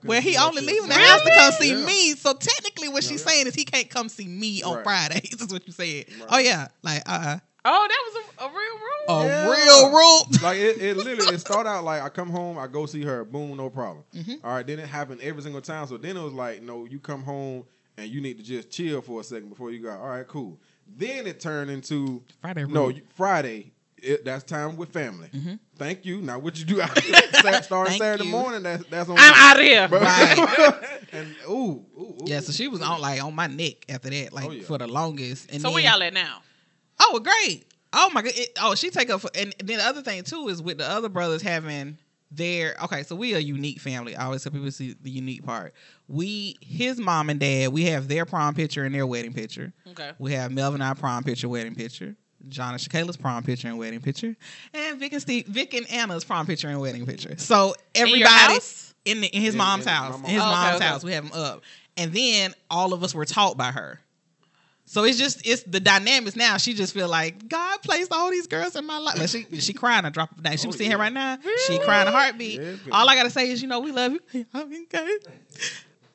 well, 0.04 0.22
he 0.22 0.38
only 0.38 0.62
shit. 0.62 0.72
leaving 0.72 0.90
the 0.90 0.96
house 0.96 1.22
to 1.22 1.32
come 1.32 1.52
see 1.54 1.70
Yeah. 1.72 1.86
me. 1.86 2.16
So 2.16 2.34
technically 2.34 2.90
what 2.90 3.04
she's 3.04 3.22
Yeah. 3.26 3.32
saying 3.32 3.48
is 3.48 3.56
he 3.56 3.66
can't 3.66 3.90
come 3.90 4.10
see 4.10 4.28
me 4.28 4.62
on 4.64 4.76
Right. 4.76 4.84
Fridays, 4.84 5.34
is 5.42 5.52
what 5.52 5.66
you 5.68 5.74
said. 5.74 6.06
Right. 6.20 6.28
Oh 6.30 6.38
yeah. 6.40 6.68
Like 6.82 7.04
uh 7.06 7.38
Oh, 7.66 7.88
that 7.90 8.04
was 8.06 8.26
a, 8.26 8.44
a 8.44 8.50
real 8.50 8.58
rule. 8.58 9.22
a 9.22 9.26
Yeah. 9.28 9.52
real 9.52 9.90
rule. 9.92 10.28
like 10.42 10.58
it, 10.58 10.82
it 10.82 10.98
literally 10.98 11.34
it 11.34 11.40
started 11.40 11.70
out 11.70 11.84
like 11.86 12.02
I 12.02 12.10
come 12.10 12.30
home, 12.30 12.58
I 12.58 12.68
go 12.68 12.86
see 12.86 13.04
her, 13.04 13.24
boom, 13.24 13.56
no 13.58 13.70
problem. 13.70 14.04
Mhm. 14.16 14.44
All 14.44 14.52
right, 14.54 14.68
then 14.68 14.80
it 14.80 14.88
happened 14.88 15.22
every 15.22 15.42
single 15.42 15.62
time. 15.62 15.88
So 15.88 15.98
then 15.98 16.18
it 16.18 16.22
was 16.22 16.34
like, 16.34 16.62
no, 16.62 16.86
you 16.86 17.00
come 17.00 17.24
home 17.24 17.64
and 17.98 18.10
you 18.10 18.20
need 18.22 18.38
to 18.38 18.44
just 18.44 18.70
chill 18.70 19.02
for 19.02 19.22
a 19.22 19.24
second 19.24 19.50
before 19.50 19.72
you 19.72 19.80
go. 19.80 19.92
All 19.92 20.08
right, 20.10 20.28
cool. 20.28 20.60
Then 20.98 21.26
it 21.28 21.40
turned 21.40 21.72
into 21.72 22.22
Friday 22.42 22.66
no 22.66 22.82
rule. 22.86 22.92
you, 22.92 23.02
Friday. 23.16 23.72
It, 24.04 24.26
that's 24.26 24.44
time 24.44 24.76
with 24.76 24.90
family. 24.92 25.30
Mhm. 25.34 25.60
Thank 25.78 26.06
you. 26.06 26.22
Now 26.22 26.38
what 26.38 26.60
you 26.60 26.66
do 26.66 26.82
out 26.82 26.98
starting 27.64 27.98
Saturday 27.98 28.26
you. 28.26 28.32
morning? 28.32 28.62
That's 28.64 28.84
that's 28.90 29.10
on. 29.10 29.16
I'm 29.18 29.34
out 29.34 29.58
of 29.58 29.64
here. 29.64 29.88
But- 29.88 30.02
Right. 30.02 31.00
and 31.14 31.36
ooh, 31.48 31.52
ooh, 31.52 31.86
ooh, 32.00 32.18
Yeah, 32.26 32.42
so 32.42 32.52
she 32.52 32.68
was 32.68 32.82
on 32.82 33.00
like 33.02 33.24
on 33.24 33.34
my 33.34 33.48
neck 33.48 33.86
after 33.90 34.10
that, 34.10 34.34
like 34.34 34.46
Oh, 34.46 34.52
yeah. 34.52 34.64
for 34.64 34.78
the 34.78 34.88
longest. 34.88 35.50
And 35.52 35.62
So 35.62 35.68
then, 35.70 35.74
where 35.76 35.84
y'all 35.84 36.04
at 36.04 36.14
now? 36.14 36.42
Oh, 37.00 37.20
great. 37.20 37.66
Oh 37.94 38.10
my 38.14 38.22
god. 38.24 38.34
It, 38.36 38.50
oh, 38.62 38.76
she 38.76 38.90
take 38.90 39.10
up 39.10 39.22
for, 39.22 39.30
and 39.36 39.56
then 39.64 39.78
the 39.78 39.84
other 39.86 40.02
thing 40.02 40.24
too 40.24 40.48
is 40.50 40.62
with 40.62 40.80
the 40.80 40.90
other 40.90 41.10
brothers 41.10 41.42
having 41.42 41.98
their 42.32 42.76
okay. 42.86 43.04
So 43.04 43.16
we 43.16 43.36
are 43.36 43.38
a 43.38 43.42
unique 43.42 43.80
family. 43.80 44.16
I 44.16 44.26
always 44.26 44.44
tell 44.44 44.52
people 44.52 44.70
see 44.72 44.96
the 45.02 45.12
unique 45.12 45.46
part. 45.46 45.74
We 46.08 46.58
his 46.62 47.00
mom 47.00 47.30
and 47.30 47.40
dad. 47.40 47.72
We 47.72 47.86
have 47.86 48.08
their 48.08 48.26
prom 48.26 48.54
picture 48.56 48.84
and 48.84 48.94
their 48.94 49.06
wedding 49.08 49.34
picture. 49.34 49.72
Okay. 49.88 50.12
We 50.20 50.34
have 50.34 50.52
Melvin 50.52 50.82
and 50.82 50.90
I 50.90 50.94
prom 50.96 51.24
picture, 51.24 51.48
wedding 51.48 51.76
picture. 51.76 52.16
John 52.50 52.74
and 52.74 52.82
Shakayla's 52.82 53.18
prom 53.18 53.44
picture 53.44 53.68
and 53.68 53.78
wedding 53.78 54.02
picture, 54.02 54.36
and 54.74 55.00
Vic 55.00 55.14
and 55.14 55.22
Steve, 55.22 55.46
Vic 55.48 55.74
and 55.74 55.90
Anna's 55.92 56.24
prom 56.24 56.46
picture 56.46 56.68
and 56.70 56.80
wedding 56.82 57.06
picture. 57.06 57.36
So 57.38 57.74
In 57.94 58.08
your 58.08 58.28
everybody 58.28 58.54
house? 58.54 58.94
in, 59.06 59.22
the, 59.22 59.28
in 59.28 59.42
his 59.42 59.54
In- 59.54 59.58
mom's 59.60 59.86
in 59.86 59.92
house, 59.92 60.12
mom's 60.14 60.24
in 60.26 60.30
his. 60.32 60.42
Oh, 60.42 60.46
mom's 60.46 60.76
okay. 60.76 60.86
house, 60.86 61.04
we 61.04 61.14
have 61.14 61.30
them 61.30 61.40
up, 61.42 61.62
and 61.98 62.14
then 62.14 62.54
all 62.70 62.94
of 62.94 63.04
us 63.04 63.14
were 63.16 63.26
taught 63.26 63.58
by 63.58 63.72
her. 63.72 64.00
So 64.86 65.06
it's 65.06 65.18
just 65.18 65.48
it's 65.48 65.64
the 65.64 65.80
dynamics 65.80 66.36
now. 66.36 66.58
She 66.58 66.74
just 66.74 66.94
feel 66.94 67.08
like 67.08 67.48
God 67.48 67.82
placed 67.82 68.12
all 68.12 68.30
these 68.30 68.48
girls 68.48 68.76
in 68.76 68.86
my 68.86 68.98
life. 68.98 69.18
Like 69.18 69.30
she 69.30 69.46
she 69.60 69.72
crying. 69.74 70.04
I 70.06 70.10
drop 70.10 70.32
it 70.38 70.44
down. 70.44 70.58
She 70.58 70.66
Oh, 70.66 70.68
was 70.68 70.76
sitting 70.76 70.92
yeah. 70.92 70.98
here 70.98 71.00
right 71.00 71.14
now. 71.14 71.38
She 71.68 71.80
crying 71.80 72.08
a 72.08 72.12
heartbeat. 72.12 72.60
Yeah, 72.62 72.76
all 72.92 73.08
I 73.10 73.16
gotta 73.16 73.30
say 73.30 73.50
is, 73.50 73.62
you 73.62 73.70
know, 73.70 73.80
we 73.80 73.92
love 73.94 74.12
you. 74.34 74.46
Okay. 74.54 75.18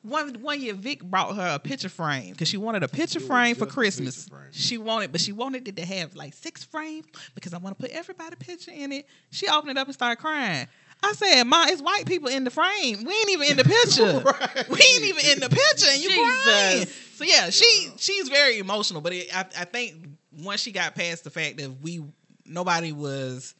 One 0.01 0.33
one 0.41 0.61
year, 0.61 0.73
Vic 0.73 1.03
brought 1.03 1.35
her 1.35 1.55
a 1.55 1.59
picture 1.59 1.89
frame 1.89 2.31
because 2.31 2.47
she 2.47 2.55
wanted 2.57 2.83
a 2.83 2.87
picture 2.87 3.19
frame 3.19 3.55
for 3.55 3.65
Christmas. 3.65 4.27
frame. 4.29 4.43
She 4.51 4.77
wanted, 4.77 5.11
but 5.11 5.19
she 5.19 5.33
wanted 5.33 5.67
it 5.67 5.75
to 5.75 5.85
have 5.85 6.15
like 6.15 6.33
six 6.33 6.63
frames 6.63 7.05
because 7.35 7.53
I 7.53 7.57
want 7.57 7.77
to 7.77 7.81
put 7.85 7.91
everybody 7.91 8.35
picture 8.37 8.71
in 8.73 8.93
it. 8.93 9.05
She 9.31 9.47
opened 9.49 9.71
it 9.71 9.77
up 9.77 9.87
and 9.87 9.93
started 9.93 10.15
crying. 10.21 10.67
I 11.03 11.13
said, 11.13 11.43
"Ma, 11.43 11.65
it's 11.67 11.81
white 11.81 12.05
people 12.05 12.29
in 12.29 12.43
the 12.45 12.49
frame. 12.49 13.03
We 13.03 13.13
ain't 13.13 13.29
even 13.29 13.47
in 13.51 13.57
the 13.57 13.63
picture. 13.63 14.19
Right. 14.25 14.69
We 14.69 14.79
ain't 14.81 15.03
even 15.05 15.25
in 15.33 15.39
the 15.41 15.49
picture, 15.49 15.87
and 15.91 16.01
you 16.01 16.09
crying." 16.09 16.85
So 17.15 17.25
yeah, 17.25 17.49
she 17.49 17.89
she's 17.97 18.29
very 18.29 18.59
emotional, 18.59 19.01
but 19.01 19.11
it, 19.13 19.35
I 19.35 19.41
I 19.41 19.65
think 19.65 19.95
once 20.31 20.61
she 20.61 20.71
got 20.71 20.95
past 20.95 21.25
the 21.25 21.29
fact 21.29 21.57
that 21.57 21.69
we 21.81 22.01
nobody 22.45 22.93
was. 22.93 23.53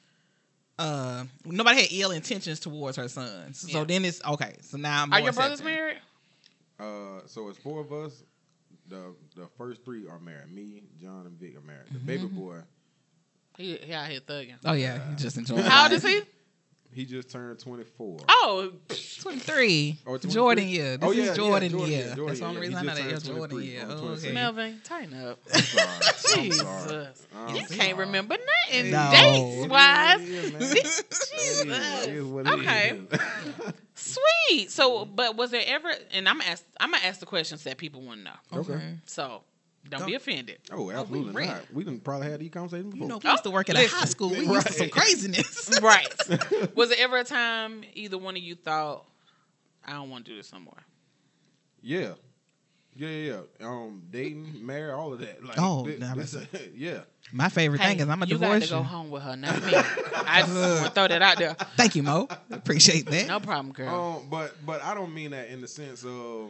Uh, 0.78 1.26
nobody 1.44 1.82
had 1.82 1.90
ill 1.92 2.12
intentions 2.12 2.58
towards 2.62 2.96
her 2.96 3.10
son. 3.10 3.54
So 3.54 3.80
Yeah. 3.80 3.84
then 3.84 4.06
it's 4.06 4.24
okay. 4.26 4.56
So 4.62 4.78
now 4.78 5.04
I'm 5.04 5.12
Are 5.12 5.20
more 5.20 5.26
your 5.26 5.34
brothers 5.34 5.62
married? 5.62 5.98
Uh, 6.80 7.22
so 7.26 7.50
it's 7.50 7.58
four 7.58 7.82
of 7.82 7.92
us. 7.92 8.24
The 8.88 9.14
the 9.36 9.48
first 9.58 9.84
three 9.84 10.08
are 10.08 10.20
married. 10.20 10.52
Me, 10.52 10.84
John, 11.00 11.26
and 11.26 11.38
Vic 11.40 11.56
are 11.58 11.62
married. 11.62 11.88
The 11.92 11.98
Mm-hmm. 11.98 12.06
baby 12.08 12.26
boy, 12.28 12.58
He, 13.58 13.76
he 13.78 13.94
out 13.94 14.08
here 14.10 14.20
thugging. 14.22 14.56
Oh 14.66 14.74
yeah, 14.74 15.00
he 15.10 15.16
just 15.16 15.38
enjoying. 15.38 15.64
How 15.64 15.84
old 15.84 15.92
is 15.94 16.04
he? 16.04 16.22
He 16.94 17.06
just 17.06 17.30
turned 17.30 17.60
twenty 17.60 17.84
four. 17.84 18.18
Oh, 18.28 18.72
23. 19.22 19.98
Oh, 20.08 20.18
23? 20.18 20.32
Jordan 20.32 20.68
year. 20.68 20.98
This 20.98 21.08
Oh, 21.08 21.12
yeah, 21.12 21.22
is 21.24 21.28
yeah, 21.30 21.34
Jordan, 21.36 21.70
Jordan 21.72 21.90
year. 21.92 22.00
year, 22.00 22.16
Jordan 22.16 22.26
That's 22.28 22.40
the 22.40 22.46
only 22.46 22.62
reason 22.62 22.76
I 22.78 22.82
know 22.82 22.96
that. 22.96 23.04
Yeah, 23.04 23.18
Jordan 23.18 23.50
23 23.50 23.66
year. 23.66 23.86
Oh, 23.88 24.08
okay. 24.08 24.32
Melvin, 24.32 24.82
tighten 24.84 25.24
up. 25.28 25.40
I'm 25.54 25.62
sorry. 25.62 25.88
I'm 25.88 26.44
Jesus. 26.44 26.62
sorry. 26.64 27.08
I'm 27.36 27.56
You 27.56 27.66
can't 27.68 27.98
remember 27.98 28.38
nothing 28.68 28.92
No. 28.92 29.12
dates 29.12 29.70
wise. 29.72 30.20
Jesus. 31.10 32.08
It 32.08 32.14
is 32.14 32.24
what 32.26 32.48
it 32.48 32.54
Okay. 32.54 33.02
Sweet. 33.96 34.72
So, 34.72 35.06
but 35.06 35.36
was 35.36 35.52
there 35.52 35.64
ever? 35.66 35.92
And 36.12 36.28
I'm 36.28 36.42
ask. 36.42 36.64
I'm 36.80 36.92
gonna 36.92 37.04
ask 37.06 37.20
the 37.20 37.26
questions 37.26 37.64
that 37.64 37.78
people 37.78 38.02
want 38.02 38.20
to 38.20 38.24
know. 38.26 38.62
Okay. 38.62 38.96
So, 39.06 39.44
don't 39.88 40.02
Go. 40.02 40.06
be 40.08 40.16
offended. 40.16 40.60
Oh, 40.72 40.92
absolutely 40.92 41.32
ready. 41.34 41.50
not. 41.50 41.74
We 41.74 41.84
didn't 41.84 42.04
probably 42.04 42.30
had 42.30 42.40
these 42.40 42.52
conversations 42.52 42.94
before. 42.94 43.04
You 43.06 43.10
know, 43.10 43.20
we 43.24 43.30
used 43.30 43.44
to 43.44 43.50
work 43.52 43.70
at 43.70 43.76
a 43.78 43.88
high 43.88 44.06
school. 44.06 44.30
We 44.30 44.40
used 44.46 44.68
to 44.68 44.74
some 44.74 44.90
craziness. 44.90 45.70
Right. 45.82 46.08
was 46.76 46.90
there 46.90 46.98
ever 47.00 47.18
a 47.18 47.24
time 47.24 47.84
either 47.94 48.18
one 48.18 48.36
of 48.36 48.44
you 48.44 48.56
thought, 48.56 49.06
I 49.86 49.94
don't 49.94 50.10
want 50.10 50.26
to 50.26 50.32
do 50.32 50.38
this 50.38 50.52
no 50.54 50.60
more? 50.60 50.78
yeah. 51.82 52.12
Yeah, 52.96 53.08
yeah, 53.08 53.40
yeah. 53.62 53.68
Um, 53.68 54.02
dating, 54.12 54.66
married, 54.66 54.92
all 54.92 55.14
of 55.14 55.20
that. 55.20 55.42
Like, 55.42 55.58
Oh, 55.58 55.86
thi- 55.86 55.98
nah, 56.00 56.16
this- 56.16 56.36
yeah. 56.76 57.02
My 57.32 57.48
favorite 57.48 57.80
thing 57.80 58.00
is 58.00 58.10
I'm 58.10 58.22
a 58.22 58.26
you 58.26 58.38
got 58.38 58.62
to 58.62 58.68
go 58.68 58.84
home 58.84 59.10
with 59.10 59.24
her, 59.24 59.38
not 59.38 59.64
me. 59.64 59.72
I 59.74 60.42
just 60.42 60.54
want 60.54 60.86
to 60.88 60.92
throw 60.92 61.08
that 61.08 61.22
out 61.22 61.38
there. 61.38 61.54
Thank 61.78 61.96
you, 61.96 62.04
Mo. 62.04 62.28
Appreciate 62.52 63.06
that. 63.06 63.28
No 63.28 63.40
problem, 63.40 63.72
girl. 63.74 64.18
Um, 64.22 64.28
but 64.30 64.54
but 64.66 64.84
I 64.84 64.96
don't 64.96 65.14
mean 65.14 65.32
that 65.32 65.48
in 65.50 65.62
the 65.62 65.68
sense 65.68 66.04
of, 66.04 66.50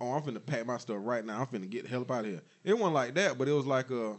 oh, 0.00 0.12
I'm 0.12 0.22
finna 0.22 0.44
pack 0.44 0.66
my 0.66 0.76
stuff 0.78 0.98
right 1.00 1.24
now. 1.24 1.40
I'm 1.40 1.46
finna 1.46 1.68
get 1.68 1.84
the 1.84 1.88
hell 1.90 2.02
up 2.02 2.10
out 2.10 2.24
of 2.24 2.30
here. 2.30 2.42
It 2.64 2.74
wasn't 2.74 2.94
like 2.94 3.14
that, 3.14 3.36
but 3.38 3.48
it 3.48 3.52
was 3.52 3.66
like 3.66 3.90
a, 3.90 4.16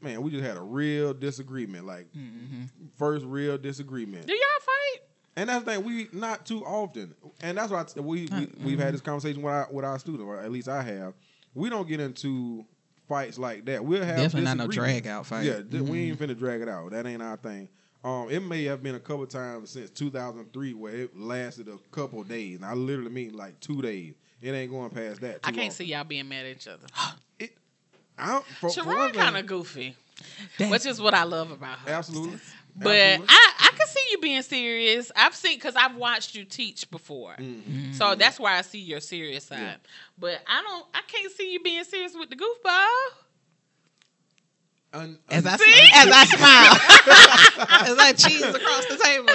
man, 0.00 0.22
we 0.22 0.30
just 0.30 0.44
had 0.44 0.56
a 0.56 0.62
real 0.62 1.14
disagreement. 1.14 1.86
Like 1.86 2.12
Mhm. 2.12 2.68
first 2.96 3.24
real 3.24 3.56
disagreement. 3.58 4.26
do 4.26 4.32
y'all 4.32 4.40
fight? 4.60 5.00
And 5.36 5.48
that's 5.48 5.64
the 5.64 5.72
thing, 5.72 5.84
we 5.84 6.08
not 6.12 6.46
too 6.46 6.64
often, 6.64 7.14
and 7.40 7.58
that's 7.58 7.72
why 7.72 7.84
we, 7.96 8.28
we 8.28 8.48
we've 8.64 8.78
had 8.78 8.94
this 8.94 9.00
conversation 9.00 9.42
with 9.42 9.52
our 9.52 9.68
with 9.70 9.84
our 9.84 9.98
students, 9.98 10.22
or 10.24 10.38
at 10.40 10.52
least 10.52 10.68
I 10.68 10.82
have. 10.82 11.14
We 11.54 11.70
don't 11.70 11.88
get 11.88 11.98
into 12.00 12.64
fights 13.08 13.38
like 13.38 13.64
that. 13.66 13.84
We'll 13.84 14.04
have 14.04 14.16
Definitely 14.16 14.42
not 14.44 14.56
no 14.58 14.66
drag 14.68 15.06
out 15.06 15.26
fight. 15.26 15.44
Yeah, 15.44 15.60
th- 15.62 15.82
we 15.82 16.08
ain't 16.10 16.18
finna 16.20 16.38
drag 16.38 16.60
it 16.60 16.68
out. 16.68 16.90
That 16.92 17.06
ain't 17.06 17.22
our 17.22 17.36
thing. 17.36 17.68
Um, 18.04 18.28
it 18.30 18.40
may 18.40 18.64
have 18.64 18.82
been 18.82 18.94
a 18.96 19.00
couple 19.00 19.26
times 19.26 19.70
since 19.70 19.88
2003 19.90 20.74
where 20.74 20.94
it 20.94 21.16
lasted 21.18 21.68
a 21.68 21.78
couple 21.90 22.22
days. 22.22 22.56
And 22.56 22.64
I 22.64 22.74
literally 22.74 23.10
mean 23.10 23.32
like 23.34 23.58
two 23.60 23.80
days. 23.82 24.14
It 24.44 24.52
ain't 24.52 24.70
going 24.70 24.90
past 24.90 25.20
that. 25.22 25.40
I 25.42 25.50
can't 25.52 25.58
often. 25.58 25.70
see 25.72 25.84
y'all 25.86 26.04
being 26.04 26.28
mad 26.28 26.44
at 26.46 26.56
each 26.56 26.68
other. 26.68 26.86
I 28.16 28.28
don't, 28.28 28.44
for, 28.46 28.70
for 28.70 28.84
Sharon 28.84 29.12
kind 29.12 29.36
of 29.36 29.46
goofy, 29.46 29.96
That- 30.58 30.70
which 30.70 30.86
is 30.86 31.00
what 31.00 31.14
I 31.14 31.24
love 31.24 31.50
about 31.50 31.78
her. 31.80 31.90
absolutely. 31.90 32.38
But 32.76 32.96
Absolutely. 32.96 33.26
I, 33.30 33.52
I 33.60 33.70
can 33.76 33.86
see 33.86 34.00
you 34.10 34.18
being 34.18 34.42
serious. 34.42 35.10
I've 35.14 35.34
seen 35.36 35.56
because 35.56 35.76
I've 35.76 35.94
watched 35.96 36.34
you 36.34 36.44
teach 36.44 36.90
before, 36.90 37.36
Mhm. 37.38 37.94
so 37.94 38.16
that's 38.16 38.38
why 38.40 38.58
I 38.58 38.62
see 38.62 38.80
your 38.80 38.98
serious 39.00 39.44
side. 39.44 39.60
Yeah. 39.60 39.74
But 40.18 40.42
I 40.46 40.60
don't. 40.62 40.84
I 40.92 41.00
can't 41.06 41.32
see 41.32 41.52
you 41.52 41.60
being 41.62 41.84
serious 41.84 42.14
with 42.18 42.30
the 42.30 42.36
goofball. 42.36 42.88
Un- 44.94 45.18
As 45.28 45.44
I, 45.44 45.52
un- 45.52 45.58
See? 45.58 45.88
as 45.94 46.08
I 46.12 46.24
smile, 46.24 47.88
as 47.90 47.98
I 47.98 48.12
cheese 48.12 48.42
across 48.42 48.86
the 48.86 48.96
table. 48.96 49.28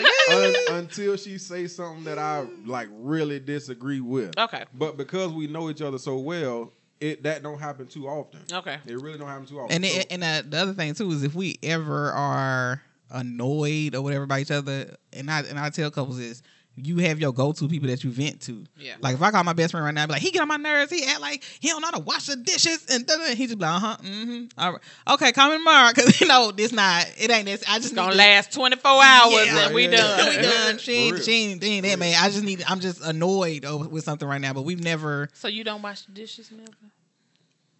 un- 0.71 0.77
until 0.79 1.17
she 1.17 1.37
say 1.37 1.67
something 1.67 2.05
that 2.05 2.17
I 2.17 2.45
like 2.65 2.87
really 2.91 3.39
disagree 3.41 3.99
with. 4.01 4.37
Okay. 4.37 4.63
But 4.73 4.95
because 4.97 5.31
we 5.33 5.47
know 5.47 5.69
each 5.69 5.81
other 5.81 5.97
so 5.97 6.17
well, 6.17 6.71
it 7.01 7.23
that 7.23 7.43
don't 7.43 7.59
happen 7.59 7.87
too 7.87 8.07
often. 8.07 8.39
Okay. 8.51 8.77
It 8.87 9.01
really 9.01 9.17
don't 9.17 9.27
happen 9.27 9.45
too 9.45 9.59
often. 9.59 9.75
And 9.75 9.85
So- 9.85 9.99
it, 9.99 10.07
and 10.11 10.23
uh, 10.23 10.43
the 10.47 10.57
other 10.57 10.73
thing 10.73 10.93
too 10.93 11.11
is 11.11 11.23
if 11.23 11.35
we 11.35 11.59
ever 11.61 12.11
are 12.11 12.81
annoyed 13.11 13.95
or 13.95 14.01
whatever 14.01 14.25
by 14.25 14.39
each 14.39 14.51
other, 14.51 14.95
and 15.13 15.29
I 15.29 15.41
and 15.41 15.59
I 15.59 15.69
tell 15.71 15.91
couples 15.91 16.19
is 16.19 16.41
you 16.85 16.97
have 16.99 17.19
your 17.19 17.33
go 17.33 17.51
to 17.51 17.67
people 17.67 17.87
that 17.89 18.03
you 18.03 18.11
vent 18.11 18.41
to. 18.41 18.63
Yeah. 18.77 18.95
Like 19.01 19.15
if 19.15 19.21
I 19.21 19.31
call 19.31 19.43
my 19.43 19.53
best 19.53 19.71
friend 19.71 19.85
right 19.85 19.93
now, 19.93 20.03
I 20.03 20.05
be 20.07 20.13
like, 20.13 20.21
he 20.21 20.31
get 20.31 20.41
on 20.41 20.47
my 20.47 20.57
nerves. 20.57 20.91
He 20.91 21.05
act 21.05 21.21
like 21.21 21.43
he 21.59 21.69
don't 21.69 21.81
know 21.81 21.87
how 21.87 21.97
to 21.97 22.03
wash 22.03 22.27
the 22.27 22.35
dishes, 22.35 22.85
and 22.89 23.05
da, 23.05 23.15
da. 23.17 23.35
he 23.35 23.45
just 23.47 23.57
be 23.59 23.65
like, 23.65 23.75
uh 23.75 23.79
huh, 23.79 23.97
mm-hmm. 24.03 24.45
All 24.57 24.73
right, 24.73 24.81
okay, 25.11 25.31
call 25.31 25.49
me 25.51 25.57
tomorrow, 25.57 25.91
cause 25.95 26.19
you 26.21 26.27
know 26.27 26.51
this 26.51 26.71
not 26.71 27.05
it 27.17 27.29
ain't 27.31 27.45
this. 27.45 27.63
I 27.67 27.75
just 27.77 27.85
It's 27.87 27.91
need 27.91 27.95
gonna 27.97 28.11
to- 28.11 28.17
last 28.17 28.53
twenty 28.53 28.75
four 28.77 29.01
hours 29.03 29.45
Yeah. 29.45 29.65
and 29.65 29.75
we 29.75 29.83
Yeah, 29.85 29.91
yeah, 29.91 29.97
done. 30.17 30.29
we 30.29 30.41
done. 30.41 30.77
She 30.77 31.09
For 31.09 31.15
ain't, 31.15 31.23
she 31.25 31.31
ain't, 31.31 31.63
she 31.63 31.69
ain't 31.69 31.85
that 31.85 31.99
man. 31.99 32.15
I 32.19 32.29
just 32.29 32.43
need. 32.43 32.63
I'm 32.67 32.79
just 32.79 33.01
annoyed 33.03 33.65
with 33.89 34.03
something 34.03 34.27
right 34.27 34.41
now. 34.41 34.53
But 34.53 34.63
we've 34.63 34.83
never. 34.83 35.29
So 35.33 35.47
you 35.47 35.63
don't 35.63 35.81
wash 35.81 36.01
the 36.03 36.11
dishes, 36.13 36.51
Melvin? 36.51 36.75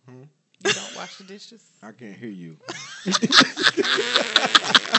Hmm? 0.07 0.23
You 0.65 0.73
don't 0.73 0.95
wash 0.95 1.17
the 1.17 1.23
dishes? 1.23 1.63
I 1.81 1.91
can't 1.93 2.15
hear 2.17 2.29
you. 2.29 2.57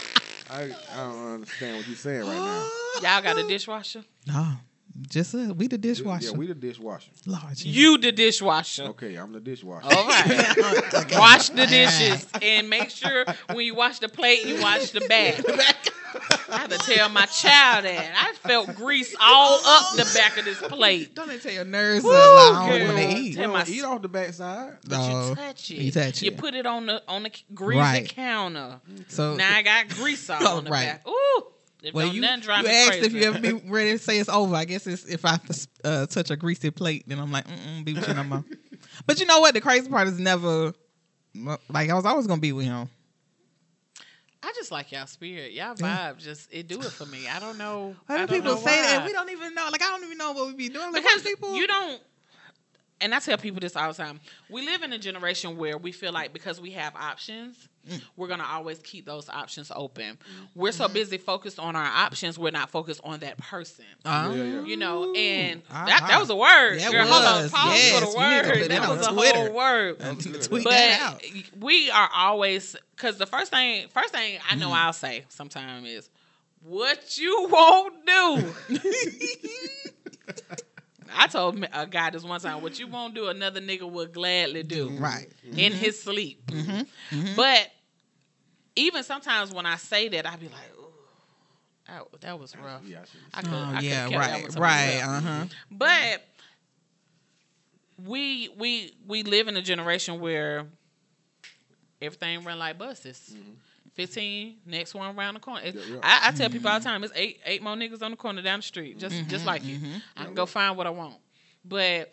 I, 0.51 0.63
I 0.93 0.97
don't 0.97 1.35
understand 1.35 1.77
what 1.77 1.87
you're 1.87 1.97
saying 1.97 2.23
right 2.23 2.37
now. 2.37 2.69
Y'all 3.03 3.23
got 3.23 3.39
a 3.39 3.47
dishwasher? 3.47 4.03
No, 4.27 4.49
just 5.09 5.33
uh, 5.35 5.55
we 5.57 5.69
the 5.69 5.79
dishwasher. 5.79 6.27
Yeah, 6.27 6.33
we 6.33 6.49
the 6.49 6.55
dishwasher. 6.55 7.11
Lord, 7.25 7.61
You 7.61 7.99
the 7.99 8.11
dishwasher. 8.11 8.85
Okay, 8.87 9.15
I'm 9.15 9.33
the 9.33 9.39
dishwasher. 9.39 9.87
All 9.87 10.09
right. 10.09 11.07
Wash 11.13 11.51
the 11.51 11.67
dishes 11.67 12.27
and 12.43 12.69
make 12.69 12.91
sure 12.91 13.25
when 13.53 13.65
you 13.65 13.77
wash 13.77 14.01
the 14.01 14.09
plate, 14.09 14.45
you 14.45 14.61
wash 14.61 14.91
the 14.91 15.01
back. 15.03 15.41
I 16.51 16.59
had 16.59 16.71
to 16.71 16.79
tell 16.79 17.09
my 17.09 17.27
child 17.27 17.85
that. 17.85 18.13
I 18.17 18.33
felt 18.35 18.75
grease 18.75 19.15
all 19.21 19.61
up 19.65 19.97
the 19.97 20.11
back 20.15 20.37
of 20.39 20.45
this 20.45 20.59
plate. 20.61 21.15
Don't 21.15 21.29
they 21.29 21.39
tell 21.39 21.53
your 21.53 21.65
nerves 21.65 22.05
Woo, 22.05 22.11
I 22.13 22.69
don't 22.79 22.87
want 22.87 22.99
to 22.99 23.17
eat? 23.19 23.35
Tell 23.35 23.45
don't 23.45 23.53
my- 23.53 23.65
eat 23.67 23.85
off 23.85 24.03
the 24.03 24.09
backside. 24.09 24.79
But 24.87 24.99
No. 25.09 25.29
you 25.31 25.35
touch 25.35 25.71
it. 25.71 25.75
You 25.75 25.91
touch 25.93 26.23
You 26.23 26.33
put 26.33 26.55
it 26.55 26.67
on 26.67 26.87
the 26.87 27.03
on 27.09 27.23
the 27.23 27.31
greasy 27.55 27.79
Right. 27.81 28.09
counter. 28.09 28.81
So 29.09 29.37
Now 29.37 29.55
I 29.55 29.63
got 29.63 29.89
grease 29.89 30.29
all 30.31 30.47
on 30.59 30.65
the 30.65 30.71
right. 30.71 30.87
back. 30.87 31.09
Ooh. 31.09 31.45
If 31.83 31.95
well, 31.95 32.07
don't 32.07 32.15
you, 32.15 32.21
you 32.23 32.27
asked 32.29 32.45
crazy. 32.89 33.07
if 33.07 33.13
you 33.15 33.23
ever 33.23 33.39
be 33.39 33.53
ready 33.53 33.93
to 33.93 33.99
say 33.99 34.19
it's 34.19 34.29
over. 34.29 34.55
I 34.55 34.67
guess 34.67 34.87
it's 34.87 35.07
if 35.07 35.25
I 35.25 35.39
uh, 35.83 36.05
touch 36.07 36.31
a 36.31 36.37
greasy 36.37 36.71
plate, 36.71 37.05
then 37.07 37.19
I'm 37.19 37.33
like, 37.33 37.47
mm 37.47 37.85
be 37.85 37.95
with 37.95 38.07
you 38.07 38.15
no 38.15 38.25
more. 38.25 38.45
But 39.07 39.19
you 39.19 39.25
know 39.27 39.41
what? 39.41 39.55
The 39.55 39.61
crazy 39.63 39.89
part 39.89 40.09
is 40.09 40.19
never 40.19 40.75
like 41.71 41.89
I 41.91 41.95
was 41.95 42.05
always 42.05 42.27
gonna 42.27 42.41
be 42.41 42.53
with 42.53 42.67
him. 42.67 42.89
I 44.43 44.53
just 44.57 44.73
like 44.73 44.91
y'all 44.91 45.07
spirit. 45.07 45.53
Y'all 45.53 45.75
vibe 45.75 46.19
just 46.19 46.49
it 46.51 46.67
do 46.67 46.81
it 46.81 46.85
for 46.85 47.05
me. 47.07 47.29
I 47.29 47.39
don't 47.39 47.59
know. 47.59 47.95
Why 48.07 48.15
I 48.15 48.19
do 48.21 48.27
don't 48.27 48.43
people 48.43 48.57
say 48.57 48.83
that? 48.83 49.05
We 49.05 49.13
don't 49.13 49.31
even 49.31 49.55
know. 49.55 49.69
Like 49.71 49.83
I 49.83 49.89
don't 49.89 50.05
even 50.05 50.17
know 50.17 50.33
what 50.33 50.47
we 50.47 50.55
be 50.55 50.69
doing. 50.69 50.93
Like, 50.93 51.03
because 51.03 51.23
people. 51.23 51.55
you 51.55 51.67
don't 51.67 52.01
and 53.01 53.15
I 53.15 53.19
tell 53.19 53.39
people 53.39 53.61
this 53.61 53.77
all 53.77 53.89
the 53.93 53.95
time. 54.03 54.21
We 54.49 54.65
live 54.65 54.83
in 54.83 54.93
a 54.93 54.99
generation 54.99 55.57
where 55.57 55.79
we 55.79 55.93
feel 55.93 56.13
like 56.13 56.33
because 56.33 56.61
we 56.61 56.73
have 56.73 56.95
options, 56.97 57.57
Mm. 57.89 58.03
we're 58.15 58.29
gonna 58.29 58.45
always 58.47 58.79
keep 58.81 59.07
those 59.07 59.31
options 59.31 59.73
open. 59.75 60.19
We're 60.55 60.73
so 60.73 60.87
busy 60.87 61.17
focused 61.17 61.59
on 61.59 61.75
our 61.77 61.83
options, 61.87 62.39
we're 62.39 62.51
not 62.51 62.69
focused 62.71 63.01
on 63.05 63.21
that 63.21 63.39
person. 63.39 63.87
Uh, 64.05 64.31
Yeah, 64.35 64.43
yeah. 64.45 64.63
You 64.65 64.77
know, 64.77 65.15
and 65.15 65.63
Uh-huh. 65.71 65.87
that, 65.87 66.05
that 66.09 66.21
was 66.21 66.29
a 66.29 66.37
word. 66.37 66.79
That 66.79 66.93
Girl, 66.93 67.07
hold 67.07 67.25
on, 67.25 67.43
was. 67.45 67.51
pause 67.51 67.79
Yes, 67.79 67.95
for 67.95 68.01
the 68.05 68.13
you 68.13 68.29
need 68.37 68.43
to 68.43 68.49
word. 68.51 68.61
That 68.71 68.81
that 68.83 68.91
was 68.91 69.07
on 69.07 69.19
a 69.19 69.33
whole 69.35 69.53
word. 69.55 70.03
Uh, 70.03 70.13
good. 70.13 70.43
tweet 70.43 70.65
that 70.65 71.01
out. 71.01 71.23
But 71.55 71.65
we 71.65 71.91
are 71.91 72.11
always 72.15 72.77
because 72.97 73.17
the 73.17 73.25
first 73.27 73.51
thing, 73.51 73.89
first 73.89 74.13
thing 74.13 74.39
I 74.51 74.57
Mm. 74.57 74.59
know 74.59 74.73
I'll 74.73 74.93
say 74.93 75.25
sometime 75.31 75.87
is, 75.87 76.11
"What 76.63 77.17
you 77.17 77.49
won't 77.51 78.05
do." 78.07 78.55
I 81.15 81.27
told 81.27 81.65
a 81.73 81.87
guy 81.87 82.11
this 82.11 82.23
one 82.23 82.41
time, 82.41 82.63
"What 82.63 82.79
you 82.79 82.87
won't 82.87 83.15
do, 83.15 83.29
another 83.29 83.61
nigga 83.61 83.91
would 83.91 84.13
gladly 84.13 84.63
do 84.63 84.91
Right. 84.91 85.29
in 85.45 85.73
his 85.73 86.01
sleep." 86.03 86.45
Mm-hmm. 86.47 87.35
But 87.37 87.69
even 88.77 89.03
sometimes 89.03 89.53
when 89.53 89.67
I 89.67 89.77
say 89.77 90.09
that, 90.09 90.27
I'd 90.27 90.41
be 90.41 90.49
like, 90.49 90.71
"Ooh, 90.79 90.85
that, 91.87 92.21
that 92.21 92.39
was 92.39 92.57
rough." 92.57 92.83
Yeah, 92.87 92.99
I 93.35 93.43
could, 93.43 93.51
Oh 93.53 93.57
I 93.75 93.81
yeah, 93.81 94.05
could 94.05 94.13
have 94.15 94.23
kept 94.23 94.31
that 94.31 94.43
one 94.43 94.43
right, 94.43 94.59
right. 94.59 94.95
myself. 94.95 95.11
Uh 95.17 95.21
huh. 95.21 95.45
But 95.71 96.23
we 98.07 98.49
we 98.57 98.95
we 99.07 99.23
live 99.23 99.49
in 99.49 99.57
a 99.57 99.63
generation 99.63 100.21
where 100.21 100.67
everything 102.01 102.45
run 102.45 102.59
like 102.59 102.79
buses. 102.79 103.35
Fifteen, 103.95 104.57
next 104.67 104.95
one 104.95 105.17
around 105.17 105.35
the 105.35 105.41
corner. 105.41 105.63
Yeah, 105.65 105.73
yeah. 105.89 105.99
I, 106.03 106.29
I 106.29 106.31
tell 106.33 106.49
people 106.49 106.71
all 106.71 106.79
the 106.79 106.85
time, 106.85 107.03
it's 107.05 107.13
eight 107.17 107.41
eight 107.45 107.63
more 107.63 107.75
niggas 107.75 108.03
on 108.03 108.13
the 108.13 108.17
corner 108.17 108.41
down 108.43 108.61
the 108.61 108.63
street, 108.63 108.99
just 108.99 109.17
Mm-hmm, 109.17 109.29
just 109.31 109.45
like 109.47 109.67
you. 109.67 109.79
I 110.17 110.25
can 110.25 110.35
go 110.35 110.47
find 110.47 110.77
what 110.77 110.87
I 110.87 110.91
want, 110.91 111.17
but 111.65 112.11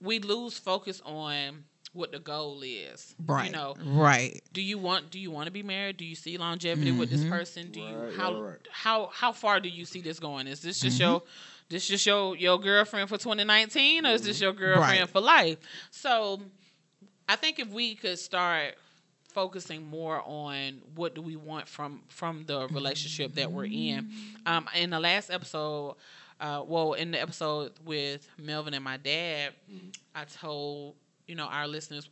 we 0.00 0.18
lose 0.18 0.58
focus 0.58 1.02
on 1.04 1.64
what 1.92 2.12
the 2.12 2.18
goal 2.20 2.62
is. 2.64 3.14
Right. 3.26 3.46
You 3.46 3.52
know, 3.52 3.74
Right. 3.84 4.40
do 4.52 4.62
you 4.62 4.78
want 4.78 5.10
do 5.10 5.18
you 5.18 5.30
want 5.30 5.46
to 5.46 5.50
be 5.50 5.62
married? 5.62 5.96
Do 5.96 6.04
you 6.04 6.14
see 6.14 6.38
longevity 6.38 6.92
with 6.92 7.10
this 7.10 7.24
Mhm. 7.24 7.28
person? 7.28 7.70
Do 7.72 7.80
you 7.80 8.12
how 8.16 8.32
right, 8.34 8.50
right. 8.52 8.68
how 8.70 9.10
how 9.12 9.32
far 9.32 9.60
do 9.60 9.68
you 9.68 9.84
see 9.84 10.00
this 10.00 10.18
going? 10.20 10.46
Is 10.46 10.60
this 10.60 10.80
just 10.80 10.96
Mm-hmm. 10.98 11.10
your 11.10 11.22
this 11.68 11.86
just 11.88 12.06
your 12.06 12.36
your 12.36 12.58
girlfriend 12.60 13.08
for 13.08 13.18
2019 13.18 14.06
or 14.06 14.10
is 14.10 14.22
this 14.22 14.40
your 14.40 14.52
girlfriend 14.52 15.00
Right. 15.00 15.08
for 15.10 15.20
life? 15.20 15.58
So 15.90 16.40
I 17.28 17.36
think 17.36 17.58
if 17.58 17.68
we 17.68 17.94
could 17.96 18.18
start 18.18 18.76
focusing 19.30 19.86
more 19.86 20.22
on 20.24 20.80
what 20.94 21.14
do 21.14 21.22
we 21.22 21.36
want 21.36 21.68
from 21.68 22.02
from 22.08 22.44
the 22.46 22.66
relationship 22.68 23.34
that 23.34 23.50
we're 23.52 23.66
in. 23.66 24.10
Um 24.46 24.68
in 24.76 24.90
the 24.90 25.00
last 25.00 25.30
episode 25.30 25.96
uh, 26.40 26.64
well, 26.66 26.94
in 26.94 27.10
the 27.10 27.20
episode 27.20 27.72
with 27.84 28.26
Melvin 28.38 28.72
and 28.72 28.82
my 28.82 28.96
dad, 28.96 29.52
I 30.14 30.24
told 30.24 30.94
you 31.26 31.34
know 31.34 31.44
our 31.46 31.68
listeners, 31.68 32.08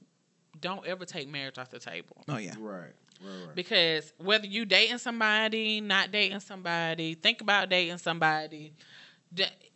don't 0.60 0.86
ever 0.86 1.04
take 1.06 1.28
marriage 1.28 1.58
off 1.58 1.70
the 1.70 1.78
table 1.78 2.16
Oh 2.28 2.36
yeah. 2.36 2.54
Right, 2.58 2.78
right, 3.22 3.46
right. 3.46 3.54
because 3.54 4.12
whether 4.18 4.46
you 4.46 4.64
dating 4.66 4.98
somebody, 4.98 5.80
not 5.80 6.12
dating 6.12 6.40
somebody, 6.40 7.14
think 7.14 7.40
about 7.40 7.70
dating 7.70 7.98
somebody, 7.98 8.74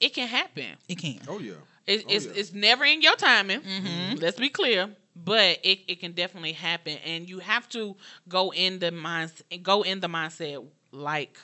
it 0.01 0.15
can 0.15 0.29
happen. 0.29 0.77
It 0.89 0.97
can. 0.99 1.21
oh 1.29 1.39
yeah. 1.39 1.53
It, 1.87 2.05
Oh, 2.07 2.13
it's 2.13 2.27
yeah. 2.27 2.33
it's 2.37 2.53
never 2.53 2.85
in 2.85 3.03
your 3.03 3.17
timing. 3.17 3.61
Mhm. 3.61 4.21
Let's 4.23 4.39
be 4.39 4.51
clear, 4.51 4.91
but 5.15 5.59
it, 5.63 5.81
it 5.89 6.01
can 6.01 6.13
definitely 6.13 6.53
happen, 6.53 6.97
and 7.05 7.29
you 7.29 7.39
have 7.41 7.69
to 7.71 7.97
go 8.29 8.53
in 8.53 8.79
the 8.79 8.91
mind 8.93 9.33
go 9.63 9.83
in 9.83 10.01
the 10.01 10.09
mindset 10.09 10.65
like. 10.93 11.39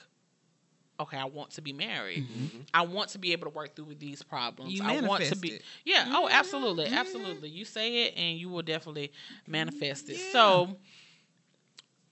Okay, 1.01 1.17
I 1.17 1.27
want 1.27 1.53
to 1.53 1.63
be 1.63 1.73
married. 1.73 2.27
I 2.75 2.83
want 2.83 3.11
to 3.11 3.19
be 3.19 3.31
able 3.31 3.45
to 3.49 3.57
work 3.57 3.77
through 3.77 3.85
with 3.85 4.01
these 4.01 4.21
problems. 4.25 4.73
You 4.73 4.83
I 4.85 5.01
want 5.01 5.23
to 5.27 5.37
be 5.37 5.51
it. 5.51 5.63
yeah. 5.85 6.07
Oh, 6.09 6.27
Mhm, 6.29 6.33
absolutely, 6.33 6.87
mhm. 6.87 6.93
absolutely. 6.93 7.51
You 7.51 7.65
say 7.65 8.07
it, 8.07 8.15
and 8.17 8.37
you 8.37 8.49
will 8.49 8.63
definitely 8.63 9.13
manifest 9.47 10.09
it. 10.11 10.17
Yeah. 10.17 10.33
So, 10.33 10.77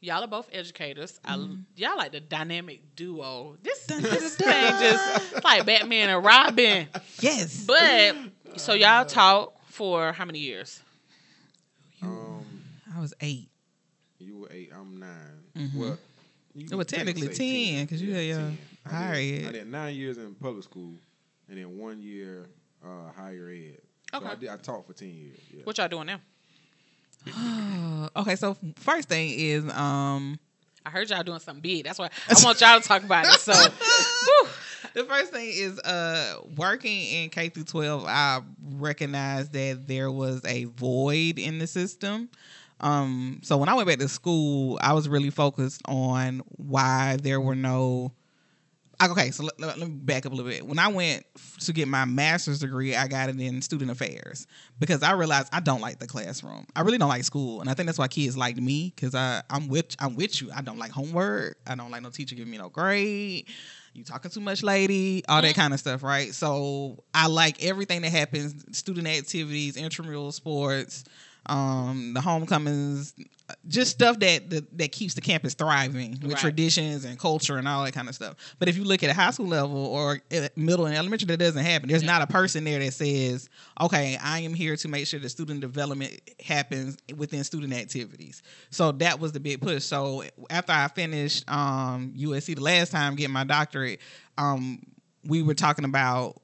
y'all 0.00 0.22
are 0.22 0.28
both 0.28 0.48
educators. 0.52 1.18
Mm-hmm. 1.24 1.54
y'all 1.76 1.96
like 1.96 2.12
the 2.12 2.20
dynamic 2.20 2.94
duo. 2.94 3.56
This 3.60 3.86
this 3.86 4.36
thing 4.36 4.70
just 4.78 5.42
like 5.42 5.66
Batman 5.66 6.08
and 6.10 6.24
Robin. 6.24 6.86
Yes. 7.18 7.64
But 7.66 8.14
so 8.56 8.74
y'all 8.74 9.04
taught 9.04 9.52
for 9.66 10.12
how 10.12 10.24
many 10.24 10.38
years? 10.38 10.80
I 13.06 13.08
was 13.08 13.14
eight. 13.20 13.48
you 14.18 14.38
were 14.38 14.48
eight. 14.50 14.72
I'm 14.74 14.98
9 14.98 15.08
Mhm. 15.56 15.74
Well, 15.74 15.98
you 16.54 16.66
Well, 16.76 16.84
technically 16.84 17.28
ten 17.28 17.84
because 17.84 18.02
you 18.02 18.12
had 18.12 18.24
your 18.24 18.38
10. 18.38 18.58
I 18.84 18.88
higher 18.88 19.14
did, 19.14 19.44
ed. 19.44 19.48
I 19.48 19.52
did 19.52 19.66
nine 19.70 19.94
years 19.94 20.18
in 20.18 20.34
public 20.34 20.64
school, 20.64 20.94
and 21.48 21.56
then 21.58 21.78
one 21.78 22.02
year 22.02 22.46
uh, 22.84 23.12
higher 23.16 23.48
ed. 23.48 23.78
So 24.10 24.18
Okay. 24.18 24.26
I, 24.26 24.34
did, 24.34 24.48
I 24.48 24.56
taught 24.56 24.86
for 24.88 24.92
ten 24.92 25.10
years. 25.14 25.38
Yeah. 25.54 25.60
What 25.62 25.78
y'all 25.78 25.86
doing 25.86 26.06
now? 26.06 26.20
okay, 28.16 28.34
so 28.34 28.56
first 28.76 29.08
thing 29.08 29.30
is 29.38 29.64
um 29.72 30.40
I 30.84 30.90
heard 30.90 31.08
y'all 31.10 31.22
doing 31.22 31.38
something 31.40 31.60
big. 31.62 31.84
That's 31.84 31.98
why 32.00 32.10
I 32.28 32.34
want 32.44 32.60
y'all 32.60 32.80
to 32.80 32.88
talk 32.88 33.04
about 33.04 33.26
it. 33.26 33.32
So, 33.40 33.52
the 34.94 35.04
first 35.04 35.32
thing 35.32 35.48
is 35.52 35.78
uh 35.80 36.40
working 36.56 37.02
in 37.02 37.30
K 37.30 37.50
through 37.50 37.64
12 37.64 38.04
I 38.06 38.40
recognized 38.76 39.52
that 39.52 39.86
there 39.86 40.10
was 40.10 40.44
a 40.44 40.64
void 40.64 41.38
in 41.38 41.58
the 41.58 41.66
system 41.66 42.28
Um, 42.80 43.40
so 43.42 43.56
when 43.56 43.68
I 43.68 43.74
went 43.74 43.88
back 43.88 43.98
to 43.98 44.08
school, 44.08 44.78
I 44.82 44.92
was 44.92 45.08
really 45.08 45.30
focused 45.30 45.82
on 45.86 46.42
why 46.56 47.16
there 47.22 47.40
were 47.40 47.54
no. 47.54 48.12
Okay, 49.02 49.30
so 49.30 49.44
let, 49.44 49.60
let, 49.60 49.78
me 49.78 49.94
back 49.94 50.24
up 50.24 50.32
a 50.32 50.34
little 50.34 50.50
bit. 50.50 50.66
When 50.66 50.78
I 50.78 50.88
went 50.88 51.26
to 51.60 51.72
get 51.74 51.86
my 51.86 52.06
master's 52.06 52.60
degree, 52.60 52.96
I 52.96 53.08
got 53.08 53.28
it 53.28 53.38
in 53.38 53.60
student 53.60 53.90
affairs 53.90 54.46
because 54.78 55.02
I 55.02 55.12
realized 55.12 55.50
I 55.52 55.60
don't 55.60 55.82
like 55.82 55.98
the 55.98 56.06
classroom. 56.06 56.66
I 56.74 56.80
really 56.80 56.96
don't 56.96 57.10
like 57.10 57.24
school, 57.24 57.60
and 57.60 57.68
I 57.68 57.74
think 57.74 57.86
that's 57.86 57.98
why 57.98 58.08
kids 58.08 58.38
like 58.38 58.56
me 58.56 58.94
because 58.94 59.14
I 59.14 59.42
I'm 59.50 59.68
with 59.68 59.94
I'm 59.98 60.16
with 60.16 60.40
you. 60.40 60.50
I 60.54 60.62
don't 60.62 60.78
like 60.78 60.92
homework. 60.92 61.58
I 61.66 61.74
don't 61.74 61.90
like 61.90 62.02
no 62.02 62.10
teacher 62.10 62.34
giving 62.36 62.50
me 62.50 62.56
no 62.56 62.70
grade. 62.70 63.48
You 63.92 64.04
talking 64.04 64.30
too 64.30 64.40
much, 64.40 64.62
lady. 64.62 65.24
All 65.26 65.40
that 65.40 65.54
kind 65.54 65.72
of 65.72 65.80
stuff, 65.80 66.02
right? 66.02 66.34
So 66.34 67.02
I 67.14 67.28
like 67.28 67.62
everything 67.62 68.00
that 68.02 68.12
happens: 68.12 68.64
student 68.76 69.06
activities, 69.06 69.76
intramural 69.76 70.32
sports, 70.32 71.04
um, 71.48 72.12
the 72.14 72.20
homecomings, 72.20 73.14
just 73.68 73.92
stuff 73.92 74.18
that 74.18 74.50
that, 74.50 74.76
that 74.78 74.92
keeps 74.92 75.14
the 75.14 75.20
campus 75.20 75.54
thriving 75.54 76.12
with 76.20 76.32
Right. 76.32 76.38
traditions 76.40 77.04
and 77.04 77.18
culture 77.18 77.58
and 77.58 77.68
all 77.68 77.84
that 77.84 77.92
kind 77.92 78.08
of 78.08 78.14
stuff. 78.14 78.34
But 78.58 78.68
if 78.68 78.76
you 78.76 78.84
look 78.84 79.02
at 79.04 79.10
a 79.10 79.14
high 79.14 79.30
school 79.30 79.46
level 79.46 79.86
or 79.86 80.20
middle 80.56 80.86
and 80.86 80.96
elementary, 80.96 81.26
that 81.26 81.36
doesn't 81.38 81.64
happen. 81.64 81.88
There's 81.88 82.02
not 82.02 82.22
a 82.22 82.26
person 82.26 82.64
there 82.64 82.80
that 82.80 82.92
says, 82.92 83.48
"Okay, 83.80 84.18
I 84.20 84.40
am 84.40 84.52
here 84.54 84.76
to 84.76 84.88
make 84.88 85.06
sure 85.06 85.20
that 85.20 85.28
student 85.28 85.60
development 85.60 86.20
happens 86.44 86.96
within 87.16 87.44
student 87.44 87.72
activities." 87.72 88.42
So 88.70 88.90
that 88.92 89.20
was 89.20 89.32
the 89.32 89.40
big 89.40 89.60
push. 89.60 89.84
So 89.84 90.24
after 90.50 90.72
I 90.72 90.88
finished 90.88 91.48
um, 91.50 92.12
USC 92.16 92.56
the 92.56 92.62
last 92.62 92.90
time 92.90 93.14
getting 93.14 93.32
my 93.32 93.44
doctorate, 93.44 94.00
um, 94.38 94.82
we 95.24 95.42
were 95.42 95.54
talking 95.54 95.84
about 95.84 96.40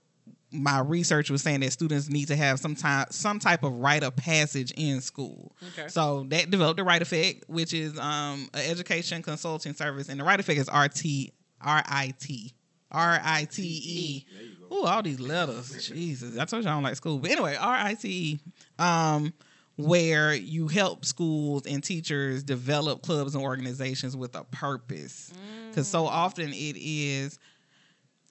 my 0.52 0.80
research 0.80 1.30
was 1.30 1.42
saying 1.42 1.60
that 1.60 1.72
students 1.72 2.08
need 2.08 2.28
to 2.28 2.36
have 2.36 2.60
some 2.60 2.74
time 2.74 3.06
some 3.10 3.38
type 3.38 3.62
of 3.62 3.72
rite 3.72 4.02
of 4.02 4.14
passage 4.16 4.72
in 4.76 5.00
school. 5.00 5.54
Okay. 5.78 5.88
So 5.88 6.24
that 6.28 6.50
developed 6.50 6.76
the 6.76 6.84
Rite 6.84 7.02
Effect, 7.02 7.44
which 7.48 7.72
is 7.72 7.98
um 7.98 8.48
an 8.54 8.70
education 8.70 9.22
consulting 9.22 9.74
service, 9.74 10.08
and 10.08 10.20
the 10.20 10.24
Rite 10.24 10.40
Effect 10.40 10.58
is 10.58 10.68
R 10.68 10.88
T 10.88 11.32
R 11.60 11.82
I 11.86 12.14
T 12.20 12.52
R 12.90 13.20
I 13.22 13.46
T 13.50 13.62
E. 13.62 14.26
Ooh, 14.72 14.84
all 14.84 15.02
these 15.02 15.20
letters, 15.20 15.88
Jesus! 15.88 16.38
I 16.38 16.44
told 16.44 16.64
you 16.64 16.70
I 16.70 16.74
don't 16.74 16.82
like 16.82 16.96
school, 16.96 17.18
but 17.18 17.30
anyway, 17.30 17.56
R 17.58 17.74
I 17.74 17.94
T 17.94 18.08
E. 18.08 18.40
Um, 18.78 19.32
where 19.76 20.34
you 20.34 20.68
help 20.68 21.04
schools 21.04 21.66
and 21.66 21.82
teachers 21.82 22.42
develop 22.42 23.02
clubs 23.02 23.34
and 23.34 23.42
organizations 23.42 24.14
with 24.14 24.34
a 24.36 24.44
purpose, 24.44 25.32
because 25.68 25.88
so 25.88 26.06
often 26.06 26.50
it 26.50 26.76
is 26.78 27.38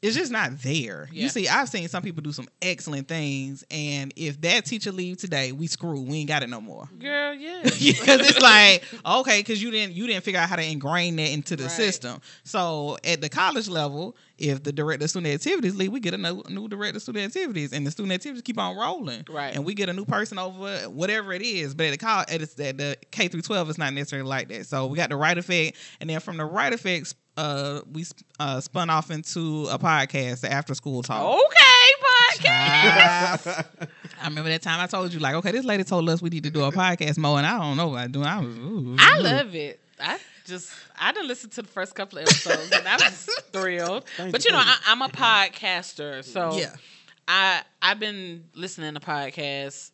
it's 0.02 0.16
just 0.16 0.32
not 0.32 0.60
there. 0.64 1.08
Yeah. 1.12 1.24
You 1.24 1.30
see, 1.30 1.48
I've 1.48 1.70
seen 1.70 1.88
some 1.88 2.02
people 2.02 2.24
do 2.24 2.32
some 2.32 2.48
excellent 2.62 3.08
things, 3.08 3.64
and 3.70 4.12
if 4.16 4.42
that 4.42 4.66
teacher 4.66 4.92
leave 4.92 5.18
today, 5.18 5.52
we 5.52 5.68
screw. 5.68 6.02
We 6.02 6.18
ain't 6.20 6.28
got 6.28 6.42
it 6.44 6.50
no 6.50 6.60
more. 6.62 6.90
Girl, 7.00 7.34
yeah. 7.34 7.62
Because 7.64 8.28
it's 8.30 8.42
like 8.42 8.84
okay, 9.06 9.40
because 9.40 9.62
you 9.62 9.70
didn't 9.72 9.94
you 9.96 10.08
didn't 10.08 10.24
figure 10.24 10.40
out 10.40 10.50
how 10.50 10.56
to 10.56 10.64
ingrain 10.64 11.16
that 11.18 11.32
into 11.32 11.56
the 11.56 11.64
Right. 11.64 11.72
system. 11.72 12.22
So 12.44 12.98
at 13.04 13.22
the 13.22 13.30
college 13.30 13.68
level, 13.70 14.16
if 14.41 14.63
the 14.63 14.71
director 14.71 15.06
of 15.06 15.10
student 15.10 15.34
activities 15.34 15.75
leave, 15.75 15.91
we 15.91 15.99
get 15.99 16.13
a 16.13 16.17
new, 16.17 16.41
new 16.49 16.67
director 16.67 16.97
of 16.97 17.04
student 17.04 17.25
activities, 17.25 17.71
and 17.71 17.86
the 17.86 17.91
student 17.91 18.13
activities 18.13 18.41
keep 18.41 18.58
on 18.58 18.75
rolling. 18.75 19.25
Right. 19.30 19.56
and 19.56 19.63
we 19.63 19.73
get 19.73 19.89
a 19.89 19.93
new 19.93 20.06
person 20.06 20.39
over 20.39 20.89
whatever 20.89 21.32
it 21.34 21.41
is. 21.41 21.73
But 21.75 21.88
at 21.88 21.91
the 21.91 21.97
college, 21.97 22.30
at 22.30 22.56
the, 22.56 22.67
at 22.67 22.77
the 22.77 22.97
K 23.12 23.27
through 23.27 23.43
twelve, 23.43 23.69
it's 23.69 23.77
not 23.77 23.93
necessarily 23.93 24.27
like 24.27 24.47
that. 24.49 24.65
So 24.65 24.88
we 24.88 24.97
got 24.97 25.10
the 25.10 25.15
Rite 25.15 25.38
Effect, 25.38 25.77
and 25.99 26.10
then 26.10 26.19
from 26.19 26.38
the 26.38 26.45
Rite 26.45 26.73
Effects. 26.73 27.15
Uh, 27.38 27.80
we 27.89 28.06
uh, 28.41 28.60
spun 28.60 28.89
off 28.89 29.10
into 29.10 29.65
a 29.71 29.80
podcast, 29.80 30.41
the 30.41 30.51
After 30.51 30.75
School 30.75 31.01
Talk. 31.01 31.34
Okay, 31.34 32.41
podcast. 32.41 33.65
I 34.21 34.27
remember 34.27 34.49
that 34.49 34.62
time 34.62 34.82
I 34.82 34.88
told 34.88 35.13
you, 35.13 35.19
like, 35.19 35.36
okay, 35.36 35.51
this 35.51 35.63
lady 35.63 35.86
told 35.86 36.10
us 36.10 36.21
we 36.21 36.30
need 36.30 36.43
to 36.43 36.49
do 36.49 36.65
a 36.65 36.73
podcast 36.73 37.17
more, 37.17 37.38
and 37.38 37.47
I 37.47 37.58
don't 37.58 37.77
know 37.77 37.93
about 37.93 38.12
doing. 38.12 38.25
I 38.25 38.39
was, 38.41 38.58
ooh, 38.58 38.97
I 38.99 39.17
ooh. 39.17 39.21
love 39.23 39.56
it. 39.56 39.80
I 39.97 40.19
just 40.45 40.71
I 40.99 41.12
didn't 41.12 41.27
listen 41.27 41.49
to 41.51 41.62
the 41.62 41.67
first 41.67 41.95
couple 41.95 42.17
of 42.19 42.23
episodes 42.23 42.71
and 42.71 42.88
I 42.88 42.95
was 42.95 43.25
thrilled. 43.51 44.06
Thank 44.17 44.32
but 44.32 44.43
you, 44.45 44.49
you 44.51 44.58
know, 44.58 44.63
I, 44.63 44.77
I'm 44.88 45.01
a 45.01 45.10
podcaster, 45.10 46.23
so 46.23 46.58
Yeah. 46.58 46.73
I 47.27 47.62
I've 47.82 47.99
been 47.99 48.45
listening 48.56 48.93
to 48.93 48.99
podcasts 48.99 49.91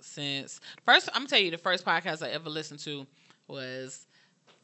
since 0.00 0.60
first. 0.84 1.08
I'm 1.12 1.20
gonna 1.22 1.28
tell 1.28 1.38
you 1.40 1.50
the 1.50 1.58
first 1.58 1.84
podcast 1.84 2.22
I 2.22 2.30
ever 2.30 2.48
listened 2.50 2.80
to 2.80 3.06
was 3.48 4.06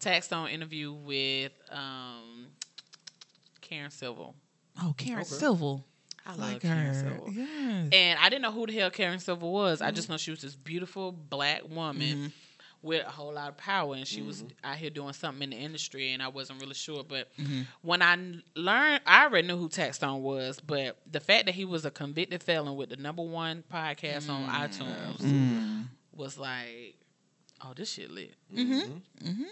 Taxstone 0.00 0.50
interview 0.50 0.92
with 0.92 1.52
um, 1.70 2.46
Karen 3.60 3.90
Civil. 3.90 4.34
Oh, 4.82 4.94
Karen 4.96 5.20
Okay. 5.20 5.28
Civil. 5.28 5.84
I 6.24 6.30
love 6.30 6.38
like 6.40 6.62
Karen 6.62 6.86
her. 6.86 6.94
Civil. 6.94 7.30
Yes. 7.32 7.88
And 7.92 8.18
I 8.20 8.28
didn't 8.28 8.42
know 8.42 8.52
who 8.52 8.66
the 8.66 8.72
hell 8.72 8.90
Karen 8.90 9.18
Civil 9.18 9.52
was. 9.52 9.80
I 9.82 9.90
just 9.90 10.08
know 10.08 10.16
she 10.16 10.30
was 10.30 10.40
this 10.40 10.54
beautiful 10.54 11.12
black 11.12 11.68
woman 11.68 12.00
Mhm. 12.30 12.32
With 12.82 13.06
a 13.06 13.10
whole 13.10 13.32
lot 13.32 13.48
of 13.48 13.56
power, 13.56 13.94
and 13.94 14.06
she 14.06 14.22
was 14.22 14.42
Mm-hmm. 14.42 14.52
out 14.64 14.76
here 14.76 14.90
doing 14.90 15.12
something 15.12 15.42
in 15.44 15.50
the 15.50 15.56
industry, 15.64 16.12
and 16.12 16.22
I 16.22 16.28
wasn't 16.28 16.60
really 16.60 16.74
sure. 16.74 17.04
But 17.04 17.28
Mhm. 17.36 17.66
when 17.82 18.02
I 18.02 18.16
learned, 18.56 19.00
I 19.06 19.24
already 19.24 19.46
knew 19.46 19.56
who 19.56 19.68
Taxstone 19.68 20.20
was, 20.20 20.58
but 20.60 20.98
the 21.10 21.20
fact 21.20 21.46
that 21.46 21.54
he 21.54 21.64
was 21.64 21.84
a 21.84 21.90
convicted 21.90 22.42
felon 22.42 22.74
with 22.76 22.90
the 22.90 22.96
number 22.96 23.22
one 23.22 23.62
podcast 23.72 24.28
on 24.28 24.48
iTunes 24.48 25.18
Mm. 25.18 25.86
was 26.12 26.38
like, 26.38 26.96
oh, 27.64 27.72
this 27.74 27.92
shit 27.92 28.10
lit. 28.10 28.34
Mhm. 28.54 29.00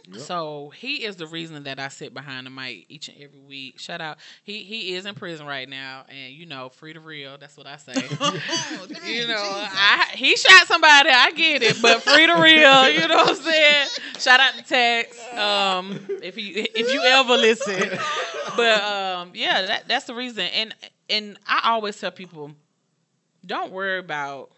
Yep. 0.08 0.20
So 0.20 0.72
he 0.76 1.04
is 1.04 1.16
the 1.16 1.26
reason 1.26 1.62
that 1.64 1.78
I 1.78 1.88
sit 1.88 2.12
behind 2.12 2.46
the 2.46 2.50
mic 2.50 2.86
each 2.88 3.08
and 3.08 3.16
every 3.22 3.38
week. 3.38 3.78
Shout 3.78 4.00
out, 4.00 4.18
he 4.42 4.64
he 4.64 4.94
is 4.94 5.06
in 5.06 5.14
prison 5.14 5.46
right 5.46 5.68
now, 5.68 6.04
and 6.08 6.32
you 6.32 6.44
know, 6.46 6.68
free 6.68 6.92
to 6.92 7.00
real. 7.00 7.38
That's 7.38 7.56
what 7.56 7.66
I 7.66 7.76
say. 7.76 7.92
Oh, 8.20 8.86
dang, 8.88 9.14
You 9.14 9.26
know, 9.28 9.34
Jesus. 9.34 9.70
I 9.74 10.06
he 10.14 10.36
shot 10.36 10.66
somebody. 10.66 11.10
I 11.10 11.30
get 11.32 11.62
it, 11.62 11.80
but 11.80 12.02
free 12.02 12.26
to 12.26 12.34
real. 12.34 12.88
You 12.90 13.08
know 13.08 13.16
what 13.16 13.30
I'm 13.30 13.36
saying? 13.36 13.88
Shout 14.18 14.40
out 14.40 14.54
to 14.54 14.62
Tex. 14.64 15.18
Um, 15.34 16.00
if 16.22 16.36
you 16.36 16.52
if 16.74 16.92
you 16.92 17.02
ever 17.02 17.36
listen, 17.36 17.98
but 18.56 18.82
um, 18.82 19.30
yeah, 19.34 19.62
that 19.66 19.88
that's 19.88 20.04
the 20.06 20.14
reason. 20.14 20.46
And 20.46 20.74
and 21.08 21.38
I 21.46 21.70
always 21.70 21.98
tell 21.98 22.10
people, 22.10 22.52
don't 23.46 23.72
worry 23.72 23.98
about 23.98 24.50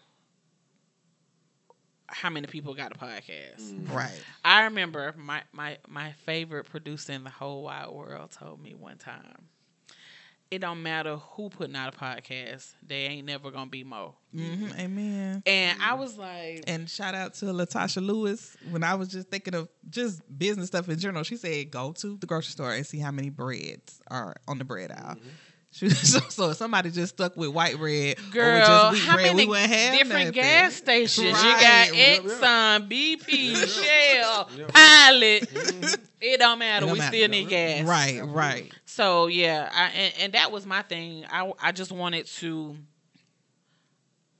how 2.13 2.29
many 2.29 2.47
people 2.47 2.73
got 2.73 2.95
a 2.95 2.99
podcast. 2.99 3.73
Mm. 3.73 3.91
right. 3.93 4.23
I 4.45 4.63
remember 4.63 5.13
my 5.17 5.43
my 5.51 5.77
my 5.87 6.11
favorite 6.25 6.65
producer 6.65 7.13
in 7.13 7.23
the 7.23 7.29
whole 7.29 7.63
wide 7.63 7.89
world 7.89 8.31
told 8.31 8.61
me 8.61 8.75
one 8.75 8.97
time. 8.97 9.49
It 10.51 10.59
don't 10.61 10.83
matter 10.83 11.15
who 11.15 11.49
putting 11.49 11.75
out 11.75 11.95
a 11.95 11.97
podcast, 11.97 12.73
they 12.85 13.05
ain't 13.05 13.25
never 13.25 13.49
gonna 13.49 13.71
be 13.71 13.83
more. 13.83 14.13
hmm 14.31 14.67
Amen. 14.77 15.41
And 15.47 15.81
I 15.81 15.95
mm. 15.95 15.97
was 15.97 16.15
like, 16.15 16.65
And 16.67 16.87
shout 16.87 17.15
out 17.15 17.33
to 17.35 17.45
Latasha 17.45 18.05
Lewis. 18.05 18.55
When 18.69 18.83
I 18.83 18.93
was 18.93 19.07
just 19.07 19.29
thinking 19.29 19.55
of 19.55 19.67
just 19.89 20.21
business 20.37 20.67
stuff 20.67 20.87
in 20.89 20.99
general, 20.99 21.23
she 21.23 21.37
said 21.37 21.71
go 21.71 21.91
to 21.93 22.17
the 22.17 22.27
grocery 22.27 22.51
store 22.51 22.71
and 22.71 22.85
see 22.85 22.99
how 22.99 23.09
many 23.09 23.31
breads 23.31 23.99
are 24.11 24.35
on 24.47 24.59
the 24.59 24.63
bread 24.63 24.91
aisle. 24.91 25.15
She, 25.15 25.29
so, 26.03 26.19
so 26.29 26.49
if 26.51 26.57
somebody 26.57 26.91
just 26.91 27.15
stuck 27.15 27.35
with 27.35 27.49
white 27.49 27.77
bread 27.77 28.17
or 28.19 28.31
girl, 28.31 28.59
just 28.59 28.93
wheat 28.93 29.03
how 29.07 29.15
bread, 29.15 29.35
many 29.35 29.47
we 29.49 29.57
have 29.57 29.69
different 29.97 30.09
nothing. 30.27 30.31
gas 30.33 30.73
stations? 30.75 31.25
You 31.25 31.33
got 31.33 31.93
Yep, 31.95 31.95
yep. 31.95 32.23
Exxon, 32.23 32.89
BP, 32.89 33.55
Shell, 33.55 34.49
Yep. 34.55 34.73
Pilot. 34.73 35.43
Mm-hmm. 35.49 36.03
It 36.21 36.39
don't 36.39 36.59
matter. 36.59 36.85
It 36.85 36.87
don't 36.87 36.93
we 36.93 36.99
matter. 36.99 37.15
still 37.17 37.27
need 37.29 37.49
gas. 37.49 37.85
Right, 37.87 38.21
right. 38.23 38.71
So 38.85 39.27
yeah, 39.27 39.69
I, 39.73 39.85
and, 39.89 40.13
and 40.21 40.33
that 40.33 40.51
was 40.51 40.65
my 40.65 40.83
thing. 40.83 41.25
I 41.29 41.51
I 41.61 41.71
just 41.71 41.91
wanted 41.91 42.27
to 42.27 42.77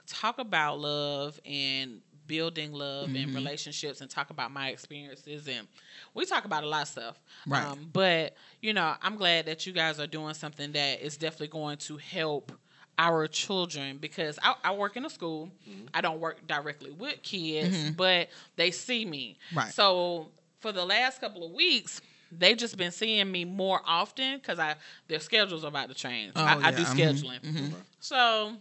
talk 0.08 0.38
about 0.40 0.80
love 0.80 1.40
and 1.46 2.02
building 2.28 2.72
love 2.74 3.10
and 3.16 3.30
Mhm. 3.32 3.36
relationships 3.36 4.02
and 4.02 4.10
talk 4.10 4.30
about 4.30 4.52
my 4.52 4.70
experiences 4.70 5.48
and 5.48 5.68
we 6.14 6.26
talk 6.26 6.46
about 6.46 6.64
a 6.64 6.68
lot 6.68 6.84
of 6.84 6.88
stuff. 6.88 7.22
Right. 7.48 7.64
Um, 7.64 7.90
but 7.92 8.36
you 8.62 8.74
know, 8.74 8.96
I'm 9.02 9.16
glad 9.18 9.46
that 9.48 9.66
you 9.66 9.74
guys 9.74 10.00
are 10.00 10.08
doing 10.08 10.34
something 10.34 10.72
that 10.74 11.02
is 11.02 11.18
definitely 11.18 11.48
going 11.50 11.78
to 11.78 11.98
help 11.98 12.52
our 13.00 13.28
children 13.28 13.98
because 13.98 14.38
I, 14.44 14.54
I 14.64 14.72
work 14.74 14.96
in 14.98 15.06
a 15.06 15.10
school. 15.10 15.50
I 15.94 16.02
don't 16.02 16.20
work 16.20 16.46
directly 16.48 16.92
with 16.92 17.22
kids, 17.24 17.76
Mhm. 17.76 17.98
but 17.98 18.30
they 18.56 18.70
see 18.72 19.04
me. 19.06 19.38
Right. 19.54 19.74
So 19.74 20.32
for 20.60 20.72
the 20.72 20.86
last 20.86 21.20
couple 21.20 21.44
of 21.46 21.52
weeks, 21.54 22.02
they've 22.32 22.58
just 22.58 22.78
been 22.78 22.92
seeing 22.92 23.32
me 23.32 23.46
more 23.46 23.82
often 23.86 24.38
because 24.38 24.60
I 24.60 24.76
their 25.08 25.20
schedules 25.20 25.64
are 25.64 25.68
about 25.68 25.90
to 25.90 25.96
change. 25.96 26.34
Oh, 26.36 26.44
I, 26.44 26.68
I 26.68 26.72
do 26.72 26.82
yeah. 26.84 26.88
Mhm. 26.94 26.96
scheduling. 26.98 27.42
Mhm. 27.42 27.74
So 28.00 28.58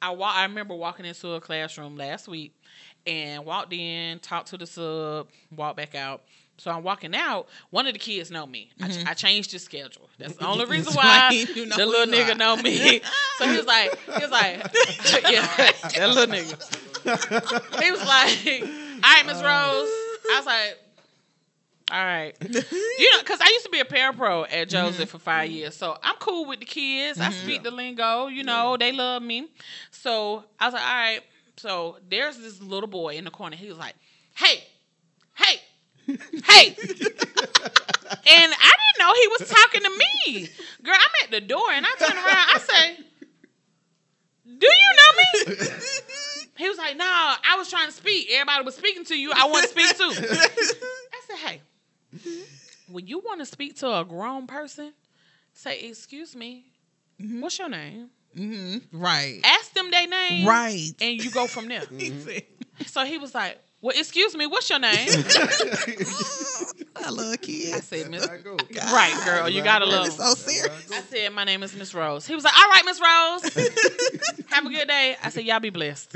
I 0.00 0.10
wa- 0.10 0.32
I 0.32 0.42
remember 0.44 0.74
walking 0.74 1.04
into 1.04 1.32
a 1.32 1.40
classroom 1.40 1.96
last 1.96 2.26
week 2.28 2.54
and 3.06 3.44
walked 3.44 3.72
in, 3.72 4.18
talked 4.20 4.48
to 4.48 4.56
the 4.58 4.66
sub, 4.66 5.28
walked 5.54 5.76
back 5.76 5.94
out. 5.94 6.22
So 6.58 6.70
I'm 6.70 6.82
walking 6.84 7.14
out. 7.14 7.48
One 7.70 7.86
of 7.88 7.92
the 7.94 7.98
kids 7.98 8.30
know 8.30 8.46
me. 8.46 8.70
I, 8.80 8.86
ch- 8.88 8.90
Mhm. 8.98 9.08
I 9.08 9.14
changed 9.14 9.52
the 9.52 9.58
schedule. 9.58 10.08
That's 10.18 10.34
the 10.36 10.46
only 10.46 10.66
reason 10.66 10.94
why 10.94 11.30
you 11.54 11.66
know 11.66 11.76
the 11.76 11.86
little 11.86 12.12
nigga 12.14 12.36
know 12.36 12.56
me. 12.56 13.00
so 13.38 13.48
he 13.50 13.56
was 13.56 13.66
like, 13.66 13.98
he 14.06 14.22
was 14.22 14.30
like, 14.30 14.58
yeah, 15.28 15.72
that 15.96 16.08
little 16.08 16.26
nigga. 16.32 17.82
He 17.82 17.90
was 17.90 18.04
like, 18.04 18.62
all 19.02 19.14
right, 19.14 19.26
Miss 19.26 19.42
Rose. 19.42 19.88
I 20.30 20.36
was 20.36 20.46
like, 20.46 20.78
all 21.90 22.04
right. 22.04 22.34
You 22.98 23.10
know, 23.12 23.18
because 23.20 23.40
I 23.40 23.48
used 23.48 23.64
to 23.64 23.70
be 23.70 23.80
a 23.80 23.84
parapro 23.84 24.46
at 24.50 24.68
Joseph 24.68 25.10
for 25.10 25.18
five 25.18 25.50
years. 25.50 25.74
So 25.76 25.98
I'm 26.02 26.14
cool 26.16 26.46
with 26.46 26.60
the 26.60 26.64
kids. 26.66 27.18
I 27.20 27.30
speak 27.30 27.64
the 27.64 27.70
lingo. 27.70 28.28
You 28.28 28.44
know, 28.44 28.76
they 28.78 28.92
love 28.92 29.22
me. 29.22 29.48
So 29.90 30.44
I 30.60 30.66
was 30.66 30.74
like, 30.74 30.82
all 30.82 30.94
right. 30.94 31.20
So 31.56 31.98
there's 32.08 32.38
this 32.38 32.60
little 32.62 32.88
boy 32.88 33.16
in 33.16 33.24
the 33.24 33.30
corner. 33.30 33.56
He 33.56 33.68
was 33.68 33.78
like, 33.78 33.94
hey, 34.34 34.64
Hey. 35.34 35.60
Hey." 36.06 36.66
and 36.78 38.52
I 38.54 38.72
didn't 38.78 38.98
know 38.98 39.12
he 39.14 39.28
was 39.38 39.48
talking 39.48 39.82
to 39.82 39.90
me. 39.90 40.48
Girl, 40.82 40.94
I'm 40.94 41.24
at 41.24 41.30
the 41.30 41.40
door 41.40 41.70
and 41.72 41.86
I 41.86 41.90
turn 41.98 42.16
around. 42.16 42.26
I 42.26 42.58
say, 42.58 42.96
Do 44.44 44.66
you 44.66 44.96
know 44.96 45.54
me? 45.54 45.66
He 46.58 46.68
was 46.68 46.78
like, 46.78 46.96
No, 46.96 47.04
I 47.04 47.56
was 47.56 47.70
trying 47.70 47.86
to 47.86 47.92
speak. 47.92 48.28
Everybody 48.30 48.64
was 48.64 48.76
speaking 48.76 49.04
to 49.06 49.18
you. 49.18 49.32
I 49.34 49.46
want 49.46 49.64
to 49.64 49.70
speak 49.70 49.96
too. 49.96 50.12
I 50.12 51.20
said, 51.26 51.36
Hey, 51.36 51.62
when 52.88 53.06
you 53.06 53.20
want 53.20 53.40
to 53.40 53.46
speak 53.46 53.76
to 53.76 54.00
a 54.00 54.04
grown 54.04 54.46
person, 54.46 54.92
say, 55.54 55.80
Excuse 55.80 56.36
me, 56.36 56.66
what's 57.18 57.58
your 57.58 57.68
name? 57.68 58.10
Hmm 58.36 58.76
Right. 58.92 59.40
Ask 59.44 59.72
them 59.74 59.90
their 59.90 60.06
name. 60.06 60.46
Right. 60.46 60.92
And 61.00 61.16
you 61.22 61.30
go 61.30 61.46
from 61.46 61.68
there. 61.68 61.86
He 61.98 62.10
said, 62.20 62.42
So 62.86 63.04
he 63.04 63.18
was 63.18 63.34
like, 63.34 63.58
Well, 63.80 63.96
excuse 63.96 64.36
me, 64.36 64.46
what's 64.46 64.68
your 64.70 64.78
name? 64.78 65.08
I 66.96 67.10
love 67.10 67.36
I 67.42 67.80
said, 67.80 68.10
Miss 68.10 68.24
There 68.26 68.38
Right, 68.92 69.14
girl, 69.24 69.48
you 69.48 69.62
gotta 69.62 69.86
love 69.86 70.06
It's 70.06 70.14
'em. 70.20 70.26
so 70.26 70.34
serious. 70.34 70.90
I 70.92 71.00
said, 71.02 71.32
My 71.32 71.44
name 71.44 71.62
is 71.62 71.74
Miss 71.76 71.94
Rose. 71.94 72.26
He 72.26 72.34
was 72.34 72.44
like, 72.44 72.56
All 72.56 72.68
right, 72.68 72.82
Miss 72.84 73.00
Rose. 73.00 73.66
Have 74.46 74.66
a 74.66 74.70
good 74.70 74.88
day. 74.88 75.16
I 75.22 75.30
said, 75.30 75.44
Y'all 75.44 75.60
be 75.60 75.70
blessed. 75.70 76.12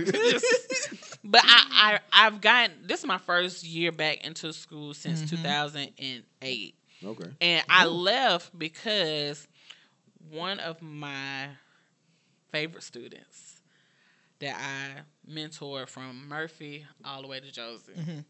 but 1.25 1.41
I, 1.45 1.99
I 2.12 2.27
I've 2.27 2.41
gotten 2.41 2.87
this 2.87 3.01
is 3.01 3.07
my 3.07 3.19
first 3.19 3.64
year 3.64 3.93
back 3.93 4.25
into 4.25 4.53
school 4.53 4.95
since 4.95 5.23
Mm-hmm. 5.23 5.37
2008. 5.37 6.75
Okay. 7.05 7.25
And 7.41 7.64
I 7.69 7.87
left 7.87 8.57
because 8.59 9.47
one 10.31 10.59
of 10.61 10.81
my 10.83 11.49
favorite 12.51 12.82
students 12.82 13.61
that 14.38 14.55
I 14.57 15.01
mentored 15.30 15.88
from 15.88 16.28
Murphy 16.28 16.84
all 17.05 17.22
the 17.22 17.28
way 17.28 17.40
to 17.40 17.51
Josie 17.51 17.92
Mhm. 17.97 18.24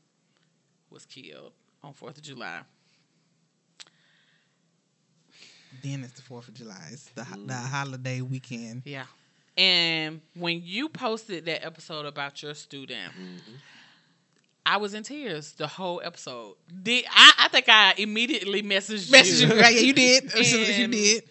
was 0.91 1.05
killed 1.07 1.53
on 1.83 1.93
4th 1.95 2.17
of 2.19 2.23
July. 2.23 2.63
Then 5.83 6.03
it's 6.05 6.13
the 6.15 6.23
Fourth 6.23 6.49
of 6.49 6.55
July. 6.55 6.89
It's 6.93 7.05
the 7.11 7.27
the 7.47 7.55
holiday 7.55 8.21
weekend. 8.21 8.83
Yeah. 8.85 9.05
And 9.57 10.21
when 10.35 10.63
you 10.65 10.89
posted 10.89 11.45
that 11.47 11.65
episode 11.65 12.07
about 12.07 12.43
your 12.43 12.55
student, 12.55 13.13
I 14.65 14.77
was 14.79 14.95
in 14.95 15.03
tears 15.03 15.53
the 15.53 15.67
whole 15.67 16.01
episode. 16.05 16.57
Did 16.83 17.05
I, 17.11 17.33
I 17.41 17.49
think 17.49 17.69
I 17.69 17.95
immediately 17.99 18.63
messaged, 18.63 19.11
Message 19.11 19.49
you. 19.49 19.55
you, 19.55 19.61
right? 19.61 19.75
Yeah, 19.75 19.81
you 19.81 19.93
did. 19.93 20.25
you 20.79 20.89
did. 20.89 21.31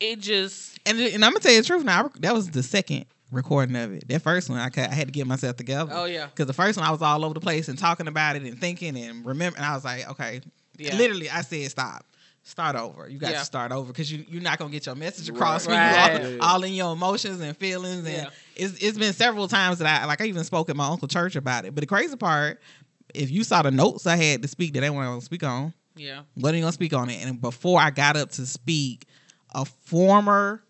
It 0.00 0.20
just 0.20 0.78
And 0.86 0.98
and 0.98 1.24
I'm 1.24 1.30
gonna 1.32 1.40
tell 1.40 1.52
you 1.52 1.60
the 1.62 1.66
truth. 1.66 1.84
Now 1.84 2.06
I 2.06 2.08
that 2.20 2.34
was 2.34 2.50
the 2.50 2.62
second 2.62 3.06
recording 3.30 3.74
of 3.76 3.92
it. 3.92 4.08
That 4.08 4.22
first 4.22 4.48
one, 4.48 4.58
I, 4.58 4.68
ca- 4.68 4.88
I 4.90 4.94
had 4.94 5.08
to 5.08 5.12
get 5.12 5.26
myself 5.26 5.56
together. 5.56 5.90
Oh, 5.92 6.04
yeah. 6.04 6.26
Because 6.26 6.46
the 6.46 6.52
first 6.52 6.78
one, 6.78 6.86
I 6.86 6.90
was 6.92 7.02
all 7.02 7.24
over 7.24 7.34
the 7.34 7.40
place 7.40 7.68
and 7.68 7.76
talking 7.76 8.06
about 8.06 8.36
it 8.36 8.42
and 8.42 8.60
thinking 8.60 8.96
and 8.96 9.24
remember. 9.26 9.56
And 9.56 9.66
I 9.66 9.74
was 9.74 9.84
like, 9.84 10.08
okay, 10.10 10.40
Yeah. 10.76 10.94
literally, 10.96 11.28
I 11.30 11.40
said 11.42 11.68
stop. 11.70 12.04
Start 12.46 12.76
over. 12.76 13.08
You 13.08 13.18
got 13.18 13.32
Yeah. 13.32 13.38
to 13.38 13.44
start 13.44 13.72
over 13.72 13.90
because 13.90 14.12
you 14.12 14.24
you're 14.28 14.42
not 14.42 14.58
gonna 14.58 14.70
get 14.70 14.84
your 14.86 14.94
message 14.94 15.28
across 15.30 15.66
Right. 15.66 16.12
when 16.20 16.32
you 16.34 16.40
all, 16.40 16.50
all 16.56 16.62
in 16.64 16.74
your 16.74 16.92
emotions 16.92 17.40
and 17.40 17.56
feelings. 17.56 18.04
And 18.06 18.14
Yeah. 18.14 18.30
it's 18.54 18.74
it's 18.82 18.98
been 18.98 19.14
several 19.14 19.48
times 19.48 19.78
that 19.78 20.02
I 20.02 20.04
like 20.04 20.20
I 20.20 20.26
even 20.26 20.44
spoke 20.44 20.68
at 20.70 20.76
my 20.76 20.86
uncle 20.86 21.08
church 21.08 21.36
about 21.36 21.64
it. 21.64 21.74
But 21.74 21.80
the 21.80 21.86
crazy 21.86 22.16
part, 22.16 22.60
if 23.14 23.30
you 23.30 23.42
saw 23.44 23.62
the 23.62 23.70
notes 23.70 24.06
I 24.06 24.16
had 24.16 24.42
to 24.42 24.48
speak 24.48 24.74
that 24.74 24.84
I 24.84 24.90
want 24.90 25.18
to 25.18 25.24
speak 25.24 25.42
on, 25.42 25.72
yeah. 25.96 26.20
wasn't 26.36 26.60
gonna 26.62 26.72
speak 26.72 26.92
on 26.92 27.08
it. 27.08 27.24
And 27.24 27.40
before 27.40 27.80
I 27.80 27.90
got 27.90 28.16
up 28.16 28.30
to 28.32 28.44
speak, 28.46 29.06
a 29.54 29.64
former 29.64 30.62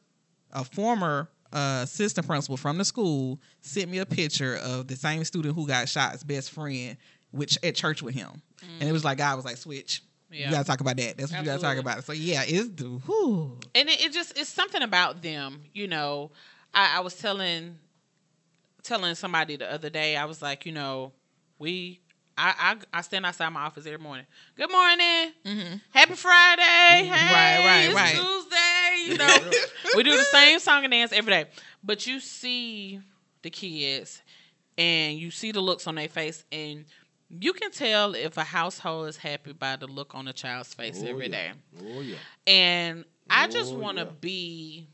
a 0.53 0.65
former 0.65 1.29
uh, 1.53 1.81
assistant 1.83 2.27
principal 2.27 2.57
from 2.57 2.79
the 2.79 2.85
school 2.85 3.41
sent 3.61 3.91
me 3.91 3.99
a 3.99 4.07
picture 4.07 4.57
of 4.57 4.87
the 4.89 4.97
same 4.97 5.25
student 5.25 5.55
who 5.55 5.67
got 5.67 5.89
shot's 5.89 6.23
best 6.25 6.51
friend, 6.51 6.97
which 7.31 7.59
at 7.63 7.75
church 7.75 8.03
with 8.03 8.15
him. 8.15 8.43
And 8.81 8.89
it 8.89 8.93
was 8.93 9.05
like 9.05 9.21
I 9.21 9.35
was 9.35 9.45
like, 9.45 9.57
switch. 9.57 10.03
Yeah. 10.31 10.47
You 10.47 10.53
gotta 10.53 10.65
talk 10.65 10.81
about 10.81 10.97
that. 10.97 11.17
That's 11.17 11.31
what 11.33 11.41
you 11.41 11.45
gotta 11.47 11.63
talk 11.63 11.77
about. 11.77 12.03
So 12.05 12.13
yeah, 12.13 12.43
it's 12.47 12.69
the 12.71 12.85
whew. 12.85 13.59
and 13.75 13.89
it, 13.89 14.05
it 14.05 14.13
just 14.13 14.37
it's 14.39 14.49
something 14.49 14.83
about 14.83 15.23
them 15.23 15.61
you 15.73 15.87
know 15.87 16.31
I, 16.73 16.97
I 16.99 17.01
was 17.01 17.15
telling 17.15 17.79
telling 18.83 19.15
somebody 19.15 19.57
the 19.57 19.73
other 19.73 19.89
day 19.89 20.17
i 20.17 20.25
was 20.27 20.43
like 20.43 20.67
you 20.67 20.73
know 20.73 21.13
we 21.59 22.01
I, 22.37 22.77
I 22.93 22.99
I 22.99 23.01
stand 23.03 23.25
outside 23.25 23.49
my 23.51 23.61
office 23.61 23.87
every 23.87 23.99
morning. 24.01 24.27
Good 24.57 24.69
morning. 24.69 25.33
Mhm. 25.47 25.81
Happy 25.91 26.15
Friday. 26.15 26.63
Hey, 26.63 27.09
Right, 27.33 27.59
right, 27.65 27.95
right. 27.95 28.17
Tuesday. 29.09 29.13
You 29.13 29.19
know, 29.19 29.51
we 29.97 30.03
do 30.03 30.17
the 30.17 30.25
same 30.25 30.59
song 30.59 30.85
and 30.85 30.91
dance 30.93 31.13
every 31.13 31.33
day. 31.33 31.45
But 31.83 32.07
you 32.07 32.21
see 32.21 33.01
the 33.43 33.51
kids 33.51 34.23
and 34.79 35.19
you 35.19 35.31
see 35.31 35.53
the 35.53 35.61
looks 35.61 35.87
on 35.87 35.95
their 35.97 36.09
face 36.09 36.45
and 36.51 36.85
you 37.29 37.53
can 37.53 37.71
tell 37.71 38.15
if 38.15 38.37
a 38.37 38.45
household 38.45 39.09
is 39.09 39.17
happy 39.17 39.53
by 39.53 39.77
the 39.77 39.87
look 39.87 40.15
on 40.15 40.29
a 40.29 40.33
child's 40.33 40.73
face 40.75 41.01
Oh, 41.03 41.09
every 41.09 41.29
yeah. 41.29 41.53
day. 41.53 41.53
Oh 41.83 42.01
yeah. 42.01 42.17
And 42.47 43.05
I 43.29 43.49
just 43.49 43.73
Oh, 43.73 43.79
want 43.79 43.99
to 43.99 44.05
yeah. 44.05 44.11
be 44.21 44.89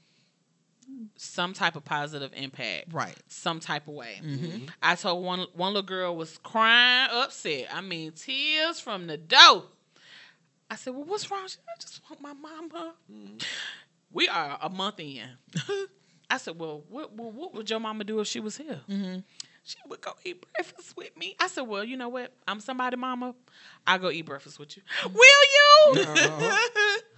some 1.16 1.52
type 1.52 1.76
of 1.76 1.84
positive 1.84 2.32
impact, 2.34 2.92
Right. 2.92 3.16
some 3.28 3.60
type 3.60 3.86
of 3.88 3.94
way. 3.94 4.20
Mm-hmm. 4.24 4.66
I 4.82 4.94
told 4.96 5.24
one 5.24 5.46
one 5.54 5.72
little 5.74 5.86
girl 5.86 6.16
was 6.16 6.38
crying, 6.38 7.08
upset. 7.12 7.68
I 7.72 7.80
mean, 7.80 8.12
tears 8.12 8.80
from 8.80 9.06
the 9.06 9.16
door. 9.16 9.64
I 10.70 10.76
said, 10.76 10.94
"Well, 10.94 11.04
what's 11.04 11.30
wrong?" 11.30 11.42
She 11.44 11.54
said, 11.54 11.64
I 11.68 11.80
just 11.80 12.00
want 12.08 12.20
my 12.22 12.32
mama. 12.32 12.94
We 14.12 14.28
are 14.28 14.58
a 14.60 14.68
month 14.68 15.00
in. 15.00 15.22
I 16.30 16.36
said, 16.38 16.58
"Well, 16.58 16.84
what, 16.88 17.12
well, 17.12 17.30
what 17.32 17.54
would 17.54 17.68
your 17.68 17.80
mama 17.80 18.04
do 18.04 18.20
if 18.20 18.26
she 18.28 18.40
was 18.40 18.56
here?" 18.56 18.80
Mm-hmm. 18.88 19.20
She 19.62 19.76
would 19.88 20.00
go 20.00 20.12
eat 20.24 20.44
breakfast 20.54 20.96
with 20.96 21.16
me. 21.16 21.36
I 21.38 21.48
said, 21.48 21.62
"Well, 21.62 21.84
you 21.84 21.96
know 21.96 22.08
what? 22.08 22.32
I'm 22.48 22.60
somebody, 22.60 22.96
mama. 22.96 23.34
I'll 23.86 23.98
go 23.98 24.10
eat 24.10 24.22
breakfast 24.26 24.58
with 24.58 24.76
you. 24.76 24.82
Will 25.04 25.94
you?" 25.94 26.02
Uh-huh. 26.02 26.56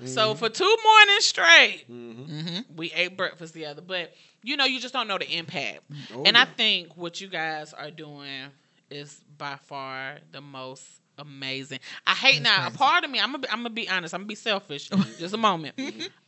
So 0.04 0.34
for 0.34 0.48
two 0.48 0.76
mornings 0.84 1.26
straight, 1.26 1.84
Mhm. 1.88 2.26
Mm-hmm. 2.28 2.76
we 2.76 2.90
ate 2.92 3.16
breakfast 3.16 3.52
together. 3.52 3.80
But 3.82 4.12
you 4.42 4.56
know, 4.56 4.64
you 4.64 4.80
just 4.80 4.92
don't 4.92 5.06
know 5.06 5.16
the 5.18 5.30
impact. 5.36 5.80
Oh, 6.12 6.24
and 6.24 6.36
I 6.36 6.44
think 6.44 6.96
what 6.96 7.20
you 7.20 7.28
guys 7.28 7.72
are 7.72 7.90
doing 7.92 8.48
is 8.90 9.20
by 9.38 9.56
far 9.64 10.18
the 10.32 10.40
most 10.40 10.82
amazing. 11.18 11.80
I 12.06 12.12
hate 12.12 12.42
That's 12.42 12.58
now. 12.58 12.68
A 12.68 12.70
part 12.70 13.04
of 13.04 13.10
me, 13.10 13.18
I'm 13.20 13.26
gonna, 13.32 13.38
be, 13.38 13.48
I'm 13.48 13.58
gonna 13.58 13.70
be 13.70 13.88
honest. 13.88 14.14
I'm 14.14 14.20
gonna 14.20 14.28
be 14.28 14.34
selfish. 14.34 14.88
just 15.18 15.34
a 15.34 15.38
moment. 15.38 15.74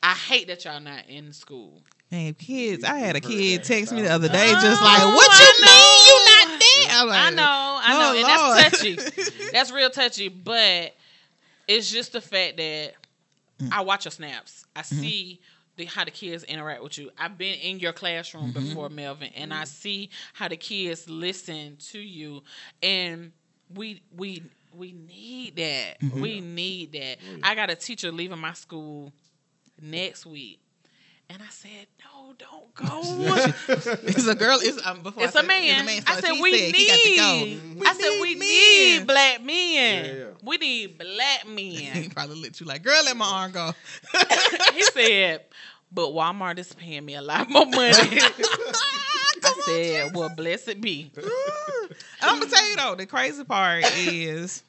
I 0.03 0.12
hate 0.14 0.47
that 0.49 0.64
y'all 0.64 0.80
not 0.80 1.09
in 1.09 1.32
school. 1.32 1.82
Man, 2.11 2.35
kids, 2.35 2.85
I 2.85 2.99
had 2.99 3.16
a 3.16 3.20
kid 3.20 3.64
text 3.64 3.93
me 3.93 4.03
the 4.03 4.11
other 4.11 4.28
day, 4.28 4.53
times. 4.53 4.62
just 4.62 4.80
Oh, 4.80 4.85
like, 4.85 5.14
"What 5.16 5.41
you 5.41 5.66
mean 5.66 6.07
you 6.07 6.24
not 6.26 6.61
there?" 6.61 6.97
I'm 6.97 7.11
I 7.11 7.30
know, 7.30 7.80
I 7.82 7.99
know, 7.99 8.12
"Oh, 8.12 8.16
and 8.16 8.22
Lord." 8.22 8.99
that's 8.99 9.22
touchy. 9.32 9.49
that's 9.53 9.72
real 9.72 9.91
touchy. 9.91 10.28
But 10.28 10.95
it's 11.66 11.91
just 11.91 12.12
the 12.12 12.20
fact 12.20 12.57
that 12.59 12.93
Mm. 13.61 13.68
I 13.72 13.82
watch 13.82 14.05
your 14.05 14.11
snaps. 14.12 14.64
I 14.74 14.80
Mm-hmm. 14.80 15.01
see 15.01 15.41
the, 15.76 15.85
how 15.85 16.05
the 16.05 16.11
kids 16.11 16.43
interact 16.43 16.82
with 16.82 16.99
you. 16.99 17.11
I've 17.16 17.39
been 17.39 17.55
in 17.61 17.78
your 17.78 17.93
classroom 17.93 18.53
Mm-hmm. 18.53 18.68
before, 18.68 18.89
Melvin, 18.89 19.30
and 19.37 19.55
I 19.55 19.62
see 19.64 20.11
how 20.32 20.49
the 20.49 20.57
kids 20.57 21.09
listen 21.09 21.76
to 21.93 21.99
you, 22.01 22.43
and 22.82 23.30
we 23.72 24.03
we 24.16 24.43
we 24.77 24.93
need 24.93 25.57
that. 25.57 26.01
Mm-hmm. 26.01 26.20
We 26.20 26.41
need 26.41 26.93
that. 26.93 27.18
I 27.43 27.55
got 27.55 27.70
a 27.70 27.75
teacher 27.77 28.11
leaving 28.12 28.39
my 28.39 28.53
school 28.53 29.12
next 29.81 30.27
week. 30.27 30.61
And 31.31 31.41
I 31.43 31.49
said, 31.49 31.87
no, 32.05 32.35
don't 32.39 32.75
go. 32.75 33.01
it's 34.05 34.27
a 34.27 34.35
girl. 34.35 34.59
It's 34.61 34.85
um, 34.87 35.03
before 35.03 35.25
It's 35.25 35.35
I 35.35 35.41
a 35.41 35.43
said- 35.43 35.49
man. 35.49 35.87
so 35.89 36.03
I 36.07 36.20
said 36.20 36.33
we 36.41 36.59
said 36.59 36.75
he 36.75 36.87
got 36.87 37.01
to 37.01 37.16
go. 37.16 37.45
need. 37.45 37.81
We 37.81 37.87
I 37.87 37.93
said 37.95 38.20
we 38.20 38.35
men. 38.35 38.39
need 38.49 39.07
black 39.07 39.43
men. 39.43 40.05
Yeah, 40.05 40.12
yeah. 40.12 40.25
We 40.43 40.57
need 40.59 40.99
black 40.99 41.47
men." 41.49 41.57
He 42.03 42.09
probably 42.11 42.41
let 42.43 42.61
you 42.61 42.66
like, 42.66 42.83
girl, 42.83 43.01
let 43.07 43.16
my 43.16 43.25
arm 43.27 43.53
go. 43.53 43.72
he 44.75 44.83
said, 44.83 45.45
but 45.91 46.09
Walmart 46.09 46.59
is 46.59 46.72
paying 46.75 47.05
me 47.07 47.14
a 47.14 47.22
lot 47.22 47.49
more 47.49 47.64
money. 47.66 47.93
Said, 49.64 50.14
well, 50.14 50.28
blessed 50.28 50.80
be. 50.80 51.10
And 51.16 51.30
I'm 52.22 52.38
gonna 52.40 52.50
tell 52.50 52.68
you 52.68 52.76
though, 52.76 52.94
the 52.94 53.06
crazy 53.06 53.44
part 53.44 53.84
is, 53.96 54.62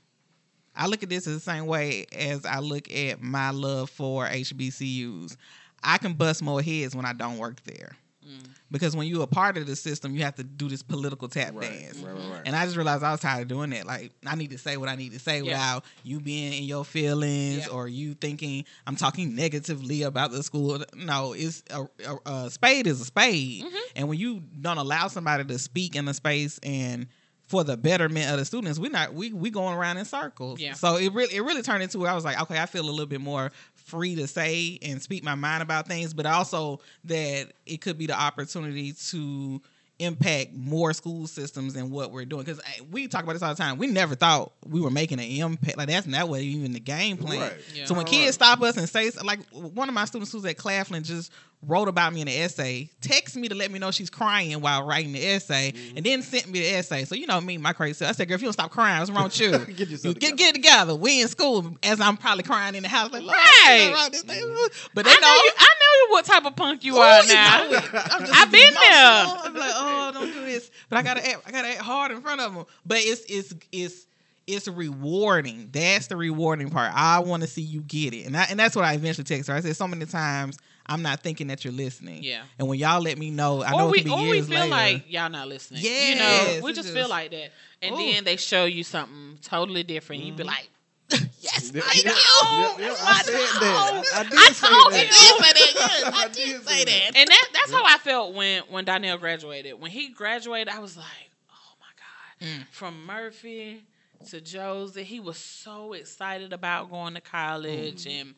I 0.75 0.87
look 0.87 1.03
at 1.03 1.09
this 1.09 1.25
the 1.25 1.39
same 1.39 1.65
way 1.67 2.05
as 2.15 2.45
I 2.45 2.59
look 2.59 2.91
at 2.91 3.21
my 3.21 3.51
love 3.51 3.89
for 3.89 4.27
HBCUs. 4.27 5.37
I 5.83 5.97
can 5.97 6.13
bust 6.13 6.41
more 6.41 6.61
heads 6.61 6.95
when 6.95 7.05
I 7.05 7.13
don't 7.13 7.37
work 7.37 7.63
there. 7.63 7.95
Mm. 8.25 8.47
Because 8.71 8.95
when 8.95 9.07
you're 9.07 9.23
a 9.23 9.27
part 9.27 9.57
of 9.57 9.67
the 9.67 9.75
system, 9.75 10.15
you 10.15 10.23
have 10.23 10.35
to 10.35 10.43
do 10.43 10.67
this 10.67 10.81
political 10.81 11.27
tap 11.27 11.53
Right, 11.53 11.69
dance. 11.69 11.99
right, 11.99 12.13
right. 12.13 12.41
And 12.45 12.55
I 12.55 12.65
just 12.65 12.75
realized 12.75 13.03
I 13.03 13.11
was 13.11 13.19
tired 13.21 13.43
of 13.43 13.47
doing 13.47 13.69
that. 13.69 13.85
Like, 13.85 14.11
I 14.25 14.35
need 14.35 14.49
to 14.51 14.57
say 14.57 14.75
what 14.77 14.89
I 14.89 14.95
need 14.95 15.11
to 15.13 15.19
say 15.19 15.37
Yeah. 15.37 15.43
without 15.43 15.85
you 16.03 16.19
being 16.19 16.53
in 16.53 16.63
your 16.63 16.83
feelings 16.83 17.67
Yeah. 17.67 17.73
or 17.73 17.87
you 17.87 18.15
thinking 18.15 18.65
I'm 18.87 18.95
talking 18.95 19.35
negatively 19.35 20.01
about 20.01 20.31
the 20.31 20.41
school. 20.43 20.83
No, 20.95 21.33
it's 21.33 21.63
a, 21.69 21.87
a, 22.07 22.31
a 22.45 22.49
spade 22.49 22.87
is 22.87 22.99
a 23.01 23.05
spade. 23.05 23.63
Mm-hmm. 23.63 23.75
And 23.95 24.07
when 24.09 24.17
you 24.17 24.41
don't 24.61 24.77
allow 24.79 25.07
somebody 25.07 25.43
to 25.45 25.59
speak 25.59 25.95
in 25.95 26.07
a 26.07 26.13
space 26.13 26.59
and 26.63 27.07
for 27.47 27.63
the 27.63 27.77
betterment 27.77 28.31
of 28.31 28.39
the 28.39 28.45
students, 28.45 28.79
we're 28.79 28.89
not 28.89 29.13
we 29.13 29.31
we 29.31 29.51
going 29.51 29.77
around 29.77 29.97
in 29.97 30.05
circles. 30.05 30.59
Yeah. 30.59 30.73
So 30.73 30.95
it 30.97 31.13
really 31.13 31.35
it 31.35 31.41
really 31.41 31.61
turned 31.61 31.83
into 31.83 31.99
where 31.99 32.09
I 32.09 32.15
was 32.15 32.25
like, 32.25 32.41
okay, 32.41 32.59
I 32.59 32.65
feel 32.65 32.81
a 32.83 32.89
little 32.89 33.05
bit 33.05 33.21
more 33.21 33.51
free 33.85 34.15
to 34.15 34.27
say 34.27 34.79
and 34.81 35.01
speak 35.01 35.23
my 35.23 35.35
mind 35.35 35.63
about 35.63 35.87
things, 35.87 36.13
but 36.13 36.25
also 36.25 36.81
that 37.05 37.53
it 37.65 37.81
could 37.81 37.97
be 37.97 38.07
the 38.07 38.19
opportunity 38.19 38.93
to 39.09 39.61
impact 39.99 40.53
more 40.53 40.91
school 40.91 41.25
systems 41.25 41.73
than 41.73 41.89
what 41.89 42.11
we're 42.11 42.25
doing. 42.25 42.43
Because 42.43 42.59
we 42.91 43.07
talk 43.07 43.23
about 43.23 43.33
this 43.33 43.41
all 43.41 43.53
the 43.53 43.61
time. 43.61 43.77
We 43.77 43.87
never 43.87 44.15
thought 44.15 44.51
we 44.65 44.81
were 44.81 44.89
making 44.89 45.19
an 45.19 45.25
impact. 45.25 45.77
Like 45.77 45.87
that's 45.87 46.07
not 46.07 46.27
what 46.27 46.41
even 46.41 46.73
the 46.73 46.79
game 46.79 47.17
plan. 47.17 47.39
Right. 47.39 47.53
Yeah. 47.73 47.85
So 47.85 47.93
when 47.93 48.05
kids 48.05 48.35
stop 48.35 48.61
us 48.61 48.75
and 48.75 48.89
say 48.89 49.09
like 49.23 49.39
one 49.51 49.87
of 49.87 49.95
my 49.95 50.05
students 50.05 50.31
who's 50.31 50.45
at 50.45 50.57
Claflin 50.57 51.03
just 51.03 51.31
wrote 51.67 51.87
about 51.87 52.13
me 52.13 52.21
in 52.21 52.27
an 52.27 52.33
essay, 52.33 52.89
text 53.01 53.35
me 53.35 53.47
to 53.49 53.55
let 53.55 53.71
me 53.71 53.79
know 53.79 53.91
she's 53.91 54.09
crying 54.09 54.59
while 54.61 54.85
writing 54.85 55.11
the 55.13 55.25
essay, 55.25 55.71
Mm-hmm. 55.71 55.97
and 55.97 56.05
then 56.05 56.21
sent 56.21 56.47
me 56.47 56.59
the 56.59 56.67
essay. 56.75 57.05
So 57.05 57.15
you 57.15 57.27
know 57.27 57.39
me, 57.41 57.57
my 57.57 57.73
crazy 57.73 57.93
self. 57.93 58.09
I 58.09 58.13
said, 58.13 58.27
"Girl, 58.27 58.35
if 58.35 58.41
you 58.41 58.45
don't 58.47 58.53
stop 58.53 58.71
crying, 58.71 58.99
what's 58.99 59.11
wrong 59.11 59.23
with 59.25 59.39
you? 59.39 59.51
Get 59.75 59.89
You 59.89 59.97
get 59.97 60.13
together. 60.13 60.35
get 60.35 60.49
it 60.49 60.53
together. 60.55 60.95
We 60.95 61.21
in 61.21 61.27
school 61.27 61.75
as 61.83 61.99
I'm 61.99 62.17
probably 62.17 62.43
crying 62.43 62.75
in 62.75 62.83
the 62.83 62.89
house, 62.89 63.11
like 63.11 63.23
Right. 63.25 63.89
what's 63.91 63.95
wrong 63.95 64.09
with 64.11 64.11
this 64.13 64.23
thing?" 64.23 64.89
But 64.93 65.05
they 65.05 65.11
I 65.11 65.15
know. 65.15 65.21
know 65.27 65.33
you. 65.33 65.51
I 65.57 65.63
know. 65.79 66.11
What 66.13 66.25
type 66.25 66.45
of 66.45 66.55
punk 66.55 66.83
you 66.83 66.95
Ooh, 66.97 66.99
are 66.99 67.21
you 67.23 67.33
now. 67.33 67.57
know. 67.69 67.77
I'm 67.83 68.25
just 68.25 68.33
I've 68.35 68.51
been 68.51 68.61
emotional. 68.69 68.81
there. 68.81 69.37
I'm 69.45 69.53
like, 69.55 69.71
oh, 69.73 70.11
don't 70.13 70.33
do 70.33 70.45
this. 70.45 70.69
But 70.89 70.97
I 70.99 71.01
gotta 71.03 71.27
act. 71.27 71.41
I 71.47 71.51
gotta 71.51 71.67
act 71.69 71.81
hard 71.81 72.11
in 72.11 72.21
front 72.21 72.41
of 72.41 72.53
them. 72.53 72.65
But 72.85 72.99
it's 72.99 73.23
it's 73.27 73.53
it's 73.71 74.05
it's 74.47 74.67
rewarding. 74.67 75.69
That's 75.71 76.07
the 76.07 76.15
rewarding 76.17 76.69
part. 76.69 76.91
I 76.93 77.19
want 77.19 77.43
to 77.43 77.47
see 77.47 77.61
you 77.61 77.81
get 77.81 78.13
it, 78.13 78.25
and 78.25 78.35
I, 78.37 78.43
and 78.49 78.59
that's 78.59 78.75
what 78.75 78.85
I 78.85 78.93
eventually 78.93 79.23
text 79.25 79.49
her. 79.49 79.55
I 79.55 79.61
said 79.61 79.75
so 79.75 79.87
many 79.87 80.05
times 80.05 80.57
I'm 80.87 81.01
not 81.01 81.21
thinking 81.21 81.47
that 81.47 81.63
you're 81.65 81.73
listening. 81.73 82.23
Yeah. 82.23 82.43
And 82.59 82.67
when 82.67 82.77
y'all 82.77 83.01
let 83.01 83.17
me 83.17 83.31
know, 83.31 83.63
I 83.63 83.71
know 83.71 83.87
or 83.89 83.95
it 83.95 83.99
can 83.99 84.05
be 84.05 84.11
or 84.11 84.17
we 84.19 84.23
years 84.37 84.47
feel 84.47 84.59
later. 84.59 84.69
like 84.71 85.11
y'all 85.11 85.29
not 85.29 85.47
listening. 85.47 85.81
Yeah. 85.83 86.09
you 86.09 86.15
know, 86.59 86.59
we 86.63 86.73
just 86.73 86.87
just- 86.87 86.93
feel 86.95 87.09
like 87.09 87.31
that, 87.31 87.51
and 87.81 87.95
Ooh. 87.95 87.97
then 87.97 88.23
they 88.23 88.35
show 88.37 88.65
you 88.65 88.83
something 88.83 89.39
totally 89.41 89.83
different. 89.83 90.21
You 90.23 90.33
be 90.33 90.43
like, 90.43 90.69
yes, 91.09 91.71
Yeah, 91.73 91.81
I 91.85 92.01
yeah, 92.03 92.09
know. 92.11 92.15
yeah, 92.51 92.85
yeah, 92.85 92.91
It's 92.91 93.01
I 93.01 93.05
my 93.05 93.21
said 93.21 93.33
dog. 93.33 93.61
that. 93.61 94.03
I, 94.13 94.19
I 94.19 94.23
did 94.23 94.33
I 94.39 94.51
say 94.51 94.67
told 94.67 94.93
that. 94.93 95.05
you. 95.05 95.37
I 95.43 95.53
did 95.53 95.67
say 95.67 95.73
that. 95.73 95.73
Yes, 95.75 96.03
I 96.13 96.23
I 96.23 96.27
did 96.27 96.33
did 96.35 96.67
say 96.67 96.75
say 96.77 96.85
that. 96.85 97.17
and 97.17 97.27
that 97.29 97.47
that's 97.53 97.71
how 97.71 97.83
I 97.83 97.97
felt 97.97 98.33
when 98.35 98.63
when 98.69 98.85
Donnell 98.85 99.17
graduated. 99.17 99.79
When 99.79 99.91
he 99.91 100.09
graduated, 100.09 100.69
I 100.73 100.79
was 100.79 100.95
like, 100.97 101.05
oh 101.51 101.73
my 101.79 102.47
god, 102.47 102.61
Mm. 102.61 102.67
from 102.71 103.05
Murphy 103.05 103.83
to 104.29 104.41
Josie, 104.41 105.03
he 105.03 105.19
was 105.19 105.37
so 105.37 105.93
excited 105.93 106.53
about 106.53 106.89
going 106.89 107.13
to 107.15 107.21
college, 107.21 108.05
Mm. 108.05 108.19
and 108.21 108.35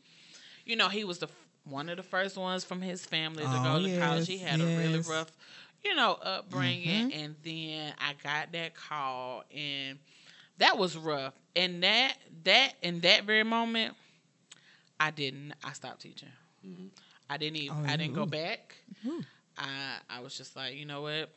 you 0.66 0.76
know 0.76 0.90
he 0.90 1.04
was 1.04 1.20
the 1.20 1.28
one 1.66 1.90
of 1.90 1.98
the 1.98 2.04
first 2.04 2.38
ones 2.38 2.64
from 2.64 2.82
his 2.82 3.06
family 3.06 3.44
to 3.44 3.50
Oh, 3.52 3.64
go 3.80 3.88
to 3.88 4.00
college. 4.00 4.28
He 4.28 4.38
had 4.38 4.60
a 4.62 4.66
really 4.66 5.00
rough, 5.00 5.32
you 5.84 5.96
know, 5.96 6.14
upbringing, 6.22 7.10
Mm-hmm. 7.12 7.20
and 7.20 7.36
then 7.44 7.94
I 8.00 8.14
got 8.24 8.52
that 8.54 8.74
call, 8.76 9.44
and 9.56 10.00
that 10.60 10.78
was 10.78 10.98
rough. 10.98 11.34
And 11.56 11.84
that 11.84 12.18
that 12.44 12.74
in 12.82 13.02
that 13.02 13.24
very 13.26 13.44
moment, 13.44 13.96
I 15.00 15.12
didn't. 15.12 15.54
I 15.64 15.74
stopped 15.74 16.02
teaching. 16.02 16.30
Mhm. 16.66 16.90
I 17.30 17.38
didn't 17.38 17.58
even. 17.58 17.78
Oh, 17.78 17.86
I 17.88 17.96
didn't 17.98 18.14
go 18.14 18.24
ooh. 18.24 18.28
back. 18.28 18.76
Ooh. 19.06 19.24
I 19.58 19.98
I 20.10 20.20
was 20.22 20.38
just 20.38 20.56
like, 20.56 20.76
you 20.76 20.86
know 20.86 21.02
what? 21.02 21.30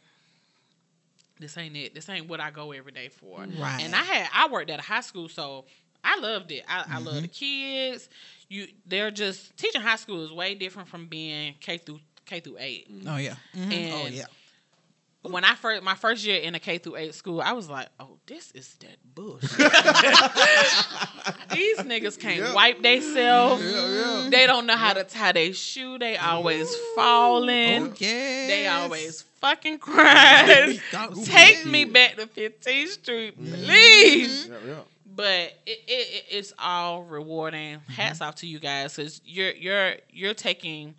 This 1.41 1.57
ain't 1.57 1.77
it. 1.77 1.95
This 1.95 2.09
ain't 2.09 2.29
what 2.29 2.39
I 2.41 2.51
go 2.51 2.73
every 2.73 2.93
day 2.93 3.09
for. 3.09 3.41
Right. 3.41 3.81
And 3.81 3.95
I 3.95 4.03
had 4.03 4.29
I 4.33 4.49
worked 4.49 4.71
at 4.71 4.79
a 4.79 4.83
high 4.83 5.01
school, 5.01 5.29
so 5.29 5.65
I 6.05 6.19
loved 6.21 6.53
it. 6.53 6.65
I, 6.69 6.85
I 6.89 6.99
love 6.99 7.15
Mm-hmm. 7.15 7.23
the 7.23 7.29
kids. 7.29 8.09
You 8.49 8.69
they're 8.87 9.11
just 9.11 9.57
teaching 9.57 9.81
high 9.81 9.97
school 9.97 10.25
is 10.25 10.33
way 10.33 10.55
different 10.55 10.89
from 10.89 11.07
being 11.07 11.55
K 11.61 11.79
through 11.79 12.01
K 12.27 12.41
through 12.41 12.57
8 12.59 12.89
Oh 13.09 13.17
yeah. 13.17 13.35
Mhm. 13.57 13.93
oh 13.93 14.07
yeah. 14.07 14.25
When 15.23 15.45
I 15.45 15.55
first 15.55 15.83
my 15.83 15.95
first 15.95 16.25
year 16.25 16.41
in 16.41 16.55
a 16.55 16.59
K 16.59 16.79
through 16.79 16.97
eight 16.97 17.15
school, 17.15 17.43
I 17.43 17.53
was 17.53 17.69
like, 17.69 17.89
oh, 17.99 18.17
this 18.27 18.51
is 18.53 18.75
that 18.77 18.97
bullshit. 19.15 19.51
These 21.53 21.79
niggas 21.79 22.19
can't 22.19 22.39
Yeah. 22.39 22.55
wipe 22.55 22.83
themselves. 22.83 23.63
Yeah, 23.63 23.89
yeah. 23.89 24.29
They 24.31 24.47
don't 24.47 24.67
know 24.67 24.77
how 24.77 24.95
to 24.95 25.05
tie 25.05 25.33
their 25.33 25.53
shoe. 25.53 25.99
They 25.99 26.17
always 26.17 26.75
falling. 26.95 27.89
Oh 27.89 27.95
yes. 27.99 28.49
They 28.49 28.67
always 28.67 29.23
fucking 29.41 29.79
crying. 29.79 30.81
Take 31.25 31.67
me 31.67 31.85
back 31.85 32.17
to 32.17 32.27
15th 32.27 32.89
Street, 32.89 33.39
mm-hmm. 33.39 33.65
please. 33.65 34.47
Yeah, 34.47 34.55
yeah. 34.67 34.75
But 35.05 35.53
it, 35.67 35.81
it, 35.87 35.89
it 35.89 36.25
it's 36.31 36.53
all 36.59 37.03
rewarding. 37.03 37.81
Hats 37.89 38.21
mm-hmm. 38.21 38.29
off 38.29 38.37
to 38.37 38.47
you 38.47 38.59
guys 38.59 38.97
because 38.97 39.21
you're 39.25 39.53
you're 39.53 39.95
you're 40.11 40.35
taking 40.35 40.95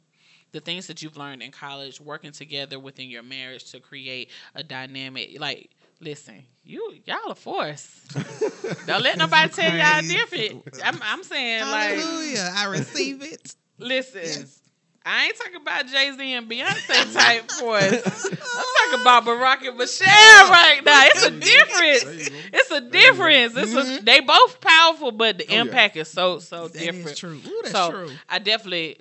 the 0.52 0.60
things 0.60 0.88
that 0.88 1.02
you've 1.02 1.18
learned 1.18 1.41
in 1.41 1.52
college, 1.52 1.99
working 2.02 2.32
together 2.32 2.80
within 2.80 3.10
your 3.10 3.24
marriage 3.24 3.72
to 3.72 3.80
create 3.80 4.30
a 4.56 4.64
dynamic. 4.64 5.38
Like, 5.39 5.70
listen, 5.99 6.43
you 6.64 6.95
y'all 7.06 7.32
a 7.32 7.36
force. 7.36 8.02
Don't 8.88 9.02
let 9.04 9.18
nobody 9.18 9.49
tell 9.52 9.74
y'all 9.76 9.99
Crazy. 9.99 10.16
different. 10.16 10.80
I'm 10.84 10.99
I'm 11.02 11.24
saying 11.24 11.64
like, 11.64 11.97
Hallelujah. 11.99 12.52
I 12.56 12.66
receive 12.66 13.22
it. 13.24 13.56
listen. 13.78 14.22
Yes. 14.24 14.58
I 15.04 15.26
ain't 15.26 15.36
talking 15.36 15.56
about 15.56 15.88
Jay 15.88 16.12
Z 16.16 16.32
and 16.34 16.47
Beyonce 16.47 17.12
type 17.16 17.49
voice. 17.60 18.06
I'm 18.06 18.38
talking 18.38 19.02
about 19.02 19.26
Barack 19.26 19.68
and 19.68 19.76
Michelle 19.76 20.06
right 20.08 20.80
now. 20.86 21.06
It's 21.08 21.26
a 21.26 21.32
There 21.32 21.34
you 21.34 21.39
go. 21.39 21.66
difference. 21.66 22.04
There 22.04 22.14
you 22.14 22.30
go. 22.30 22.36
It's 22.54 22.72
a 22.72 22.82
difference. 22.82 23.58
It's 23.58 23.74
a, 23.74 23.76
mm-hmm. 23.78 24.06
they 24.06 24.20
both 24.20 24.62
powerful, 24.62 25.12
but 25.12 25.39
the 25.39 25.45
Oh, 25.49 25.54
yeah. 25.54 25.62
impact 25.62 25.95
is 25.97 26.08
so 26.08 26.38
so 26.38 26.68
different. 26.68 26.74
That 26.74 27.10
is 27.10 27.18
different. 27.18 27.18
true. 27.18 27.52
Ooh, 27.52 27.60
that's 27.64 27.72
so 27.72 27.89
true. 27.89 28.12
I 28.30 28.38
definitely 28.38 28.99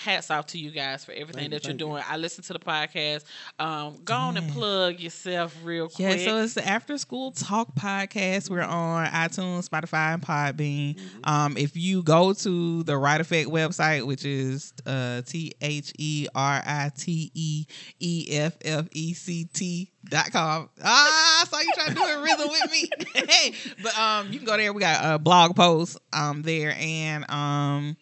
hats 0.00 0.30
off 0.30 0.46
to 0.46 0.58
you 0.58 0.70
guys 0.70 1.04
for 1.04 1.12
everything 1.12 1.50
Thank 1.50 1.50
that 1.50 1.64
you're 1.64 1.70
thank 1.72 1.80
you. 1.80 1.86
doing. 1.86 2.02
I 2.08 2.16
listened 2.16 2.46
to 2.46 2.52
the 2.54 2.58
podcast. 2.58 3.24
Um, 3.58 3.98
go 4.04 4.14
on 4.14 4.36
and 4.36 4.50
plug 4.52 4.98
yourself 4.98 5.56
real 5.62 5.88
quick. 5.88 6.18
Yeah, 6.18 6.24
so 6.24 6.38
it's 6.38 6.54
the 6.54 6.66
After 6.66 6.96
School 6.98 7.32
Talk 7.32 7.74
podcast. 7.74 8.50
We're 8.50 8.62
on 8.62 9.06
iTunes, 9.06 9.68
Spotify, 9.68 10.14
and 10.14 10.22
Podbean. 10.22 10.98
Um, 11.24 11.56
if 11.56 11.76
you 11.76 12.02
go 12.02 12.32
to 12.32 12.82
the 12.82 12.96
Rite 12.96 13.20
Effect 13.20 13.48
website, 13.48 14.06
which 14.06 14.24
is 14.24 14.72
uh, 14.86 15.22
T 15.22 15.52
H 15.60 15.92
E 15.98 16.26
R 16.34 16.62
I 16.64 16.90
T 16.96 17.30
E 17.34 17.66
E 18.00 18.26
F 18.30 18.56
F 18.64 18.86
E 18.92 19.14
C 19.14 19.44
T 19.44 19.90
dot 20.08 20.32
com. 20.32 20.68
Ah, 20.82 21.42
I 21.42 21.44
saw 21.44 21.60
you 21.60 21.70
trying 21.74 21.88
to 21.88 21.94
do 21.94 22.02
a 22.02 22.22
rhythm 22.22 22.48
with 22.48 22.70
me. 22.72 22.90
hey, 23.28 23.52
but 23.82 23.96
um, 23.98 24.32
you 24.32 24.38
can 24.38 24.46
go 24.46 24.56
there. 24.56 24.72
We 24.72 24.80
got 24.80 25.14
a 25.14 25.18
blog 25.18 25.54
post 25.54 25.98
um 26.12 26.42
there 26.42 26.74
and 26.78 27.30
um. 27.30 27.96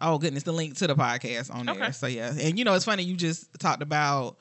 Oh 0.00 0.18
goodness, 0.18 0.44
the 0.44 0.52
link 0.52 0.76
to 0.76 0.86
the 0.86 0.94
podcast 0.94 1.54
on 1.54 1.66
there. 1.66 1.74
Okay. 1.74 1.92
So 1.92 2.06
yeah, 2.06 2.32
and 2.40 2.58
you 2.58 2.64
know 2.64 2.74
it's 2.74 2.84
funny 2.84 3.02
you 3.02 3.16
just 3.16 3.48
talked 3.58 3.82
about 3.82 4.36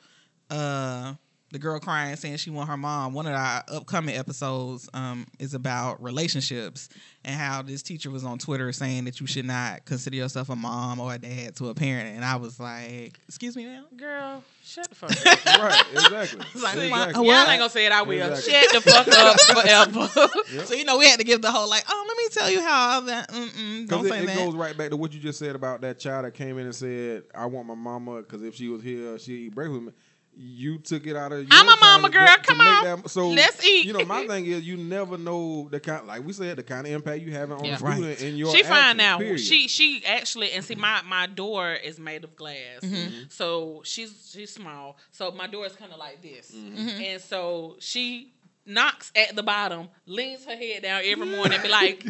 uh 0.50 1.14
the 1.52 1.60
girl 1.60 1.80
crying 1.80 2.16
saying 2.16 2.38
she 2.38 2.50
want 2.50 2.70
her 2.70 2.78
mom. 2.78 3.14
One 3.14 3.26
of 3.28 3.34
our 3.34 3.64
upcoming 3.68 4.16
episodes 4.16 4.90
um 4.94 5.26
is 5.40 5.54
about 5.54 6.02
relationships 6.04 6.90
and 7.26 7.36
how 7.36 7.62
this 7.62 7.82
teacher 7.84 8.10
was 8.10 8.24
on 8.24 8.38
Twitter 8.38 8.72
saying 8.72 9.06
that 9.06 9.20
you 9.20 9.28
should 9.28 9.46
not 9.46 9.84
consider 9.86 10.16
yourself 10.16 10.50
a 10.50 10.56
mom 10.56 11.00
or 11.00 11.14
a 11.14 11.18
dad 11.18 11.56
to 11.58 11.70
a 11.70 11.74
parent. 11.74 12.16
And 12.16 12.24
I 12.24 12.38
was 12.38 12.60
like, 12.60 13.20
excuse 13.28 13.56
me, 13.58 13.66
ma'am. 13.66 13.86
Girl, 13.98 14.44
shut 14.64 14.88
the 14.90 14.96
fuck 14.96 15.12
up. 15.12 15.60
Right, 15.60 15.84
exactly. 15.92 16.40
Like, 16.62 16.76
exactly. 16.76 16.90
my- 16.90 17.10
Y'all 17.12 17.24
What? 17.26 17.50
ain't 17.50 17.60
gonna 17.60 17.70
say 17.70 17.86
it. 17.86 17.92
I 17.92 18.02
will. 18.04 18.32
Exactly. 18.32 18.54
Shut 18.54 18.84
the 18.84 18.92
fuck 18.92 19.08
up 19.08 19.40
forever. 20.12 20.40
Yep. 20.54 20.66
So 20.68 20.76
you 20.76 20.86
know 20.86 20.98
we 20.98 21.08
had 21.08 21.20
to 21.20 21.26
give 21.26 21.42
the 21.42 21.52
whole 21.52 21.70
like, 21.70 21.84
oh, 21.90 22.06
let 22.08 22.18
me 22.18 22.24
tell 22.32 22.50
you 22.50 22.62
how 22.62 23.02
that. 23.02 23.30
Mm-mm, 23.32 23.88
don't 23.88 24.04
Because 24.04 24.10
say 24.10 24.18
it, 24.20 24.24
it 24.24 24.28
that. 24.28 24.38
goes 24.38 24.56
right 24.56 24.78
back 24.78 24.92
to 24.92 24.98
what 24.98 25.12
you 25.14 25.20
just 25.20 25.40
said 25.40 25.56
about 25.56 25.82
that 25.82 26.00
child 26.00 26.26
that 26.26 26.34
came 26.34 26.58
in 26.58 26.66
and 26.66 26.76
said, 26.76 27.24
"I 27.36 27.46
want 27.48 27.68
my 27.68 27.76
mama 27.76 28.18
because 28.22 28.44
if 28.44 28.56
she 28.56 28.68
was 28.70 28.82
here, 28.82 29.18
she'd 29.20 29.48
eat 29.48 29.56
breakfast 29.56 29.74
with 29.84 29.94
me." 29.94 30.00
You 30.42 30.78
took 30.78 31.06
it 31.06 31.18
out 31.18 31.34
of. 31.34 31.40
Your 31.40 31.48
I'm 31.52 31.68
a 31.68 31.76
mama 31.82 32.10
girl, 32.10 32.26
to- 32.26 32.34
to 32.34 32.48
come 32.48 32.58
make 32.60 32.68
on. 32.68 33.02
that- 33.02 33.10
so 33.10 33.28
Let's 33.30 33.62
eat. 33.66 33.86
You 33.86 33.92
know, 33.92 34.06
my 34.06 34.26
thing 34.26 34.46
is, 34.46 34.62
you 34.64 34.78
never 34.78 35.18
know 35.18 35.68
the 35.70 35.82
kind, 35.82 36.08
like 36.08 36.24
we 36.26 36.32
said, 36.32 36.58
the 36.58 36.64
kind 36.64 36.88
of 36.88 36.94
impact 36.94 37.22
you 37.24 37.34
have 37.34 37.52
on 37.52 37.66
Yeah. 37.66 37.74
a 37.76 37.78
student 37.78 38.22
in 38.22 38.38
your. 38.38 38.56
she 38.56 38.64
fine 38.64 38.72
actions, 38.78 38.98
now. 38.98 39.18
period. 39.18 39.40
She 39.42 39.68
she 39.68 40.06
actually 40.06 40.52
and 40.54 40.64
see 40.64 40.76
my 40.76 41.02
my 41.06 41.28
door 41.28 41.74
is 41.74 42.00
made 42.00 42.24
of 42.24 42.38
glass, 42.38 42.80
Mm-hmm. 42.84 43.24
so 43.30 43.82
she's 43.84 44.32
she's 44.34 44.54
small. 44.54 44.98
So 45.12 45.32
my 45.32 45.48
door 45.48 45.66
is 45.66 45.74
kind 45.74 45.92
of 45.92 46.00
like 46.00 46.22
this, 46.22 46.52
Mm-hmm. 46.56 47.02
and 47.04 47.22
so 47.22 47.76
she 47.80 48.32
knocks 48.70 49.12
at 49.16 49.36
the 49.36 49.44
bottom, 49.44 49.90
leans 50.06 50.46
her 50.46 50.56
head 50.56 50.84
down 50.84 51.02
every 51.04 51.26
morning, 51.26 51.54
and 51.54 51.64
be 51.64 51.70
like, 51.70 52.04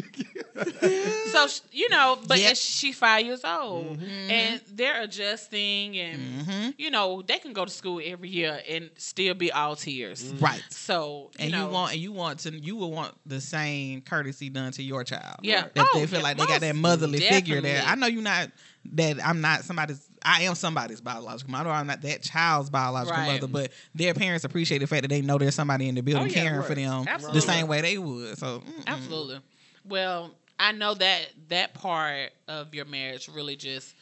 so 1.32 1.46
sh- 1.46 1.60
you 1.72 1.88
know, 1.88 2.18
but 2.26 2.38
Yep. 2.38 2.56
she's 2.56 2.96
five 2.96 3.24
years 3.24 3.44
old, 3.44 3.98
Mm-hmm. 3.98 4.30
and 4.30 4.60
they're 4.72 5.02
adjusting, 5.02 5.96
and 5.98 6.46
Mhm. 6.46 6.74
you 6.78 6.90
know 6.90 7.22
they 7.22 7.38
can 7.38 7.52
go 7.52 7.64
to 7.64 7.70
school 7.70 8.00
every 8.04 8.28
year 8.28 8.60
and 8.68 8.90
still 8.96 9.34
be 9.34 9.50
all 9.52 9.76
tears. 9.76 10.22
Mm-hmm. 10.24 10.44
Right. 10.44 10.62
So 10.70 11.30
you 11.38 11.44
And 11.46 11.54
you, 11.54 11.66
want 11.68 11.92
and 11.92 12.00
you 12.00 12.12
want 12.12 12.38
to 12.40 12.50
you 12.58 12.76
will 12.76 12.90
want 12.92 13.14
the 13.26 13.40
same 13.40 14.02
courtesy 14.02 14.50
done 14.50 14.72
to 14.72 14.82
your 14.82 15.04
child. 15.04 15.36
Yeah. 15.42 15.68
That 15.74 15.86
Oh, 15.94 15.98
they 16.00 16.06
feel 16.06 16.18
yeah, 16.18 16.24
like 16.24 16.36
they 16.36 16.46
got 16.46 16.60
that 16.60 16.74
most 16.76 16.82
motherly 17.00 17.20
figure 17.20 17.60
there. 17.60 17.82
I 17.86 17.94
know 17.94 18.06
you're 18.06 18.22
not 18.22 18.50
that 18.92 19.24
I'm 19.26 19.40
not 19.40 19.64
somebody's 19.64 20.06
I 20.24 20.42
am 20.42 20.54
somebody's 20.54 21.00
biological 21.00 21.50
mother. 21.50 21.70
I'm 21.70 21.86
not 21.86 22.02
that 22.02 22.22
child's 22.22 22.70
biological 22.70 23.18
Right. 23.18 23.34
mother, 23.40 23.46
but 23.46 23.72
their 23.94 24.14
parents 24.14 24.44
appreciate 24.44 24.78
the 24.78 24.86
fact 24.86 25.02
that 25.02 25.08
they 25.08 25.22
know 25.22 25.38
there's 25.38 25.54
somebody 25.54 25.88
in 25.88 25.94
the 25.94 26.02
building 26.02 26.24
Oh, 26.24 26.26
yeah, 26.26 26.42
caring 26.42 26.62
for 26.62 26.74
them 26.74 27.06
Absolutely. 27.08 27.40
the 27.40 27.46
same 27.46 27.66
way 27.68 27.80
they 27.80 27.98
would. 27.98 28.38
So 28.38 28.60
mm-mm. 28.60 28.86
Absolutely. 28.86 29.40
Well, 29.84 30.32
I 30.58 30.72
know 30.72 30.94
that 30.94 31.28
that 31.48 31.74
part 31.74 32.30
of 32.48 32.74
your 32.74 32.84
marriage 32.84 33.28
really 33.28 33.56
just 33.56 33.94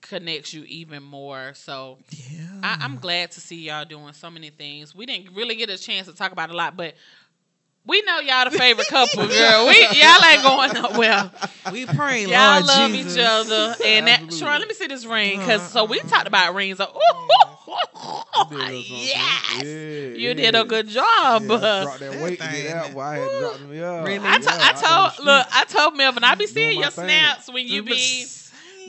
connects 0.00 0.54
you 0.54 0.64
even 0.64 1.02
more. 1.02 1.52
So 1.54 1.98
Yeah. 2.10 2.46
I, 2.62 2.78
I'm 2.80 2.96
glad 2.96 3.30
to 3.32 3.40
see 3.40 3.66
y'all 3.66 3.84
doing 3.84 4.12
so 4.12 4.30
many 4.30 4.50
things. 4.50 4.94
We 4.94 5.06
didn't 5.06 5.34
really 5.34 5.56
get 5.56 5.70
a 5.70 5.76
chance 5.78 6.06
to 6.06 6.14
talk 6.14 6.32
about 6.32 6.50
a 6.50 6.54
lot, 6.56 6.76
but 6.76 6.94
we 7.88 8.02
know 8.02 8.20
y'all 8.20 8.44
the 8.50 8.56
favorite 8.58 8.86
couple, 8.88 9.26
girl. 9.28 9.66
We 9.66 9.80
y'all 9.80 10.24
ain't 10.24 10.42
going 10.42 10.72
nowhere. 10.74 11.30
we 11.72 11.86
pray, 11.86 12.22
Y'all 12.26 12.52
Lord 12.60 12.66
love 12.66 12.90
Jesus. 12.92 13.16
each 13.16 13.22
other. 13.26 13.74
And 13.84 14.06
that 14.06 14.20
Absolutely. 14.22 14.38
Sharon, 14.38 14.58
let 14.60 14.68
me 14.68 14.74
see 14.74 14.86
this 14.86 15.06
ring. 15.06 15.40
Cause 15.40 15.60
uh-huh. 15.60 15.68
so 15.68 15.84
we 15.86 15.98
talked 16.00 16.26
about 16.28 16.54
rings. 16.54 16.80
Ooh, 16.80 16.84
You 16.88 18.54
did 18.54 18.54
a 18.54 18.68
little 18.68 18.78
something. 18.78 18.84
yes. 18.86 19.54
Yeah, 19.56 19.62
You 19.64 20.28
yeah. 20.28 20.34
did 20.34 20.54
a 20.54 20.64
good 20.64 20.88
job. 20.88 21.42
Yeah, 21.42 21.56
I 21.56 21.82
dropped 21.82 22.00
that 22.00 22.22
weight 22.22 22.40
to 22.40 22.48
get 22.48 22.76
out. 22.76 22.92
Why 22.94 23.16
I 23.16 23.18
had 23.18 23.28
to 23.30 23.40
drop 23.40 23.58
them. 23.58 23.68
Really? 23.70 24.18
I, 24.26 24.38
to- 24.38 24.44
yeah, 24.44 24.58
I 24.60 24.72
told 24.72 25.20
on 25.20 25.24
look. 25.26 25.46
I 25.52 25.64
told 25.64 25.96
Melvin 25.96 26.24
I 26.24 26.34
be 26.34 26.46
seeing 26.46 26.76
my 26.76 26.82
your 26.82 26.90
thing. 26.90 27.06
snaps 27.06 27.50
when 27.50 27.66
you 27.66 27.82
be 27.82 28.26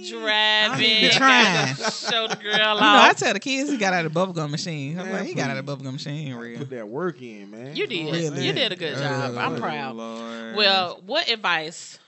driving. 0.08 1.10
trying. 1.12 1.76
Show 1.76 2.28
the 2.28 2.38
girl 2.41 2.54
You 2.76 2.82
know, 2.82 3.00
I 3.02 3.14
tell 3.16 3.34
the 3.34 3.39
kids 3.39 3.70
he 3.70 3.78
got 3.78 3.93
out 3.93 4.06
of 4.06 4.14
the 4.14 4.20
bubblegum 4.20 4.50
machine. 4.50 5.00
I'm 5.00 5.06
Man, 5.06 5.16
like, 5.16 5.28
he 5.28 5.34
got 5.34 5.50
out 5.50 5.58
of 5.58 5.66
the 5.66 5.76
bubblegum 5.76 5.93
machine, 5.93 6.34
real. 6.36 6.60
Put 6.60 6.70
that 6.72 6.88
work 6.88 7.22
in, 7.22 7.52
man. 7.52 7.76
You 7.76 7.88
did. 7.88 8.06
what 8.06 8.16
I'm 8.16 8.43
You 8.43 8.54
did 8.54 8.72
a 8.72 8.76
good 8.76 8.95
oh, 8.95 9.00
job. 9.02 9.38
I'm 9.38 9.56
Oh, 9.56 9.60
proud. 9.60 9.95
Lord. 9.95 10.56
Well, 10.56 11.02
what 11.06 11.30
advice? 11.30 12.00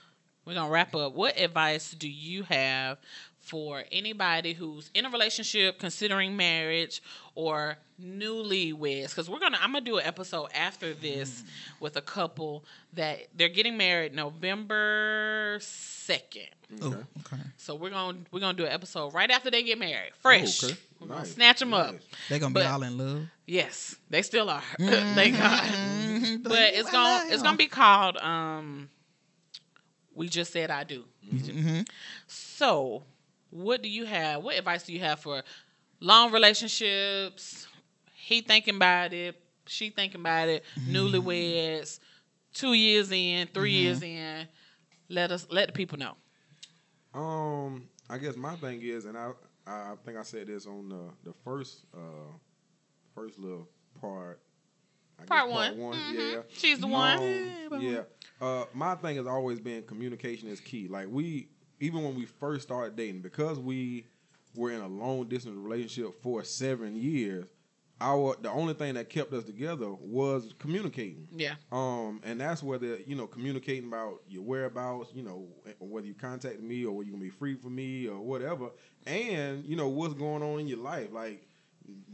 We're 0.44 0.54
gonna 0.54 0.70
wrap 0.70 0.94
up. 0.94 1.14
What 1.14 1.38
advice 1.38 1.92
do 1.92 2.08
you 2.08 2.42
have 2.44 2.98
for 3.42 3.84
anybody 3.92 4.52
who's 4.54 4.90
in 4.94 5.04
a 5.04 5.10
relationship, 5.10 5.78
considering 5.78 6.36
marriage, 6.36 7.02
or 7.34 7.76
newlyweds? 8.00 9.08
Because 9.10 9.28
we're 9.28 9.40
gonna, 9.40 9.58
I'm 9.60 9.72
gonna 9.72 9.84
do 9.84 9.98
an 9.98 10.06
episode 10.06 10.48
after 10.54 10.94
this 10.94 11.42
with 11.80 11.96
a 11.96 12.00
couple 12.00 12.64
that 12.94 13.18
they're 13.36 13.48
getting 13.48 13.76
married 13.76 14.14
November 14.14 15.58
second. 15.60 16.48
Oh, 16.80 16.86
Okay. 16.88 16.96
okay. 17.20 17.42
So 17.58 17.74
we're 17.74 17.90
gonna 17.90 18.18
we're 18.30 18.40
gonna 18.40 18.56
do 18.56 18.64
an 18.64 18.72
episode 18.72 19.12
right 19.12 19.30
after 19.30 19.50
they 19.50 19.62
get 19.62 19.78
married, 19.78 20.12
fresh. 20.20 20.62
Oh, 20.64 20.68
okay. 20.68 20.76
We're 21.00 21.08
gonna 21.08 21.26
snatch 21.26 21.58
them 21.58 21.74
up. 21.74 21.92
Nice. 21.92 22.02
They 22.30 22.38
gonna 22.38 22.54
But- 22.54 22.60
be 22.60 22.66
all 22.66 22.82
in 22.82 22.96
love. 22.96 23.26
Yes, 23.46 23.96
they 24.08 24.22
still 24.22 24.48
are. 24.48 24.62
Thank 24.78 25.36
God. 25.36 25.62
Mhm. 25.68 26.42
But 26.44 26.74
it's 26.74 26.90
gonna 26.90 27.26
it's 27.32 27.42
gonna 27.42 27.56
be 27.58 27.66
called 27.66 28.16
um. 28.18 28.88
We 30.14 30.28
just 30.28 30.52
said 30.52 30.70
I 30.70 30.84
do. 30.84 31.04
Mhm. 31.26 31.88
So, 32.26 33.02
what 33.52 33.82
do 33.82 33.88
you 33.88 34.04
have? 34.06 34.42
What 34.42 34.56
advice 34.56 34.82
do 34.84 34.92
you 34.92 35.00
have 35.00 35.20
for 35.20 35.42
long 36.00 36.32
relationships? 36.32 37.66
He 38.14 38.40
thinking 38.40 38.76
about 38.76 39.12
it, 39.12 39.36
she 39.66 39.90
thinking 39.90 40.20
about 40.20 40.48
it, 40.48 40.64
newlyweds, 40.88 42.00
two 42.54 42.72
years 42.72 43.12
in, 43.12 43.46
3 43.48 43.70
years 43.70 44.02
in. 44.02 44.48
Let 45.08 45.30
us 45.30 45.46
let 45.50 45.66
the 45.66 45.72
people 45.72 45.98
know. 45.98 46.16
Um, 47.14 47.88
I 48.08 48.18
guess 48.18 48.36
my 48.36 48.56
thing 48.56 48.80
is, 48.82 49.04
and 49.04 49.18
I, 49.18 49.32
I 49.66 49.92
think 50.04 50.16
I 50.16 50.22
said 50.22 50.46
this 50.46 50.66
on 50.66 50.88
the 50.88 51.30
the 51.30 51.34
first, 51.44 51.84
uh, 51.94 52.32
first 53.14 53.38
little 53.38 53.68
part. 54.00 54.40
I 55.18 55.22
guess 55.22 55.28
Part 55.28 55.48
one. 55.50 55.76
Mhm. 55.76 56.32
yeah. 56.32 56.40
She's 56.48 56.78
the 56.78 56.86
one. 56.86 57.18
Um, 57.70 57.80
yeah. 57.80 58.02
Uh, 58.40 58.64
my 58.72 58.94
thing 58.94 59.16
has 59.16 59.26
always 59.26 59.60
been 59.60 59.82
communication 59.82 60.48
is 60.48 60.60
key. 60.60 60.88
Like 60.88 61.08
we, 61.10 61.48
even 61.82 62.04
when 62.04 62.14
we 62.14 62.24
first 62.24 62.62
started 62.62 62.96
dating, 62.96 63.22
because 63.22 63.58
we 63.58 64.06
were 64.54 64.70
in 64.70 64.80
a 64.80 64.86
long 64.86 65.28
distance 65.28 65.56
relationship 65.56 66.22
for 66.22 66.44
seven 66.44 66.94
years, 66.94 67.44
our 68.00 68.36
the 68.40 68.50
only 68.50 68.74
thing 68.74 68.94
that 68.94 69.10
kept 69.10 69.32
us 69.32 69.44
together 69.44 69.90
was 70.00 70.54
communicating. 70.60 71.26
Yeah. 71.34 71.54
Um, 71.72 72.20
and 72.24 72.40
that's 72.40 72.62
whether 72.62 72.98
you 73.04 73.16
know 73.16 73.26
communicating 73.26 73.88
about 73.88 74.22
your 74.28 74.42
whereabouts, 74.42 75.10
you 75.12 75.24
know, 75.24 75.48
whether 75.80 76.06
you 76.06 76.14
contacted 76.14 76.62
me 76.62 76.84
or 76.84 76.92
whether 76.92 77.06
you 77.06 77.12
gonna 77.12 77.24
be 77.24 77.30
free 77.30 77.56
for 77.56 77.68
me 77.68 78.06
or 78.06 78.20
whatever, 78.20 78.70
and 79.04 79.64
you 79.64 79.74
know 79.74 79.88
what's 79.88 80.14
going 80.14 80.42
on 80.42 80.60
in 80.60 80.68
your 80.68 80.78
life. 80.78 81.08
Like, 81.12 81.48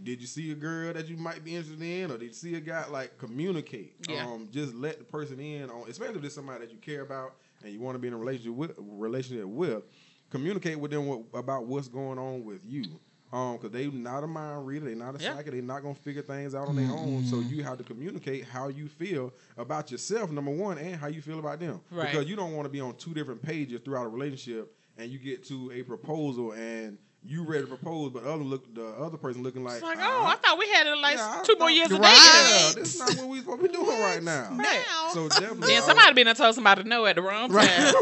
did 0.03 0.23
you 0.23 0.27
see 0.27 0.51
a 0.51 0.55
girl 0.55 0.95
that 0.95 1.09
you 1.09 1.19
might 1.19 1.45
be 1.45 1.57
interested 1.57 1.83
in, 1.83 2.11
or 2.11 2.16
did 2.16 2.29
you 2.29 2.33
see 2.33 2.55
a 2.55 2.61
guy? 2.61 2.87
Like, 2.89 3.19
communicate. 3.19 3.97
Yeah. 4.09 4.25
Um, 4.25 4.49
just 4.51 4.75
let 4.75 4.99
the 4.99 5.05
person 5.05 5.39
in 5.41 5.69
on, 5.69 5.91
especially 5.91 6.21
if 6.21 6.25
it's 6.25 6.35
somebody 6.35 6.64
that 6.64 6.73
you 6.73 6.79
care 6.79 7.03
about 7.03 7.35
and 7.63 7.73
you 7.73 7.81
want 7.81 7.95
to 7.95 7.99
be 7.99 8.09
in 8.09 8.15
a 8.15 8.19
relationship 8.19 8.55
with. 8.55 8.73
Relationship 8.79 9.47
with, 9.47 9.83
communicate 10.31 10.79
with 10.79 10.91
them 10.91 11.07
what, 11.07 11.23
about 11.35 11.67
what's 11.67 11.89
going 11.89 12.19
on 12.19 12.45
with 12.45 12.65
you. 12.65 12.85
Um, 13.31 13.57
because 13.59 13.73
they 13.73 13.89
not 13.89 14.25
a 14.25 14.27
mind 14.27 14.67
reader, 14.67 14.87
they 14.87 14.95
not 14.95 15.21
a 15.21 15.23
Yeah. 15.23 15.35
psychic, 15.35 15.53
they 15.53 15.61
not 15.61 15.83
gonna 15.83 15.95
figure 15.95 16.23
things 16.23 16.55
out 16.55 16.67
on 16.69 16.77
their 16.77 16.91
own. 16.91 17.25
So 17.27 17.41
you 17.41 17.63
have 17.63 17.77
to 17.77 17.85
communicate 17.85 18.45
how 18.45 18.69
you 18.69 18.89
feel 18.89 19.35
about 19.59 19.91
yourself, 19.91 20.31
number 20.31 20.51
one, 20.51 20.79
and 20.79 20.97
how 20.97 21.09
you 21.09 21.21
feel 21.21 21.39
about 21.39 21.61
them. 21.61 21.81
Right. 21.91 22.11
Because 22.11 22.27
you 22.27 22.37
don't 22.37 22.55
want 22.55 22.65
to 22.65 22.71
be 22.71 22.81
on 22.81 22.97
two 22.97 23.13
different 23.13 23.43
pages 23.43 23.83
throughout 23.85 24.07
a 24.07 24.09
relationship, 24.09 24.75
and 24.97 25.11
you 25.11 25.19
get 25.19 25.45
to 25.49 25.71
a 25.73 25.83
proposal 25.83 26.53
and 26.53 26.97
you 27.25 27.43
ready 27.45 27.62
to 27.62 27.66
propose, 27.69 28.12
but 28.12 28.23
other 28.25 28.43
look 28.45 28.75
the 28.75 28.87
other 28.87 29.16
person 29.19 29.43
looking 29.43 29.64
like, 29.64 29.75
It's 29.75 29.83
like, 29.83 29.99
"Ah, 30.01 30.21
oh, 30.23 30.27
I 30.27 30.37
thought 30.37 30.59
we 30.59 30.69
had 30.71 30.87
it 30.87 30.97
like 30.99 31.16
yeah, 31.16 31.41
I 31.41 31.45
two 31.45 31.57
more 31.59 31.71
years 31.71 31.91
of 31.91 31.99
Right. 31.99 32.11
dating. 32.11 32.51
Yeah, 32.51 32.73
this 32.83 32.95
is 32.95 33.01
not 33.01 33.16
what 33.16 33.29
we 33.29 33.41
supposed 33.41 33.61
to 33.62 33.69
be 33.69 33.75
doing 33.75 34.01
right 34.01 34.23
now. 34.23 34.51
Now. 34.53 35.11
So 35.12 35.29
definitely, 35.29 35.69
Then 35.69 35.83
I- 35.83 35.87
somebody 35.87 36.12
been 36.25 36.35
told 36.35 36.55
somebody 36.55 36.85
no 36.85 37.05
at 37.07 37.16
the 37.16 37.23
wrong 37.23 37.51
time. 37.51 37.59
right, 37.59 37.95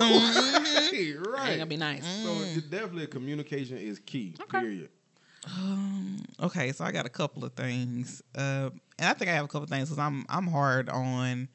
Ain't 0.92 1.26
right. 1.26 1.52
gonna 1.58 1.66
be 1.66 1.76
nice. 1.76 2.04
So 2.22 2.40
it 2.42 2.70
definitely 2.70 3.06
communication 3.06 3.78
is 3.78 3.98
key. 3.98 4.34
Okay. 4.42 4.60
Period. 4.60 4.88
Um, 5.46 6.24
okay, 6.40 6.72
so 6.72 6.84
I 6.84 6.90
got 6.92 7.06
a 7.06 7.10
couple 7.10 7.44
of 7.44 7.52
things, 7.52 8.20
uh, 8.34 8.70
and 8.98 9.08
I 9.08 9.12
think 9.14 9.30
I 9.30 9.34
have 9.34 9.44
a 9.44 9.48
couple 9.48 9.62
of 9.64 9.70
things 9.70 9.88
because 9.88 9.98
I'm 9.98 10.26
I'm 10.28 10.46
hard 10.48 10.88
on, 10.88 11.48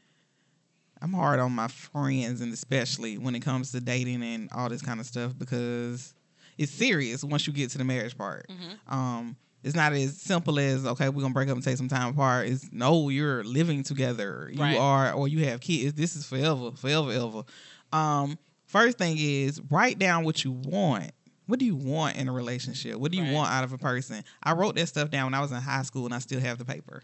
I'm 1.02 1.14
hard 1.14 1.40
on 1.40 1.52
my 1.52 1.68
friends 1.68 2.42
and 2.42 2.54
especially 2.54 3.18
when 3.18 3.36
it 3.36 3.42
comes 3.42 3.72
to 3.74 3.82
dating 3.82 4.24
and 4.24 4.50
all 4.54 4.70
this 4.70 4.82
kind 4.82 5.00
of 5.00 5.06
stuff 5.06 5.34
because 5.38 6.14
it's 6.62 6.72
serious 6.72 7.24
once 7.24 7.48
you 7.48 7.54
get 7.54 7.70
to 7.72 7.78
the 7.78 7.84
marriage 7.84 8.18
part. 8.18 8.46
Mhm. 8.50 8.94
Um, 8.94 9.36
it's 9.64 9.76
not 9.76 9.94
as 9.94 10.18
simple 10.18 10.60
as 10.60 10.86
okay, 10.86 11.10
we're 11.10 11.22
gonna 11.22 11.34
break 11.34 11.50
up 11.50 11.56
and 11.56 11.64
take 11.64 11.78
some 11.78 11.88
time 11.88 12.10
apart. 12.10 12.48
It's 12.48 12.70
no, 12.72 13.10
you're 13.10 13.44
living 13.44 13.84
together. 13.84 14.50
You 14.54 14.62
Right. 14.62 14.78
are, 14.78 15.14
or 15.14 15.28
you 15.28 15.46
have 15.46 15.62
kids. 15.62 15.94
This 15.94 16.16
is 16.16 16.26
forever, 16.26 16.72
forever, 16.72 17.12
ever. 17.12 17.44
Um, 17.94 18.38
first 18.66 18.98
thing 18.98 19.18
is 19.20 19.62
write 19.70 20.00
down 20.00 20.24
what 20.24 20.44
you 20.44 20.52
want. 20.52 21.12
What 21.48 21.60
do 21.60 21.66
you 21.66 21.76
want 21.76 22.16
in 22.18 22.28
a 22.28 22.32
relationship? 22.32 22.96
What 22.96 23.12
do 23.12 23.18
you 23.18 23.24
Right. 23.26 23.34
want 23.34 23.52
out 23.52 23.64
of 23.64 23.74
a 23.74 23.78
person? 23.78 24.24
I 24.42 24.54
wrote 24.54 24.76
that 24.76 24.88
stuff 24.88 25.10
down 25.12 25.26
when 25.26 25.34
I 25.34 25.42
was 25.42 25.52
in 25.52 25.58
high 25.58 25.82
school, 25.84 26.06
and 26.06 26.14
I 26.14 26.20
still 26.20 26.40
have 26.40 26.58
the 26.58 26.66
paper. 26.66 27.04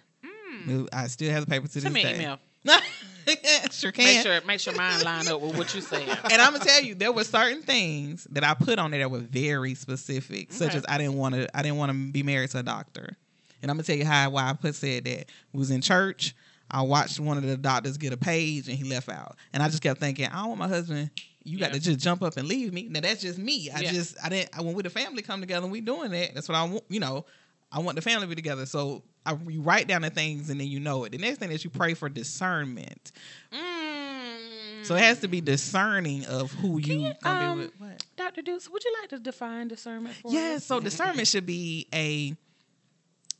I 0.94 1.08
still 1.08 1.32
have 1.32 1.46
the 1.46 1.50
paper 1.52 1.68
to 1.68 1.74
Send 1.82 1.94
this 1.96 2.04
me 2.04 2.10
an 2.10 2.18
day. 2.18 2.24
email. 2.24 2.40
sure 3.72 3.92
can. 3.92 4.06
Make 4.06 4.22
sure 4.26 4.42
make 4.46 4.60
sure 4.60 4.74
mine 4.74 5.04
line 5.04 5.28
up 5.28 5.42
with 5.42 5.58
what 5.58 5.74
you 5.74 5.82
saying. 5.82 6.10
and 6.32 6.42
I'm 6.42 6.54
gonna 6.54 6.66
tell 6.66 6.82
you, 6.82 6.96
there 6.96 7.12
were 7.12 7.24
certain 7.24 7.62
things 7.62 8.26
that 8.32 8.44
I 8.44 8.54
put 8.54 8.80
on 8.80 8.92
there 8.92 9.02
that 9.02 9.12
were 9.12 9.20
very 9.20 9.76
specific, 9.76 10.52
such 10.54 10.76
as 10.76 10.86
I 10.88 10.98
didn't 10.98 11.16
want 11.16 11.36
to, 11.36 11.58
I 11.58 11.62
didn't 11.62 11.78
want 11.78 11.92
to 11.92 12.12
be 12.12 12.24
married 12.24 12.50
to 12.52 12.60
a 12.60 12.64
doctor. 12.64 13.16
And 13.62 13.72
I'm 13.72 13.78
gonna 13.78 13.84
tell 13.84 13.96
you 13.98 14.06
how 14.06 14.30
why 14.30 14.50
I 14.50 14.54
put 14.54 14.76
said 14.76 15.06
that. 15.06 15.26
We 15.54 15.60
was 15.60 15.72
in 15.72 15.82
church. 15.82 16.36
I 16.70 16.82
watched 16.82 17.20
one 17.20 17.38
of 17.38 17.44
the 17.44 17.56
doctors 17.58 17.98
get 17.98 18.12
a 18.14 18.18
page, 18.18 18.68
and 18.68 18.78
he 18.78 18.84
left 18.84 19.08
out. 19.10 19.38
And 19.54 19.64
I 19.64 19.68
just 19.70 19.82
kept 19.82 20.00
thinking, 20.00 20.26
I 20.28 20.40
don't 20.40 20.50
want 20.50 20.60
my 20.60 20.68
husband. 20.68 21.10
You 21.44 21.58
got 21.58 21.70
Yeah. 21.70 21.76
to 21.76 21.80
just 21.80 22.00
jump 22.00 22.22
up 22.22 22.36
and 22.36 22.46
leave 22.46 22.74
me. 22.74 22.88
Now 22.90 23.00
that's 23.00 23.22
just 23.22 23.40
me. 23.40 23.72
I 23.72 23.80
Yeah. 23.80 23.92
just, 23.94 24.18
I 24.22 24.28
didn't. 24.30 24.54
When 24.64 24.74
we 24.74 24.84
the 24.84 24.90
family 24.90 25.22
come 25.22 25.40
together, 25.40 25.64
and 25.64 25.72
we 25.72 25.80
doing 25.80 26.12
that. 26.12 26.34
That's 26.34 26.50
what 26.50 26.56
I 26.56 26.64
want. 26.66 26.84
You 26.90 27.00
know, 27.00 27.26
I 27.72 27.80
want 27.80 27.96
the 27.96 28.02
family 28.02 28.26
to 28.26 28.30
be 28.30 28.36
together. 28.36 28.66
So 28.66 29.04
I 29.26 29.38
you 29.48 29.62
write 29.62 29.88
down 29.88 30.02
the 30.02 30.10
things, 30.10 30.50
and 30.50 30.60
then 30.60 30.68
you 30.68 30.80
know 30.80 31.04
it. 31.04 31.12
The 31.12 31.18
next 31.18 31.40
thing 31.40 31.52
is 31.52 31.64
you 31.64 31.70
pray 31.70 31.94
for 31.94 32.10
discernment. 32.10 33.12
Mm. 33.52 34.86
So 34.86 34.96
it 34.96 35.02
has 35.02 35.20
to 35.20 35.28
be 35.28 35.42
discerning 35.42 36.26
of 36.26 36.52
who 36.54 36.78
you, 36.78 37.00
you, 37.00 37.14
gonna 37.22 37.52
um, 37.52 37.58
be 37.58 37.64
with. 37.64 37.74
What? 37.80 38.06
Dr. 38.16 38.42
Deuce, 38.42 38.70
would 38.70 38.84
you 38.84 38.96
like 39.02 39.10
to 39.10 39.20
define 39.20 39.68
discernment 39.68 40.16
for 40.16 40.32
Yeah, 40.32 40.56
us? 40.56 40.66
so 40.66 40.80
discernment 40.82 41.28
should 41.28 41.46
be 41.46 41.88
a 41.94 42.36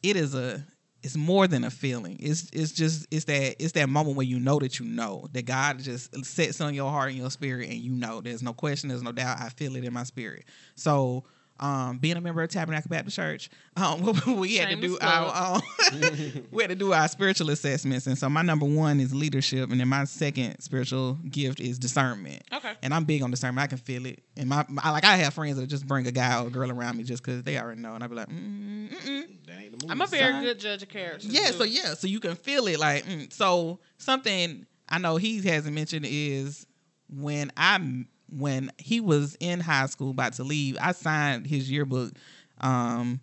it 0.04 0.16
is 0.16 0.36
a 0.36 0.64
it's 1.04 1.16
more 1.16 1.48
than 1.48 1.64
a 1.64 1.70
feeling. 1.70 2.18
It's 2.20 2.50
it's 2.52 2.74
just 2.74 3.08
it's 3.12 3.26
that 3.26 3.56
it's 3.64 3.74
that 3.74 3.88
moment 3.88 4.18
where 4.18 4.26
you 4.26 4.40
know 4.40 4.60
that 4.60 4.80
you 4.80 4.86
know 4.86 5.28
that 5.32 5.46
God 5.46 5.80
just 5.80 6.26
sets 6.26 6.60
on 6.60 6.74
your 6.74 6.92
heart 6.92 7.10
and 7.10 7.18
your 7.18 7.32
spirit 7.32 7.70
and 7.70 7.78
you 7.78 7.92
know 7.92 8.20
there's 8.20 8.44
no 8.44 8.52
question, 8.54 8.90
there's 8.90 9.04
no 9.04 9.12
doubt. 9.14 9.40
I 9.40 9.50
feel 9.50 9.76
it 9.78 9.86
in 9.86 9.94
my 9.94 10.04
spirit. 10.04 10.46
So 10.76 11.24
um, 11.60 11.98
being 11.98 12.18
a 12.18 12.22
member 12.22 12.42
of 12.42 12.50
Tabernacle 12.50 12.90
Baptist 12.90 13.16
Church, 13.16 13.50
um, 13.76 14.02
we 14.38 14.58
had 14.58 14.70
to 14.70 14.76
do 14.76 14.98
our 15.02 15.56
um, 15.56 15.62
we 16.52 16.64
had 16.64 16.70
to 16.70 16.76
do 16.76 16.94
our 16.94 17.08
spiritual 17.08 17.50
assessments, 17.50 18.08
and 18.08 18.18
so 18.18 18.30
my 18.30 18.42
number 18.42 18.66
one 18.66 19.00
is 19.00 19.14
leadership, 19.14 19.72
and 19.72 19.80
then 19.80 19.88
my 19.88 20.04
second 20.06 20.60
spiritual 20.62 21.18
gift 21.30 21.60
is 21.60 21.80
discernment. 21.80 22.44
Okay. 22.54 22.74
And 22.84 22.94
I'm 22.94 23.06
big 23.06 23.24
on 23.24 23.32
discernment. 23.32 23.64
I 23.64 23.68
can 23.68 23.78
feel 23.78 24.06
it. 24.06 24.22
And 24.36 24.50
my, 24.50 24.66
my 24.70 24.92
like 24.92 25.06
I 25.06 25.16
have 25.18 25.34
friends 25.34 25.58
that 25.58 25.68
just 25.68 25.88
bring 25.88 26.08
a 26.08 26.12
guy 26.12 26.42
or 26.42 26.48
a 26.48 26.50
girl 26.50 26.72
around 26.72 26.98
me 26.98 27.04
just 27.04 27.24
because 27.24 27.44
they 27.44 27.58
already 27.58 27.82
know, 27.82 27.96
and 27.96 28.04
I 28.04 28.08
be 28.08 28.16
like, 28.16 28.30
mm, 28.30 28.90
mm-mm. 28.90 29.28
That 29.48 29.60
ain't 29.60 29.80
the 29.80 29.86
movie. 29.86 29.90
I'm 29.90 30.02
a 30.02 30.08
very 30.08 30.34
Son. 30.34 30.44
good 30.44 30.60
judge 30.60 30.84
of 30.84 30.90
character. 30.90 31.28
yeah. 31.28 31.48
too. 31.48 31.54
So 31.54 31.64
yeah, 31.64 31.94
so 31.94 32.08
you 32.08 32.20
can 32.20 32.36
feel 32.36 32.68
it. 32.68 32.80
Like 32.80 33.06
mm. 33.06 33.32
so 33.32 33.80
something 33.98 34.66
I 34.90 35.00
know 35.00 35.18
he 35.18 35.42
hasn't 35.42 35.76
mentioned 35.76 36.06
is 36.08 36.66
when 37.10 37.52
I 37.58 38.06
when 38.30 38.72
he 38.78 39.00
was 39.00 39.36
in 39.40 39.60
high 39.60 39.86
school 39.88 40.12
about 40.12 40.34
to 40.34 40.44
leave, 40.44 40.78
I 40.82 40.92
signed 40.92 41.48
his 41.48 41.70
yearbook 41.72 42.14
um 42.60 43.20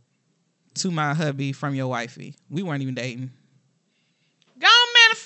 to 0.74 0.90
my 0.90 1.14
hubby 1.14 1.52
from 1.52 1.74
your 1.74 1.86
wifey. 1.88 2.34
We 2.50 2.62
weren't 2.62 2.82
even 2.82 2.94
dating. 2.94 3.30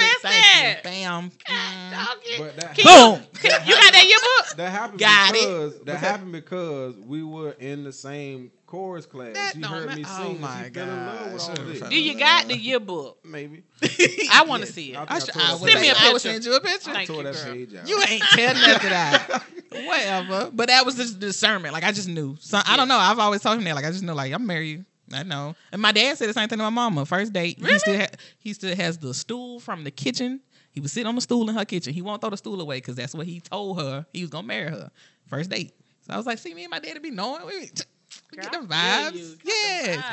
On, 0.00 0.06
manifest 0.06 0.22
that. 0.22 0.80
Bam. 0.84 1.30
God, 1.46 1.54
Mm. 1.54 1.90
dog 1.90 2.56
that, 2.56 2.76
Boom. 2.76 3.22
you, 3.32 3.38
can- 3.50 3.66
you 3.66 3.74
got 3.74 3.92
that 3.92 4.04
yearbook? 4.06 4.56
that 4.56 4.70
happened 4.70 4.98
Got 5.00 5.30
it. 5.30 5.32
because 5.34 5.72
that 5.72 5.78
What's 5.78 5.84
that? 5.86 5.98
happened 6.10 6.32
because 6.32 6.96
we 6.96 7.22
were 7.22 7.52
in 7.52 7.84
the 7.84 7.92
same 7.92 8.50
chorus 8.66 9.06
class. 9.06 9.34
That 9.34 9.54
she 9.54 9.62
heard 9.62 9.94
me 9.96 10.04
oh 10.06 10.22
sing. 10.22 10.30
and 10.32 10.40
my 10.40 10.64
she 10.64 10.70
fell 10.70 10.88
in 10.88 11.06
love 11.06 11.32
with 11.32 11.42
all 11.42 11.48
gosh. 11.54 11.66
this. 11.66 11.78
Shut 11.78 11.90
Do 11.90 12.00
you 12.02 12.18
got 12.18 12.48
the 12.48 12.56
yearbook? 12.56 13.18
Maybe. 13.24 13.62
I 14.32 14.44
want 14.46 14.62
to 14.62 14.66
Yes. 14.66 14.74
see 14.74 14.92
it. 14.92 14.96
I 14.96 15.04
I, 15.08 15.18
should, 15.20 15.32
tore 15.34 15.42
I, 15.42 15.56
Send 15.56 15.80
me 15.80 15.88
a 15.88 15.92
I 15.92 16.12
would 16.12 16.12
picture. 16.14 16.18
send 16.18 16.44
you 16.44 16.54
a 16.54 16.60
picture. 16.60 16.92
Thank 16.92 17.06
tore 17.08 17.16
you, 17.18 17.22
that 17.24 17.34
girl. 17.72 17.80
out. 17.80 17.88
You 17.88 18.02
ain't 18.08 18.22
telling 18.22 18.62
nothing 18.62 18.92
out. 18.92 19.42
Whatever. 19.86 20.50
But 20.52 20.68
that 20.68 20.84
was 20.84 20.96
just 20.96 21.18
discernment. 21.20 21.72
Like 21.72 21.84
I 21.84 21.92
just 21.92 22.08
knew. 22.08 22.36
So 22.40 22.60
I 22.64 22.76
don't 22.76 22.88
know. 22.88 22.98
I've 22.98 23.18
always 23.18 23.40
told 23.42 23.58
him 23.58 23.64
that. 23.64 23.74
Like 23.74 23.84
I 23.84 23.90
just 23.90 24.02
know. 24.02 24.14
Like 24.14 24.32
I'm 24.32 24.46
married. 24.46 24.84
I 25.12 25.22
know. 25.22 25.54
And 25.72 25.80
my 25.82 25.92
dad 25.92 26.16
said 26.18 26.28
the 26.28 26.32
same 26.34 26.48
thing 26.48 26.58
to 26.58 26.64
my 26.64 26.70
mama. 26.70 27.04
First 27.06 27.32
date, 27.32 27.58
he 27.58 27.78
still 27.78 27.98
ha- 27.98 28.14
he 28.38 28.52
still 28.52 28.74
has 28.76 28.98
the 28.98 29.14
stool 29.14 29.60
from 29.60 29.84
the 29.84 29.90
kitchen. 29.90 30.40
He 30.72 30.80
was 30.80 30.92
sitting 30.92 31.06
on 31.06 31.14
the 31.14 31.20
stool 31.20 31.48
in 31.48 31.56
her 31.56 31.64
kitchen. 31.64 31.92
He 31.94 32.02
won't 32.02 32.20
throw 32.20 32.30
the 32.30 32.36
stool 32.36 32.60
away 32.60 32.76
because 32.78 32.96
that's 32.96 33.14
what 33.14 33.26
he 33.26 33.40
told 33.40 33.80
her 33.80 34.06
he 34.12 34.20
was 34.22 34.30
gonna 34.30 34.46
marry 34.46 34.70
her. 34.70 34.90
First 35.26 35.50
date. 35.50 35.72
So 36.06 36.14
I 36.14 36.16
was 36.16 36.26
like, 36.26 36.38
see 36.38 36.54
me 36.54 36.64
and 36.64 36.70
my 36.70 36.78
daddy 36.78 37.00
be 37.00 37.10
knowing. 37.10 37.46
We, 37.46 37.60
get 37.60 38.52
the 38.52 38.66
I 38.70 39.10
feel 39.12 39.20
you. 39.20 39.26
vibes. 39.26 39.38
Got 39.38 39.44
the 39.44 39.48
Yes. 39.50 40.04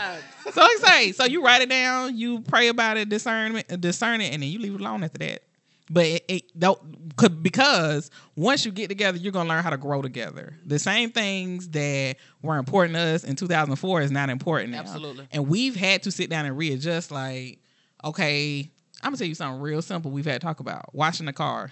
vibes. 0.46 0.54
So 0.54 0.66
excited. 0.66 1.16
So 1.16 1.26
you 1.26 1.44
write 1.44 1.62
it 1.62 1.70
down, 1.70 2.18
you 2.18 2.42
pray 2.42 2.68
about 2.70 2.98
it, 2.98 3.10
discern 3.10 3.56
it, 3.58 3.80
discern 3.82 4.22
it, 4.22 4.34
and 4.34 4.42
then 4.44 4.50
you 4.50 4.60
leave 4.60 4.76
it 4.76 4.82
alone 4.82 5.04
after 5.04 5.18
that. 5.20 5.44
But 5.90 6.06
it, 6.08 6.24
it 6.28 6.60
don't 6.60 7.16
could- 7.16 7.44
because 7.44 8.10
once 8.36 8.66
you 8.66 8.72
get 8.72 8.88
together, 8.88 9.18
you're 9.18 9.32
gonna 9.32 9.48
learn 9.50 9.64
how 9.64 9.70
to 9.70 9.78
grow 9.78 10.02
together. 10.02 10.58
The 10.66 10.80
same 10.80 11.12
things 11.12 11.70
that 11.70 12.16
were 12.42 12.58
important 12.58 12.96
to 12.96 13.02
us 13.02 13.24
in 13.24 13.36
2004 13.36 14.02
is 14.02 14.10
not 14.12 14.30
important 14.30 14.72
now. 14.72 14.80
Absolutely. 14.80 15.28
And 15.32 15.48
we've 15.48 15.76
had 15.76 16.02
to 16.04 16.12
sit 16.12 16.30
down 16.30 16.46
and 16.48 16.58
readjust. 16.58 17.12
Like, 17.12 17.60
okay, 18.04 18.72
I'm 19.04 19.10
gonna 19.10 19.18
tell 19.18 19.28
you 19.28 19.36
something 19.36 19.62
real 19.62 19.82
simple. 19.84 20.10
We've 20.10 20.26
had 20.26 20.42
to 20.42 20.46
talk 20.48 20.60
about 20.60 20.94
washing 20.96 21.28
the 21.28 21.34
car 21.34 21.72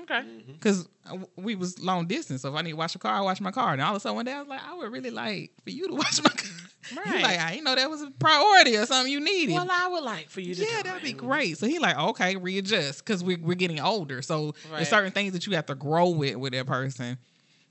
Okay. 0.00 0.20
Mm-hmm. 0.20 0.52
because 0.52 0.88
we 1.36 1.54
was 1.54 1.78
long 1.78 2.06
distance. 2.06 2.40
So 2.42 2.48
if 2.48 2.54
I 2.54 2.62
need 2.62 2.70
to 2.70 2.76
wash 2.76 2.94
a 2.94 2.98
car, 2.98 3.12
I 3.16 3.20
wash 3.20 3.40
my 3.42 3.50
car. 3.50 3.74
And 3.74 3.82
all 3.82 3.90
of 3.90 3.96
a 3.96 4.00
sudden 4.00 4.16
one 4.16 4.24
day 4.24 4.32
I 4.32 4.38
was 4.40 4.48
like, 4.48 4.60
I 4.66 4.74
would 4.74 4.90
really 4.90 5.10
like 5.10 5.52
for 5.62 5.70
you 5.70 5.86
to 5.88 5.94
wash 6.02 6.22
my 6.22 6.30
car. 6.30 6.50
Right. 6.96 7.06
He's 7.14 7.22
like, 7.22 7.38
I 7.40 7.50
didn't 7.52 7.64
know 7.64 7.74
that 7.76 7.88
was 7.90 8.02
a 8.02 8.10
priority 8.18 8.76
or 8.76 8.86
something 8.86 9.12
you 9.12 9.20
needed. 9.20 9.54
Well, 9.54 9.68
I 9.70 9.88
would 9.88 10.02
like 10.02 10.28
for 10.30 10.40
you 10.40 10.54
to. 10.54 10.60
yeah, 10.60 10.82
that'd 10.84 11.02
be 11.02 11.12
great. 11.12 11.58
So 11.58 11.66
he 11.66 11.78
like, 11.78 11.96
okay, 11.98 12.36
readjust 12.36 13.04
because 13.04 13.22
we're 13.22 13.38
we're 13.40 13.54
getting 13.54 13.80
older. 13.80 14.22
So 14.22 14.46
Right. 14.68 14.76
there's 14.76 14.88
certain 14.88 15.12
things 15.12 15.32
that 15.34 15.46
you 15.46 15.54
have 15.54 15.66
to 15.66 15.74
grow 15.74 16.08
with 16.10 16.36
with 16.36 16.52
that 16.52 16.66
person. 16.66 17.18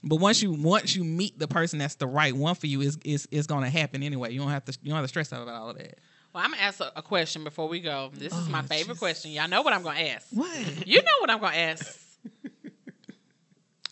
But 0.03 0.17
once 0.17 0.41
you 0.41 0.51
once 0.53 0.95
you 0.95 1.03
meet 1.03 1.37
the 1.37 1.47
person 1.47 1.79
that's 1.79 1.95
the 1.95 2.07
right 2.07 2.33
one 2.33 2.55
for 2.55 2.67
you, 2.67 2.81
is 2.81 2.97
is 3.03 3.27
is 3.31 3.47
gonna 3.47 3.69
happen 3.69 4.01
anyway. 4.03 4.31
You 4.31 4.39
don't 4.39 4.49
have 4.49 4.63
to 4.65 4.77
you 4.81 4.89
don't 4.89 4.95
have 4.95 5.03
to 5.03 5.09
stress 5.09 5.33
out 5.33 5.43
about 5.43 5.55
all 5.55 5.69
of 5.71 5.77
that. 5.77 5.99
Well, 6.33 6.43
I'm 6.43 6.51
gonna 6.51 6.61
ask 6.61 6.79
a, 6.79 6.91
a 6.95 7.01
question 7.01 7.43
before 7.43 7.67
we 7.67 7.79
go. 7.81 8.11
This 8.13 8.31
is 8.33 8.47
Oh, 8.47 8.51
my 8.51 8.61
favorite 8.61 8.85
Jesus. 8.93 8.99
question. 8.99 9.31
Y'all 9.31 9.49
know 9.49 9.61
what 9.63 9.73
I'm 9.73 9.83
gonna 9.83 9.99
ask. 9.99 10.27
What? 10.31 10.87
You 10.87 11.01
know 11.01 11.11
what 11.19 11.29
I'm 11.31 11.39
gonna 11.41 11.55
ask. 11.57 11.99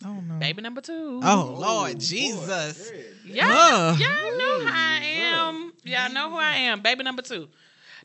Oh 0.04 0.20
no. 0.26 0.34
Baby 0.38 0.62
number 0.62 0.80
two. 0.80 1.20
Oh 1.22 1.54
Oh, 1.56 1.58
Lord 1.60 1.94
boy. 1.94 1.98
Jesus. 1.98 2.92
Y'all, 3.24 3.46
Ugh. 3.50 3.98
y'all 4.00 4.38
know 4.38 4.60
who 4.60 4.66
I 4.68 5.00
am. 5.18 5.72
Y'all 5.84 6.12
know 6.12 6.30
who 6.30 6.36
I 6.36 6.52
am. 6.56 6.80
Baby 6.82 7.02
number 7.04 7.22
two. 7.22 7.48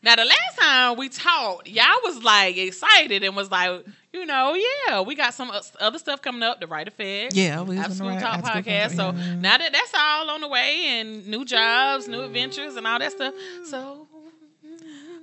Now 0.01 0.15
the 0.17 0.25
last 0.25 0.57
time 0.59 0.97
we 0.97 1.07
talked, 1.07 1.67
y'all 1.67 1.85
was 2.03 2.21
like 2.23 2.57
excited 2.57 3.23
and 3.23 3.35
was 3.35 3.49
like, 3.49 3.85
you 4.11 4.25
know, 4.25 4.53
yeah, 4.87 4.99
we 5.01 5.15
got 5.15 5.33
some 5.33 5.51
other 5.79 5.97
stuff 5.99 6.21
coming 6.21 6.43
up. 6.43 6.59
The 6.59 6.67
Rite 6.67 6.87
Effect. 6.89 7.35
Yeah, 7.35 7.61
we 7.61 7.69
was 7.77 7.77
on 7.79 7.85
Absolute 7.85 8.09
the 8.09 8.15
right- 8.15 8.21
Talk 8.21 8.45
Absolute 8.55 8.65
podcast. 8.65 8.95
So 8.95 9.11
yeah. 9.17 9.35
now 9.35 9.57
that 9.59 9.71
that's 9.71 9.93
all 9.97 10.29
on 10.31 10.41
the 10.41 10.47
way 10.49 10.83
and 10.87 11.27
new 11.27 11.45
jobs, 11.45 12.07
new 12.07 12.21
adventures, 12.23 12.75
and 12.75 12.85
all 12.87 12.99
that 12.99 13.11
stuff. 13.11 13.33
So 13.65 14.07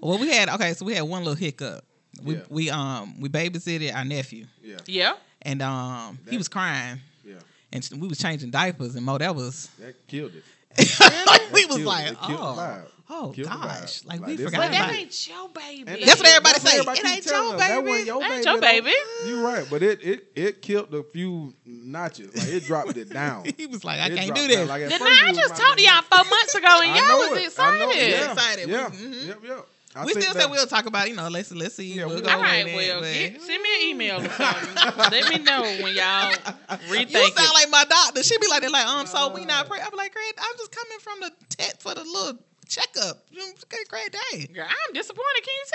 Well, 0.00 0.18
we 0.18 0.28
had 0.30 0.48
okay, 0.50 0.72
so 0.74 0.84
we 0.86 0.94
had 0.94 1.02
one 1.02 1.24
little 1.24 1.34
hiccup. 1.34 1.84
We 2.24 2.34
Yeah. 2.36 2.40
we 2.48 2.70
um 2.70 3.20
we 3.20 3.28
babysitted 3.28 3.94
our 3.94 4.04
nephew, 4.04 4.46
Yeah, 4.62 4.76
yeah, 4.86 5.12
and 5.43 5.62
um 5.62 6.18
he 6.28 6.36
was 6.36 6.49
crying, 6.49 7.01
yeah. 7.24 7.34
and 7.72 7.88
we 8.01 8.09
was 8.09 8.18
changing 8.18 8.51
diapers, 8.51 8.95
and 8.97 9.05
Mo 9.05 9.18
that 9.18 9.34
was 9.34 9.68
That 9.80 9.95
killed 10.07 10.32
it. 10.34 10.45
like 11.26 11.53
we 11.53 11.66
was 11.66 11.76
killed 11.78 11.86
like 11.86 12.07
it. 12.07 12.12
It 12.12 12.20
killed 12.22 12.38
the 12.59 12.82
oh 13.12 13.34
oh 13.34 13.34
gosh, 13.43 14.05
like, 14.05 14.20
Like, 14.20 14.28
we 14.28 14.36
this 14.36 14.45
forgot 14.47 14.59
but 14.59 14.64
ain't 14.66 14.72
that 14.74 14.91
it. 14.93 14.99
ain't 15.01 15.28
your 15.28 15.49
baby. 15.49 15.84
And 15.91 16.03
That's 16.03 16.20
what 16.20 16.28
everybody 16.28 16.53
that's 16.53 16.62
say. 16.62 16.78
everybody 16.78 16.99
It 17.01 17.07
ain't 17.07 17.24
telling 17.24 17.47
your 17.49 17.55
us. 17.57 17.61
That 17.61 17.74
baby. 17.80 17.88
wasn't 17.88 18.07
your 18.07 18.22
Ain't 18.22 18.30
baby. 18.30 18.45
your 18.45 18.55
though. 18.55 18.61
baby. 18.61 18.93
You 19.26 19.45
right, 19.45 19.66
but 19.68 19.82
it 19.82 20.05
it 20.05 20.26
it 20.36 20.62
killed 20.62 20.95
a 20.95 21.03
few 21.03 21.53
notches. 21.66 22.36
Like 22.36 22.49
it 22.55 22.64
dropped 22.64 22.97
it 22.97 23.11
down. 23.11 23.47
he 23.57 23.66
was 23.66 23.82
like 23.84 23.99
I 24.01 24.07
It 24.07 24.16
can't 24.16 24.34
do 24.34 24.47
this. 24.47 24.68
Like, 24.68 24.88
Didn't 24.88 25.03
I 25.03 25.32
just 25.34 25.51
my 25.51 25.57
talked 25.57 25.70
to 25.70 25.76
baby. 25.76 25.88
y'all 25.88 26.03
four 26.03 26.24
months 26.30 26.55
ago 26.55 26.68
and 26.82 26.91
I 26.93 26.97
y'all 27.09 27.18
was 27.30 27.38
it. 27.38 27.45
Excited? 27.47 27.97
Yeah. 27.97 28.32
Excited. 28.32 28.68
Yeah. 28.68 28.91
Mhm. 28.91 29.26
Yep. 29.26 29.38
Yep. 29.45 29.66
I 29.95 30.05
we 30.05 30.12
still 30.12 30.32
that- 30.34 30.43
said 30.43 30.51
we'll 30.51 30.66
talk 30.66 30.86
about 30.86 31.09
you 31.09 31.16
know 31.16 31.28
let's 31.28 31.51
let's 31.53 31.74
see 31.74 31.95
Yeah, 31.95 32.07
we'll 32.07 32.20
go 32.20 32.28
All 32.28 32.34
over 32.36 32.43
right, 32.45 32.64
that, 32.64 32.74
well, 32.76 33.01
but- 33.01 33.12
get, 33.12 33.41
send 33.43 33.62
me 33.62 33.68
an 33.82 33.88
email 33.88 34.20
or 34.20 34.28
something. 34.28 34.74
Let 35.11 35.28
me 35.28 35.38
know 35.45 35.62
when 35.62 35.95
y'all 35.95 36.32
rethink 36.88 37.11
You 37.11 37.18
sound 37.18 37.36
it. 37.36 37.55
like 37.55 37.70
my 37.70 37.84
doctor. 37.88 38.22
She 38.22 38.38
be 38.38 38.47
like, 38.49 38.61
they're 38.61 38.70
like, 38.70 38.86
um, 38.86 39.07
so 39.07 39.32
we 39.34 39.45
not 39.45 39.68
pray. 39.68 39.80
I 39.80 39.91
be 39.91 39.97
like, 39.97 40.12
great. 40.12 40.34
I'm 40.38 40.57
just 40.59 40.70
coming 40.70 40.99
from 41.01 41.20
the 41.20 41.32
tet 41.57 41.82
for 41.82 41.93
the 41.95 42.05
little 42.05 42.38
checkup. 42.68 43.24
You 43.32 43.43
Great, 43.68 43.88
great 43.88 44.12
day. 44.30 44.47
Girl, 44.55 44.66
I'm 44.68 44.95
disappointed. 44.95 45.43
Can 45.45 45.55
you 45.59 45.66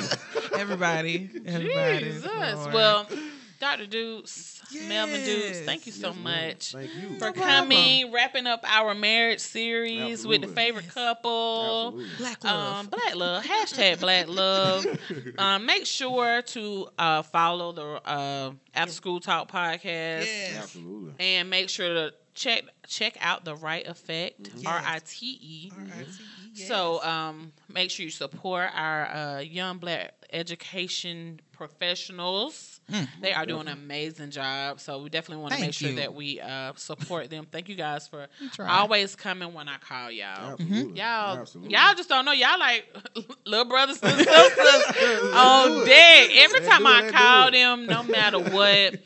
tell? 0.00 0.18
Everybody, 0.60 1.30
everybody. 1.46 1.98
Jesus. 2.04 2.24
Lord. 2.26 2.72
Well, 2.74 3.06
Dr. 3.60 3.86
Dukes, 3.86 4.60
Melvin 4.88 5.24
Dukes, 5.24 5.60
thank 5.60 5.86
you 5.86 5.92
so 5.92 6.08
Yes, 6.08 6.16
much 6.18 6.72
Thank 6.72 6.94
you. 6.94 7.08
for 7.18 7.26
No 7.26 7.32
problem. 7.32 7.70
coming, 7.70 8.12
wrapping 8.12 8.46
up 8.46 8.60
our 8.66 8.94
marriage 8.94 9.40
series 9.40 10.26
with 10.26 10.42
the 10.42 10.48
Absolutely. 10.48 10.54
favorite 10.54 10.88
couple. 10.94 11.86
Absolutely. 11.94 12.16
black 12.18 12.44
love. 12.44 12.76
Um, 12.80 12.86
black 12.88 13.14
love, 13.16 13.44
hashtag 13.44 14.00
black 14.00 14.28
love. 14.28 14.86
Um, 15.38 15.66
make 15.66 15.86
sure 15.86 16.42
to 16.42 16.88
uh, 16.98 17.22
follow 17.22 17.72
the 17.72 18.08
uh, 18.08 18.52
After 18.74 18.92
School 18.92 19.20
Talk 19.20 19.50
podcast. 19.50 20.26
yes. 20.26 20.58
Absolutely. 20.62 21.12
and 21.20 21.48
make 21.48 21.68
sure 21.68 21.88
to 21.94 22.14
check 22.34 22.64
check 22.86 23.16
out 23.20 23.44
the 23.44 23.54
Rite 23.54 23.86
Effect 23.86 24.50
Yes. 24.56 24.66
R 24.66 24.82
I 24.84 25.00
T 25.06 25.38
E. 25.40 25.72
R-I-T-E, 25.74 26.64
So 26.66 27.02
um, 27.02 27.52
make 27.72 27.90
sure 27.90 28.04
you 28.04 28.10
support 28.10 28.70
our 28.74 29.06
uh, 29.06 29.38
young 29.40 29.78
black 29.78 30.12
education 30.34 31.40
professionals. 31.52 32.80
Mm. 32.90 33.08
They 33.22 33.32
are 33.32 33.46
doing 33.46 33.68
an 33.68 33.78
amazing 33.78 34.30
job. 34.30 34.80
So 34.80 35.02
we 35.02 35.08
definitely 35.08 35.42
want 35.42 35.54
to 35.54 35.60
make 35.60 35.72
sure 35.72 35.90
you. 35.90 35.96
that 35.96 36.12
we 36.12 36.40
uh, 36.40 36.72
support 36.76 37.30
them. 37.30 37.46
Thank 37.50 37.68
you 37.68 37.76
guys 37.76 38.08
for 38.08 38.26
always 38.60 39.14
coming 39.16 39.54
when 39.54 39.68
I 39.68 39.78
call 39.78 40.10
y'all. 40.10 40.52
Absolutely. 40.52 40.98
Y'all, 40.98 41.38
Absolutely. 41.38 41.72
y'all 41.72 41.94
just 41.94 42.08
don't 42.08 42.24
know. 42.24 42.32
Y'all 42.32 42.58
like 42.58 42.84
little 43.46 43.64
brothers 43.66 44.00
and 44.02 44.18
sisters 44.18 45.32
on 45.34 45.86
deck. 45.86 46.30
Every 46.34 46.60
time 46.60 46.86
I 46.86 47.06
it, 47.06 47.12
call 47.12 47.50
them, 47.50 47.86
no 47.86 48.02
matter 48.02 48.40
what. 48.40 48.96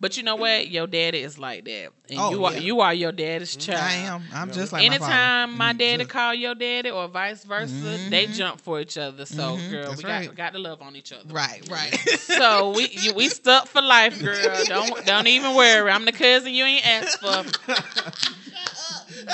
But 0.00 0.16
you 0.16 0.22
know 0.22 0.36
what? 0.36 0.68
Your 0.70 0.86
daddy 0.86 1.18
is 1.20 1.38
like 1.38 1.66
that, 1.66 1.90
and 2.08 2.18
Oh, 2.18 2.30
you 2.30 2.44
are 2.46 2.52
yeah. 2.54 2.58
you 2.60 2.80
are 2.80 2.94
your 2.94 3.12
daddy's 3.12 3.54
child. 3.54 3.78
I 3.82 3.92
am. 3.96 4.22
I'm 4.32 4.48
Yeah. 4.48 4.54
just 4.54 4.72
like 4.72 4.88
my 4.88 4.96
father. 4.98 5.12
Anytime 5.12 5.58
my 5.58 5.72
Mm, 5.74 5.78
daddy 5.78 6.04
just- 6.04 6.10
call 6.10 6.32
your 6.34 6.54
daddy 6.54 6.90
or 6.90 7.06
vice 7.08 7.44
versa, 7.44 7.98
they 8.08 8.26
Mhm. 8.26 8.34
jump 8.34 8.60
for 8.62 8.80
each 8.80 8.96
other. 8.96 9.26
So, 9.26 9.58
Mhm, 9.58 9.70
girl, 9.70 9.88
that's 9.88 9.96
we 9.98 10.02
got 10.04 10.26
right. 10.26 10.34
got 10.34 10.52
to 10.54 10.58
love 10.58 10.80
on 10.80 10.96
each 10.96 11.12
other. 11.12 11.28
Right, 11.34 11.62
right. 11.70 11.94
So 12.40 12.70
we 12.70 12.88
you, 12.88 13.12
we 13.12 13.28
stuck 13.28 13.66
for 13.68 13.82
life, 13.82 14.18
girl. 14.18 14.64
Don't 14.74 15.04
don't 15.04 15.26
even 15.26 15.54
worry. 15.54 15.90
I'm 15.90 16.06
the 16.06 16.12
cousin 16.12 16.54
you 16.54 16.64
ain't 16.64 16.86
asked 16.86 17.20
for. 17.20 17.44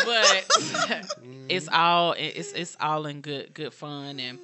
But 0.04 0.46
it's 1.48 1.68
all 1.68 2.12
it's 2.18 2.52
it's 2.52 2.76
all 2.80 3.06
in 3.06 3.20
good 3.20 3.54
good 3.54 3.72
fun 3.72 4.18
and 4.18 4.38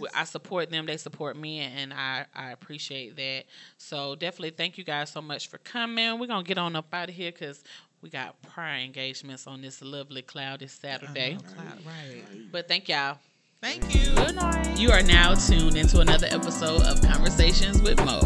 w- 0.00 0.12
I 0.14 0.24
support 0.24 0.70
them. 0.70 0.86
They 0.86 0.96
support 0.96 1.36
me, 1.36 1.58
and 1.60 1.92
I 1.92 2.26
I 2.34 2.50
appreciate 2.52 3.16
that. 3.16 3.44
So 3.76 4.14
definitely 4.14 4.50
thank 4.50 4.78
you 4.78 4.84
guys 4.84 5.10
so 5.10 5.20
much 5.20 5.48
for 5.48 5.58
coming. 5.58 6.18
We're 6.18 6.26
gonna 6.26 6.42
get 6.44 6.58
on 6.58 6.74
up 6.76 6.92
out 6.92 7.08
of 7.08 7.14
here 7.14 7.32
because 7.32 7.62
we 8.00 8.08
got 8.10 8.40
prior 8.42 8.78
engagements 8.78 9.46
on 9.46 9.60
this 9.60 9.82
lovely 9.82 10.22
cloudy 10.22 10.68
Saturday. 10.68 11.36
Uh-huh. 11.36 11.62
Right. 11.86 12.22
But 12.52 12.68
thank 12.68 12.88
y'all. 12.88 13.18
Thank 13.60 13.92
you. 13.94 14.12
Good 14.14 14.36
night. 14.36 14.78
You 14.78 14.90
are 14.92 15.02
now 15.02 15.34
tuned 15.34 15.76
into 15.76 15.98
another 16.00 16.28
episode 16.30 16.82
of 16.82 17.02
Conversations 17.02 17.82
with 17.82 17.98
Mo. 18.04 18.20